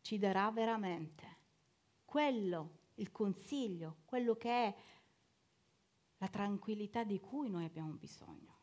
ci 0.00 0.16
darà 0.16 0.50
veramente 0.50 1.36
quello, 2.06 2.78
il 2.94 3.12
consiglio, 3.12 3.98
quello 4.06 4.34
che 4.36 4.48
è 4.48 4.76
la 6.16 6.28
tranquillità 6.28 7.04
di 7.04 7.20
cui 7.20 7.50
noi 7.50 7.66
abbiamo 7.66 7.92
bisogno. 7.92 8.54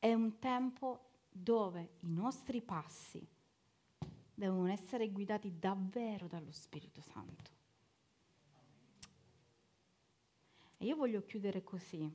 È 0.00 0.12
un 0.12 0.40
tempo 0.40 1.10
dove 1.30 1.92
i 2.00 2.10
nostri 2.10 2.60
passi 2.62 3.24
devono 4.34 4.66
essere 4.66 5.08
guidati 5.12 5.56
davvero 5.56 6.26
dallo 6.26 6.50
Spirito 6.50 7.00
Santo. 7.00 7.55
E 10.78 10.84
io 10.84 10.96
voglio 10.96 11.24
chiudere 11.24 11.62
così. 11.62 12.10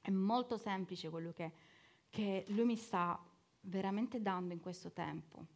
È 0.00 0.10
molto 0.10 0.56
semplice 0.56 1.08
quello 1.10 1.32
che, 1.32 1.52
che 2.10 2.44
lui 2.48 2.64
mi 2.64 2.76
sta 2.76 3.18
veramente 3.62 4.20
dando 4.20 4.52
in 4.52 4.60
questo 4.60 4.92
tempo. 4.92 5.46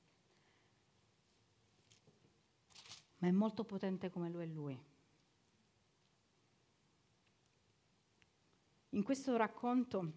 Ma 3.19 3.29
è 3.29 3.31
molto 3.31 3.65
potente 3.65 4.11
come 4.11 4.31
lui 4.31 4.43
è 4.43 4.47
lui. 4.47 4.81
In 8.91 9.03
questo 9.03 9.37
racconto 9.37 10.13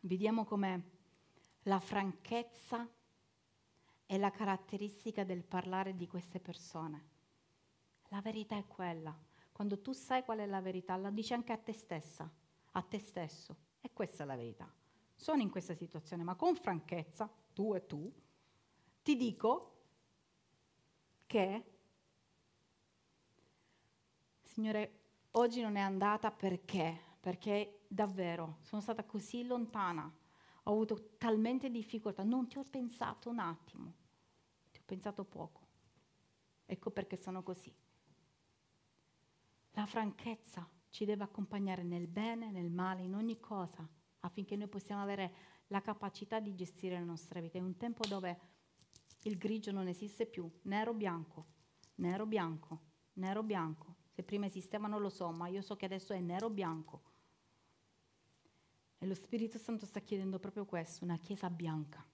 vediamo 0.00 0.44
come 0.44 0.92
la 1.64 1.78
franchezza 1.78 2.88
è 4.06 4.16
la 4.18 4.30
caratteristica 4.30 5.24
del 5.24 5.44
parlare 5.44 5.94
di 5.94 6.06
queste 6.06 6.40
persone. 6.40 7.12
La 8.08 8.20
verità 8.20 8.56
è 8.56 8.66
quella. 8.66 9.14
Quando 9.54 9.80
tu 9.80 9.92
sai 9.92 10.24
qual 10.24 10.38
è 10.38 10.46
la 10.46 10.60
verità, 10.60 10.96
la 10.96 11.10
dici 11.10 11.32
anche 11.32 11.52
a 11.52 11.56
te 11.56 11.72
stessa, 11.72 12.28
a 12.72 12.82
te 12.82 12.98
stesso. 12.98 13.56
E 13.80 13.92
questa 13.92 14.24
è 14.24 14.26
la 14.26 14.34
verità. 14.34 14.68
Sono 15.14 15.42
in 15.42 15.48
questa 15.48 15.76
situazione, 15.76 16.24
ma 16.24 16.34
con 16.34 16.56
franchezza, 16.56 17.32
tu 17.52 17.72
e 17.72 17.86
tu, 17.86 18.12
ti 19.00 19.14
dico 19.14 19.76
che, 21.24 21.64
Signore, 24.42 25.02
oggi 25.32 25.60
non 25.60 25.76
è 25.76 25.80
andata 25.80 26.32
perché? 26.32 26.98
Perché 27.20 27.84
davvero 27.86 28.58
sono 28.62 28.82
stata 28.82 29.04
così 29.04 29.46
lontana, 29.46 30.12
ho 30.64 30.72
avuto 30.72 31.14
talmente 31.16 31.70
difficoltà, 31.70 32.24
non 32.24 32.48
ti 32.48 32.58
ho 32.58 32.64
pensato 32.68 33.30
un 33.30 33.38
attimo, 33.38 33.94
ti 34.72 34.80
ho 34.80 34.82
pensato 34.84 35.24
poco. 35.24 35.60
Ecco 36.66 36.90
perché 36.90 37.16
sono 37.16 37.44
così. 37.44 37.72
La 39.76 39.86
franchezza 39.86 40.68
ci 40.88 41.04
deve 41.04 41.24
accompagnare 41.24 41.82
nel 41.82 42.06
bene, 42.06 42.52
nel 42.52 42.70
male, 42.70 43.02
in 43.02 43.14
ogni 43.14 43.40
cosa, 43.40 43.88
affinché 44.20 44.54
noi 44.54 44.68
possiamo 44.68 45.02
avere 45.02 45.34
la 45.68 45.80
capacità 45.80 46.38
di 46.38 46.54
gestire 46.54 46.98
la 46.98 47.04
nostra 47.04 47.40
vita. 47.40 47.58
È 47.58 47.60
un 47.60 47.76
tempo 47.76 48.06
dove 48.06 48.38
il 49.22 49.36
grigio 49.36 49.72
non 49.72 49.88
esiste 49.88 50.26
più, 50.26 50.48
nero-bianco, 50.62 51.46
nero-bianco, 51.96 52.80
nero-bianco. 53.14 53.96
Se 54.10 54.22
prima 54.22 54.46
esisteva 54.46 54.86
non 54.86 55.00
lo 55.00 55.08
so, 55.08 55.32
ma 55.32 55.48
io 55.48 55.60
so 55.60 55.74
che 55.74 55.86
adesso 55.86 56.12
è 56.12 56.20
nero-bianco. 56.20 57.02
E 58.98 59.06
lo 59.06 59.14
Spirito 59.14 59.58
Santo 59.58 59.86
sta 59.86 59.98
chiedendo 59.98 60.38
proprio 60.38 60.64
questo, 60.64 61.02
una 61.02 61.18
chiesa 61.18 61.50
bianca, 61.50 62.06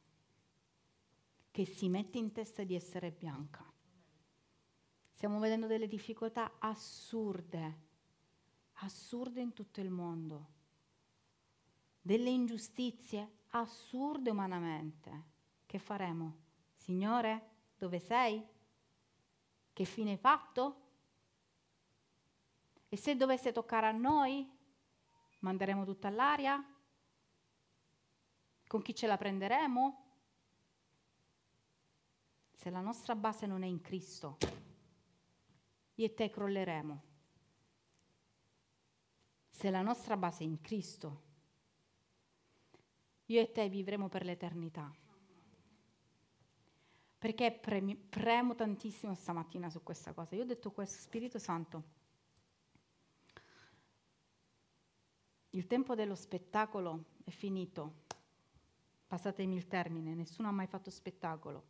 che 1.50 1.66
si 1.66 1.90
mette 1.90 2.16
in 2.16 2.32
testa 2.32 2.64
di 2.64 2.74
essere 2.74 3.10
bianca 3.10 3.70
Stiamo 5.20 5.38
vedendo 5.38 5.66
delle 5.66 5.86
difficoltà 5.86 6.52
assurde, 6.60 7.78
assurde 8.76 9.42
in 9.42 9.52
tutto 9.52 9.82
il 9.82 9.90
mondo, 9.90 10.46
delle 12.00 12.30
ingiustizie 12.30 13.40
assurde 13.48 14.30
umanamente. 14.30 15.24
Che 15.66 15.78
faremo? 15.78 16.36
Signore, 16.72 17.50
dove 17.76 17.98
sei? 17.98 18.42
Che 19.74 19.84
fine 19.84 20.12
hai 20.12 20.16
fatto? 20.16 20.80
E 22.88 22.96
se 22.96 23.14
dovesse 23.14 23.52
toccare 23.52 23.88
a 23.88 23.92
noi, 23.92 24.50
manderemo 25.40 25.84
tutta 25.84 26.08
all'aria? 26.08 26.64
Con 28.66 28.80
chi 28.80 28.94
ce 28.94 29.06
la 29.06 29.18
prenderemo? 29.18 30.12
Se 32.54 32.70
la 32.70 32.80
nostra 32.80 33.14
base 33.14 33.44
non 33.44 33.62
è 33.62 33.66
in 33.66 33.82
Cristo, 33.82 34.38
io 36.00 36.06
e 36.06 36.14
te 36.14 36.30
crolleremo. 36.30 37.02
Se 39.50 39.68
la 39.68 39.82
nostra 39.82 40.16
base 40.16 40.42
è 40.42 40.46
in 40.46 40.62
Cristo, 40.62 41.28
io 43.26 43.40
e 43.40 43.52
te 43.52 43.68
vivremo 43.68 44.08
per 44.08 44.24
l'eternità. 44.24 44.90
Perché 47.18 47.52
premi, 47.52 47.94
premo 47.96 48.54
tantissimo 48.54 49.14
stamattina 49.14 49.68
su 49.68 49.82
questa 49.82 50.14
cosa. 50.14 50.36
Io 50.36 50.42
ho 50.42 50.46
detto 50.46 50.70
questo, 50.70 51.02
Spirito 51.02 51.38
Santo, 51.38 51.84
il 55.50 55.66
tempo 55.66 55.94
dello 55.94 56.14
spettacolo 56.14 57.04
è 57.24 57.30
finito. 57.30 58.06
Passatemi 59.06 59.54
il 59.54 59.66
termine, 59.66 60.14
nessuno 60.14 60.48
ha 60.48 60.52
mai 60.52 60.66
fatto 60.66 60.88
spettacolo, 60.88 61.64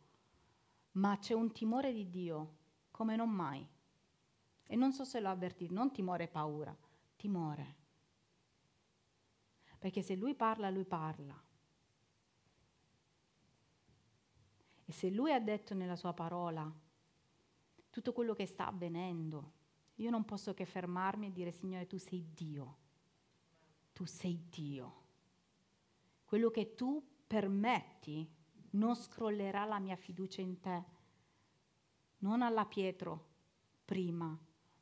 ma 0.91 1.17
c'è 1.17 1.33
un 1.33 1.51
timore 1.51 1.91
di 1.91 2.09
Dio 2.09 2.55
come 2.91 3.17
non 3.17 3.29
mai. 3.29 3.67
E 4.71 4.77
non 4.77 4.93
so 4.93 5.03
se 5.03 5.19
l'ho 5.19 5.27
avvertito, 5.27 5.73
non 5.73 5.91
timore 5.91 6.23
e 6.23 6.27
paura, 6.29 6.73
timore. 7.17 7.75
Perché 9.77 10.01
se 10.01 10.15
lui 10.15 10.33
parla, 10.33 10.69
lui 10.69 10.85
parla. 10.85 11.37
E 14.85 14.91
se 14.93 15.09
lui 15.09 15.33
ha 15.33 15.41
detto 15.41 15.73
nella 15.73 15.97
sua 15.97 16.13
parola 16.13 16.73
tutto 17.89 18.13
quello 18.13 18.33
che 18.33 18.45
sta 18.45 18.67
avvenendo, 18.67 19.51
io 19.95 20.09
non 20.09 20.23
posso 20.23 20.53
che 20.53 20.65
fermarmi 20.65 21.27
e 21.27 21.31
dire, 21.33 21.51
Signore, 21.51 21.85
tu 21.85 21.97
sei 21.97 22.31
Dio. 22.33 22.77
Tu 23.91 24.05
sei 24.05 24.47
Dio. 24.49 25.03
Quello 26.23 26.49
che 26.49 26.75
tu 26.75 27.05
permetti 27.27 28.25
non 28.69 28.95
scrollerà 28.95 29.65
la 29.65 29.79
mia 29.79 29.97
fiducia 29.97 30.39
in 30.39 30.61
te. 30.61 30.85
Non 32.19 32.41
alla 32.41 32.65
Pietro 32.65 33.27
prima, 33.83 34.39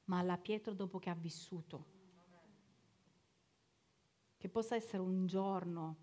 ma 0.10 0.18
alla 0.18 0.38
Pietro 0.38 0.74
dopo 0.74 1.00
che 1.00 1.10
ha 1.10 1.16
vissuto. 1.16 1.98
Che 4.38 4.50
possa 4.50 4.76
essere 4.76 5.02
un 5.02 5.28
giorno, 5.28 5.98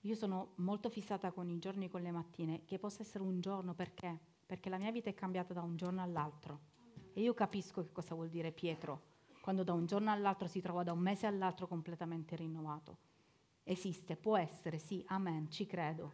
io 0.00 0.14
sono 0.14 0.52
molto 0.56 0.90
fissata 0.90 1.30
con 1.30 1.48
i 1.48 1.58
giorni 1.58 1.86
e 1.86 1.88
con 1.88 2.02
le 2.02 2.10
mattine, 2.10 2.64
che 2.64 2.78
possa 2.78 3.02
essere 3.02 3.22
un 3.22 3.40
giorno 3.40 3.74
perché? 3.74 4.18
Perché 4.44 4.68
la 4.68 4.78
mia 4.78 4.90
vita 4.90 5.08
è 5.08 5.14
cambiata 5.14 5.54
da 5.54 5.62
un 5.62 5.76
giorno 5.76 6.02
all'altro. 6.02 6.72
E 7.12 7.20
io 7.20 7.34
capisco 7.34 7.82
che 7.82 7.92
cosa 7.92 8.14
vuol 8.14 8.28
dire 8.28 8.50
Pietro 8.50 9.12
quando 9.40 9.62
da 9.62 9.74
un 9.74 9.84
giorno 9.84 10.10
all'altro 10.10 10.48
si 10.48 10.60
trova 10.60 10.82
da 10.82 10.92
un 10.92 11.00
mese 11.00 11.26
all'altro 11.26 11.68
completamente 11.68 12.34
rinnovato. 12.34 12.98
Esiste, 13.62 14.16
può 14.16 14.38
essere, 14.38 14.78
sì, 14.78 15.04
amen, 15.08 15.50
ci 15.50 15.66
credo. 15.66 16.12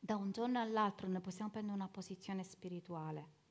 Da 0.00 0.16
un 0.16 0.32
giorno 0.32 0.58
all'altro 0.58 1.06
noi 1.06 1.20
possiamo 1.20 1.50
prendere 1.50 1.76
una 1.76 1.88
posizione 1.88 2.42
spirituale. 2.44 3.41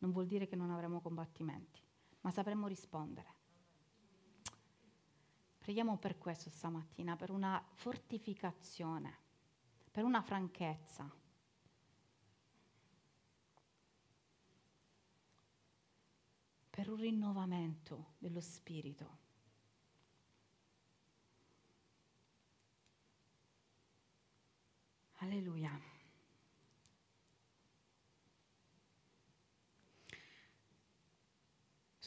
Non 0.00 0.10
vuol 0.12 0.26
dire 0.26 0.46
che 0.46 0.56
non 0.56 0.70
avremo 0.70 1.00
combattimenti, 1.00 1.80
ma 2.20 2.30
sapremo 2.30 2.66
rispondere. 2.66 3.38
Preghiamo 5.58 5.98
per 5.98 6.18
questo 6.18 6.50
stamattina, 6.50 7.16
per 7.16 7.30
una 7.30 7.62
fortificazione, 7.74 9.16
per 9.90 10.04
una 10.04 10.20
franchezza. 10.20 11.10
per 16.80 16.88
un 16.88 16.96
rinnovamento 16.96 18.14
dello 18.16 18.40
spirito. 18.40 19.18
Alleluia. 25.16 25.99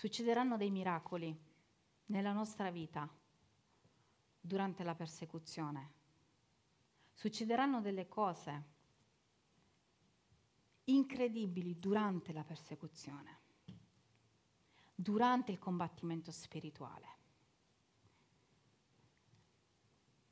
Succederanno 0.03 0.57
dei 0.57 0.69
miracoli 0.69 1.33
nella 2.07 2.33
nostra 2.33 2.69
vita 2.69 3.09
durante 4.37 4.83
la 4.83 4.95
persecuzione. 4.95 5.93
Succederanno 7.13 7.79
delle 7.79 8.09
cose 8.09 8.63
incredibili 10.83 11.79
durante 11.79 12.33
la 12.33 12.43
persecuzione, 12.43 13.39
durante 14.93 15.53
il 15.53 15.59
combattimento 15.59 16.31
spirituale. 16.33 17.07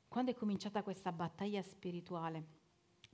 Quando 0.06 0.32
è 0.32 0.34
cominciata 0.34 0.82
questa 0.82 1.12
battaglia 1.12 1.62
spirituale, 1.62 2.44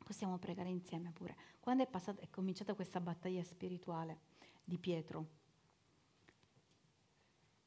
possiamo 0.03 0.39
pregare 0.39 0.71
insieme 0.71 1.13
pure, 1.13 1.37
quando 1.61 1.85
è, 1.85 1.87
passata, 1.87 2.21
è 2.21 2.29
cominciata 2.31 2.75
questa 2.75 2.99
battaglia 2.99 3.45
spirituale 3.45 4.23
di 4.65 4.77
Pietro, 4.77 5.38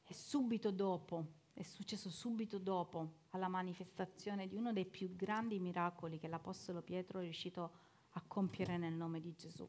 e 0.04 0.14
subito 0.14 0.70
dopo 0.70 1.40
è 1.54 1.62
successo 1.62 2.08
subito 2.08 2.58
dopo 2.58 3.20
alla 3.30 3.48
manifestazione 3.48 4.48
di 4.48 4.56
uno 4.56 4.72
dei 4.72 4.86
più 4.86 5.14
grandi 5.14 5.58
miracoli 5.60 6.18
che 6.18 6.28
l'Apostolo 6.28 6.82
Pietro 6.82 7.18
è 7.18 7.22
riuscito 7.22 7.72
a 8.10 8.22
compiere 8.26 8.78
nel 8.78 8.94
nome 8.94 9.20
di 9.20 9.34
Gesù. 9.34 9.68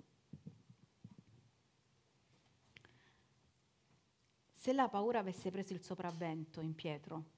Se 4.54 4.72
la 4.72 4.88
paura 4.88 5.20
avesse 5.20 5.52
preso 5.52 5.74
il 5.74 5.84
sopravvento 5.84 6.62
in 6.62 6.74
Pietro, 6.74 7.32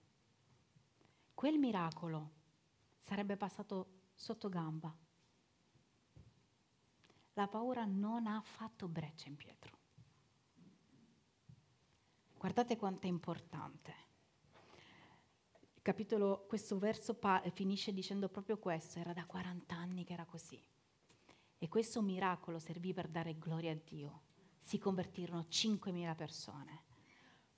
quel 1.33 1.57
miracolo 1.57 2.31
sarebbe 2.99 3.35
passato 3.35 4.01
sotto 4.13 4.47
gamba. 4.47 4.95
La 7.33 7.47
paura 7.47 7.83
non 7.85 8.27
ha 8.27 8.39
fatto 8.41 8.87
breccia 8.87 9.27
in 9.27 9.35
Pietro. 9.35 9.74
Guardate 12.45 12.77
quanto 12.77 13.07
è 13.07 13.09
importante 13.09 13.93
capitolo, 15.81 16.45
questo 16.47 16.77
verso 16.77 17.15
pa- 17.15 17.41
finisce 17.51 17.91
dicendo 17.91 18.29
proprio 18.29 18.59
questo, 18.59 18.99
era 18.99 19.13
da 19.13 19.25
40 19.25 19.75
anni 19.75 20.03
che 20.03 20.13
era 20.13 20.25
così. 20.25 20.63
E 21.57 21.67
questo 21.67 22.03
miracolo 22.03 22.59
servì 22.59 22.93
per 22.93 23.07
dare 23.07 23.39
gloria 23.39 23.71
a 23.71 23.77
Dio. 23.83 24.21
Si 24.59 24.77
convertirono 24.77 25.47
5.000 25.49 26.13
persone. 26.13 26.83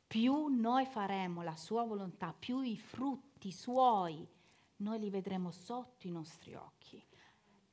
Più 0.07 0.47
noi 0.47 0.85
faremo 0.85 1.41
la 1.41 1.57
sua 1.57 1.83
volontà, 1.83 2.31
più 2.31 2.61
i 2.61 2.77
frutti 2.77 3.51
suoi 3.51 4.25
noi 4.77 4.99
li 4.99 5.09
vedremo 5.09 5.51
sotto 5.51 6.07
i 6.07 6.11
nostri 6.11 6.55
occhi. 6.55 7.05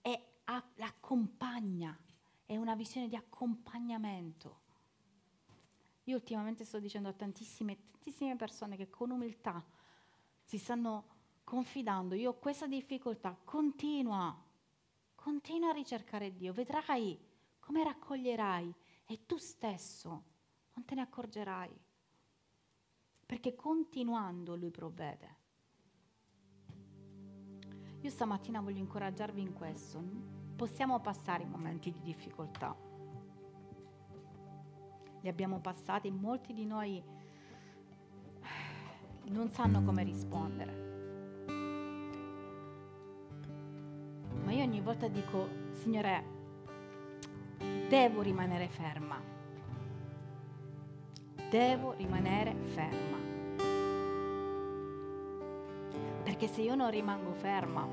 E 0.03 0.41
a- 0.47 0.69
l'accompagna, 0.75 1.97
è 2.45 2.57
una 2.57 2.75
visione 2.75 3.07
di 3.07 3.15
accompagnamento. 3.15 4.63
Io 6.05 6.17
ultimamente 6.17 6.65
sto 6.65 6.79
dicendo 6.79 7.09
a 7.09 7.13
tantissime, 7.13 7.91
tantissime 7.93 8.37
persone 8.37 8.77
che 8.77 8.91
con 8.91 9.11
umiltà 9.11 9.65
si 10.43 10.59
stanno 10.59 11.13
confidando, 11.45 12.15
io 12.15 12.31
ho 12.31 12.39
questa 12.39 12.67
difficoltà, 12.67 13.37
continua, 13.45 14.37
continua 15.15 15.71
a 15.71 15.73
ricercare 15.73 16.35
Dio, 16.35 16.53
vedrai 16.53 17.19
come 17.59 17.85
raccoglierai 17.85 18.75
e 19.07 19.27
tu 19.27 19.37
stesso 19.39 20.33
non 20.75 20.85
te 20.85 20.95
ne 20.95 21.03
accorgerai, 21.03 21.71
perché 23.25 23.55
continuando 23.55 24.57
Lui 24.57 24.71
provvede. 24.71 25.43
Io 28.01 28.11
stamattina 28.11 28.61
voglio 28.61 28.81
incoraggiarvi 28.81 29.41
in 29.41 29.55
questo, 29.55 30.03
possiamo 30.57 31.01
passare 31.01 31.45
i 31.45 31.49
momenti 31.49 31.91
di 31.91 32.03
difficoltà, 32.03 32.77
li 35.25 35.31
abbiamo 35.31 35.59
passati, 35.59 36.11
molti 36.11 36.53
di 36.53 36.67
noi 36.67 37.03
non 39.29 39.51
sanno 39.53 39.83
come 39.83 40.03
rispondere. 40.03 40.83
Ma 44.45 44.53
io 44.53 44.63
ogni 44.63 44.83
volta 44.83 45.09
dico, 45.09 45.49
Signore, 45.73 46.25
devo 47.89 48.21
rimanere 48.21 48.69
ferma. 48.69 49.19
Devo 51.49 51.93
rimanere 51.93 52.55
ferma. 52.75 53.17
Perché 56.23 56.49
se 56.49 56.61
io 56.61 56.75
non 56.75 56.91
rimango 56.91 57.33
ferma, 57.33 57.89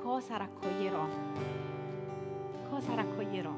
cosa 0.00 0.36
raccoglierò? 0.36 1.77
Cosa 2.78 2.94
raccoglierò? 2.94 3.52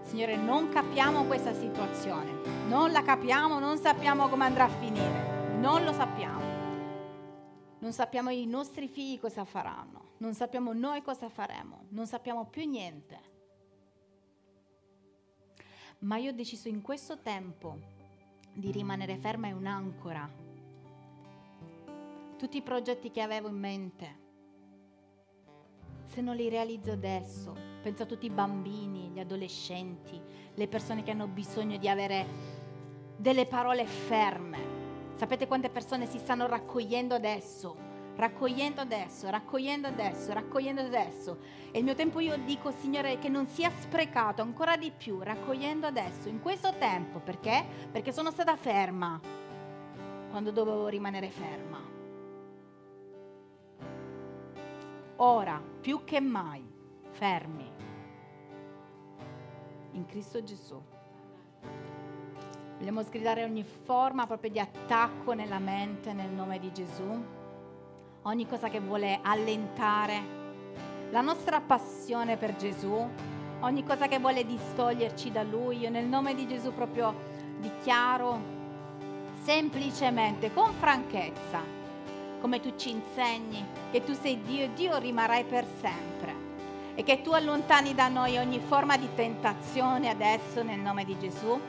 Signore, 0.00 0.36
non 0.36 0.70
capiamo 0.70 1.24
questa 1.24 1.52
situazione, 1.52 2.66
non 2.66 2.90
la 2.90 3.02
capiamo, 3.02 3.58
non 3.58 3.76
sappiamo 3.76 4.28
come 4.28 4.46
andrà 4.46 4.64
a 4.64 4.68
finire, 4.70 5.58
non 5.58 5.84
lo 5.84 5.92
sappiamo. 5.92 6.40
Non 7.80 7.92
sappiamo 7.92 8.30
i 8.30 8.46
nostri 8.46 8.88
figli 8.88 9.20
cosa 9.20 9.44
faranno, 9.44 10.12
non 10.16 10.32
sappiamo 10.32 10.72
noi 10.72 11.02
cosa 11.02 11.28
faremo, 11.28 11.84
non 11.90 12.06
sappiamo 12.06 12.46
più 12.46 12.66
niente. 12.66 13.20
Ma 15.98 16.16
io 16.16 16.30
ho 16.30 16.34
deciso 16.34 16.68
in 16.68 16.80
questo 16.80 17.18
tempo 17.18 17.76
di 18.54 18.70
rimanere 18.70 19.18
ferma 19.18 19.48
e 19.48 19.52
un'ancora. 19.52 20.26
Tutti 22.38 22.56
i 22.56 22.62
progetti 22.62 23.10
che 23.10 23.20
avevo 23.20 23.48
in 23.48 23.58
mente, 23.58 24.24
se 26.06 26.20
non 26.20 26.36
li 26.36 26.48
realizzo 26.48 26.92
adesso, 26.92 27.54
penso 27.82 28.04
a 28.04 28.06
tutti 28.06 28.26
i 28.26 28.30
bambini, 28.30 29.10
gli 29.10 29.20
adolescenti, 29.20 30.20
le 30.54 30.68
persone 30.68 31.02
che 31.02 31.10
hanno 31.10 31.26
bisogno 31.26 31.76
di 31.76 31.88
avere 31.88 32.26
delle 33.16 33.46
parole 33.46 33.86
ferme. 33.86 34.58
Sapete 35.14 35.46
quante 35.46 35.70
persone 35.70 36.06
si 36.06 36.18
stanno 36.18 36.46
raccogliendo 36.46 37.14
adesso? 37.14 37.84
Raccogliendo 38.16 38.80
adesso, 38.80 39.28
raccogliendo 39.28 39.88
adesso, 39.88 40.32
raccogliendo 40.32 40.80
adesso. 40.80 41.38
E 41.70 41.78
il 41.78 41.84
mio 41.84 41.94
tempo 41.94 42.20
io 42.20 42.38
dico, 42.44 42.70
Signore, 42.70 43.18
che 43.18 43.28
non 43.28 43.46
sia 43.46 43.70
sprecato 43.78 44.40
ancora 44.42 44.76
di 44.76 44.90
più, 44.90 45.20
raccogliendo 45.20 45.86
adesso, 45.86 46.28
in 46.28 46.40
questo 46.40 46.72
tempo. 46.78 47.18
Perché? 47.18 47.64
Perché 47.90 48.12
sono 48.12 48.30
stata 48.30 48.56
ferma 48.56 49.20
quando 50.30 50.50
dovevo 50.50 50.88
rimanere 50.88 51.28
ferma. 51.28 51.85
Ora 55.16 55.62
più 55.80 56.04
che 56.04 56.20
mai 56.20 56.64
fermi 57.10 57.70
in 59.92 60.06
Cristo 60.06 60.42
Gesù. 60.42 60.80
Vogliamo 62.78 63.02
sgridare 63.02 63.42
ogni 63.42 63.64
forma 63.64 64.26
proprio 64.26 64.50
di 64.50 64.60
attacco 64.60 65.32
nella 65.32 65.58
mente 65.58 66.12
nel 66.12 66.30
nome 66.30 66.58
di 66.58 66.70
Gesù, 66.72 67.24
ogni 68.22 68.46
cosa 68.46 68.68
che 68.68 68.80
vuole 68.80 69.20
allentare 69.22 70.34
la 71.10 71.22
nostra 71.22 71.60
passione 71.60 72.36
per 72.36 72.56
Gesù, 72.56 73.08
ogni 73.60 73.84
cosa 73.84 74.08
che 74.08 74.18
vuole 74.18 74.44
distoglierci 74.44 75.30
da 75.30 75.42
Lui. 75.42 75.78
Io 75.78 75.90
nel 75.90 76.04
nome 76.04 76.34
di 76.34 76.46
Gesù 76.46 76.74
proprio 76.74 77.14
dichiaro 77.58 78.54
semplicemente, 79.42 80.52
con 80.52 80.74
franchezza, 80.74 81.75
come 82.46 82.60
tu 82.60 82.74
ci 82.76 82.90
insegni, 82.90 83.66
che 83.90 84.04
tu 84.04 84.14
sei 84.14 84.40
Dio 84.40 84.66
e 84.66 84.72
Dio 84.72 84.98
rimarrai 84.98 85.42
per 85.46 85.66
sempre 85.80 86.44
e 86.94 87.02
che 87.02 87.20
tu 87.20 87.32
allontani 87.32 87.92
da 87.92 88.06
noi 88.06 88.38
ogni 88.38 88.60
forma 88.60 88.96
di 88.96 89.08
tentazione 89.16 90.08
adesso 90.08 90.62
nel 90.62 90.78
nome 90.78 91.04
di 91.04 91.18
Gesù. 91.18 91.60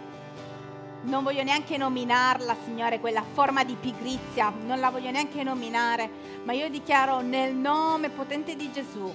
non 1.02 1.24
voglio 1.24 1.42
neanche 1.42 1.78
nominarla, 1.78 2.56
Signore, 2.64 3.00
quella 3.00 3.24
forma 3.24 3.64
di 3.64 3.74
pigrizia, 3.74 4.54
non 4.68 4.80
la 4.80 4.92
voglio 4.92 5.10
neanche 5.10 5.42
nominare, 5.42 6.12
ma 6.44 6.54
io 6.54 6.70
dichiaro 6.70 7.22
nel 7.22 7.56
nome 7.56 8.10
potente 8.10 8.56
di 8.56 8.72
Gesù 8.72 9.12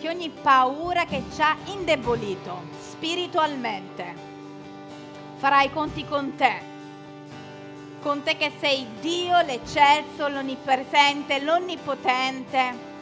che 0.00 0.08
ogni 0.08 0.30
paura 0.30 1.04
che 1.04 1.22
ci 1.32 1.40
ha 1.40 1.56
indebolito 1.66 2.60
spiritualmente, 2.80 4.14
farai 5.36 5.70
conti 5.70 6.04
con 6.04 6.34
te 6.34 6.73
con 8.04 8.22
te 8.22 8.36
che 8.36 8.52
sei 8.60 8.86
Dio, 9.00 9.40
l'eccelso, 9.40 10.28
l'onnipresente, 10.28 11.40
l'onnipotente. 11.40 12.92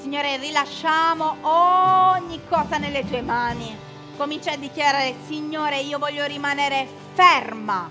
Signore, 0.00 0.38
rilasciamo 0.38 1.36
ogni 1.42 2.40
cosa 2.48 2.76
nelle 2.78 3.06
tue 3.06 3.22
mani. 3.22 3.78
Comincia 4.16 4.50
a 4.50 4.56
dichiarare, 4.56 5.14
Signore, 5.26 5.78
io 5.78 6.00
voglio 6.00 6.26
rimanere 6.26 6.88
ferma 7.12 7.88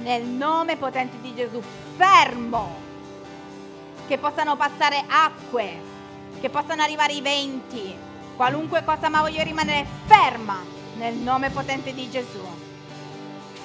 nel 0.00 0.24
nome 0.24 0.76
potente 0.76 1.18
di 1.22 1.34
Gesù, 1.34 1.62
fermo. 1.96 2.76
Che 4.06 4.18
possano 4.18 4.54
passare 4.54 5.02
acque, 5.08 5.80
che 6.42 6.50
possano 6.50 6.82
arrivare 6.82 7.14
i 7.14 7.22
venti, 7.22 7.96
qualunque 8.36 8.84
cosa, 8.84 9.08
ma 9.08 9.22
voglio 9.22 9.42
rimanere 9.42 9.86
ferma 10.04 10.62
nel 10.96 11.14
nome 11.14 11.48
potente 11.48 11.94
di 11.94 12.10
Gesù. 12.10 12.44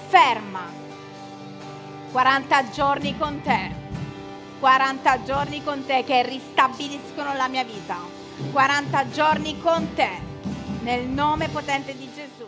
Ferma 0.07 0.80
40 2.11 2.69
giorni 2.71 3.17
con 3.17 3.41
te, 3.41 3.71
40 4.59 5.23
giorni 5.23 5.63
con 5.63 5.85
te 5.85 6.03
che 6.03 6.23
ristabiliscono 6.23 7.33
la 7.35 7.47
mia 7.47 7.63
vita, 7.63 7.99
40 8.51 9.09
giorni 9.11 9.57
con 9.61 9.93
te, 9.93 10.09
nel 10.81 11.07
nome 11.07 11.47
potente 11.47 11.95
di 11.95 12.09
Gesù. 12.13 12.40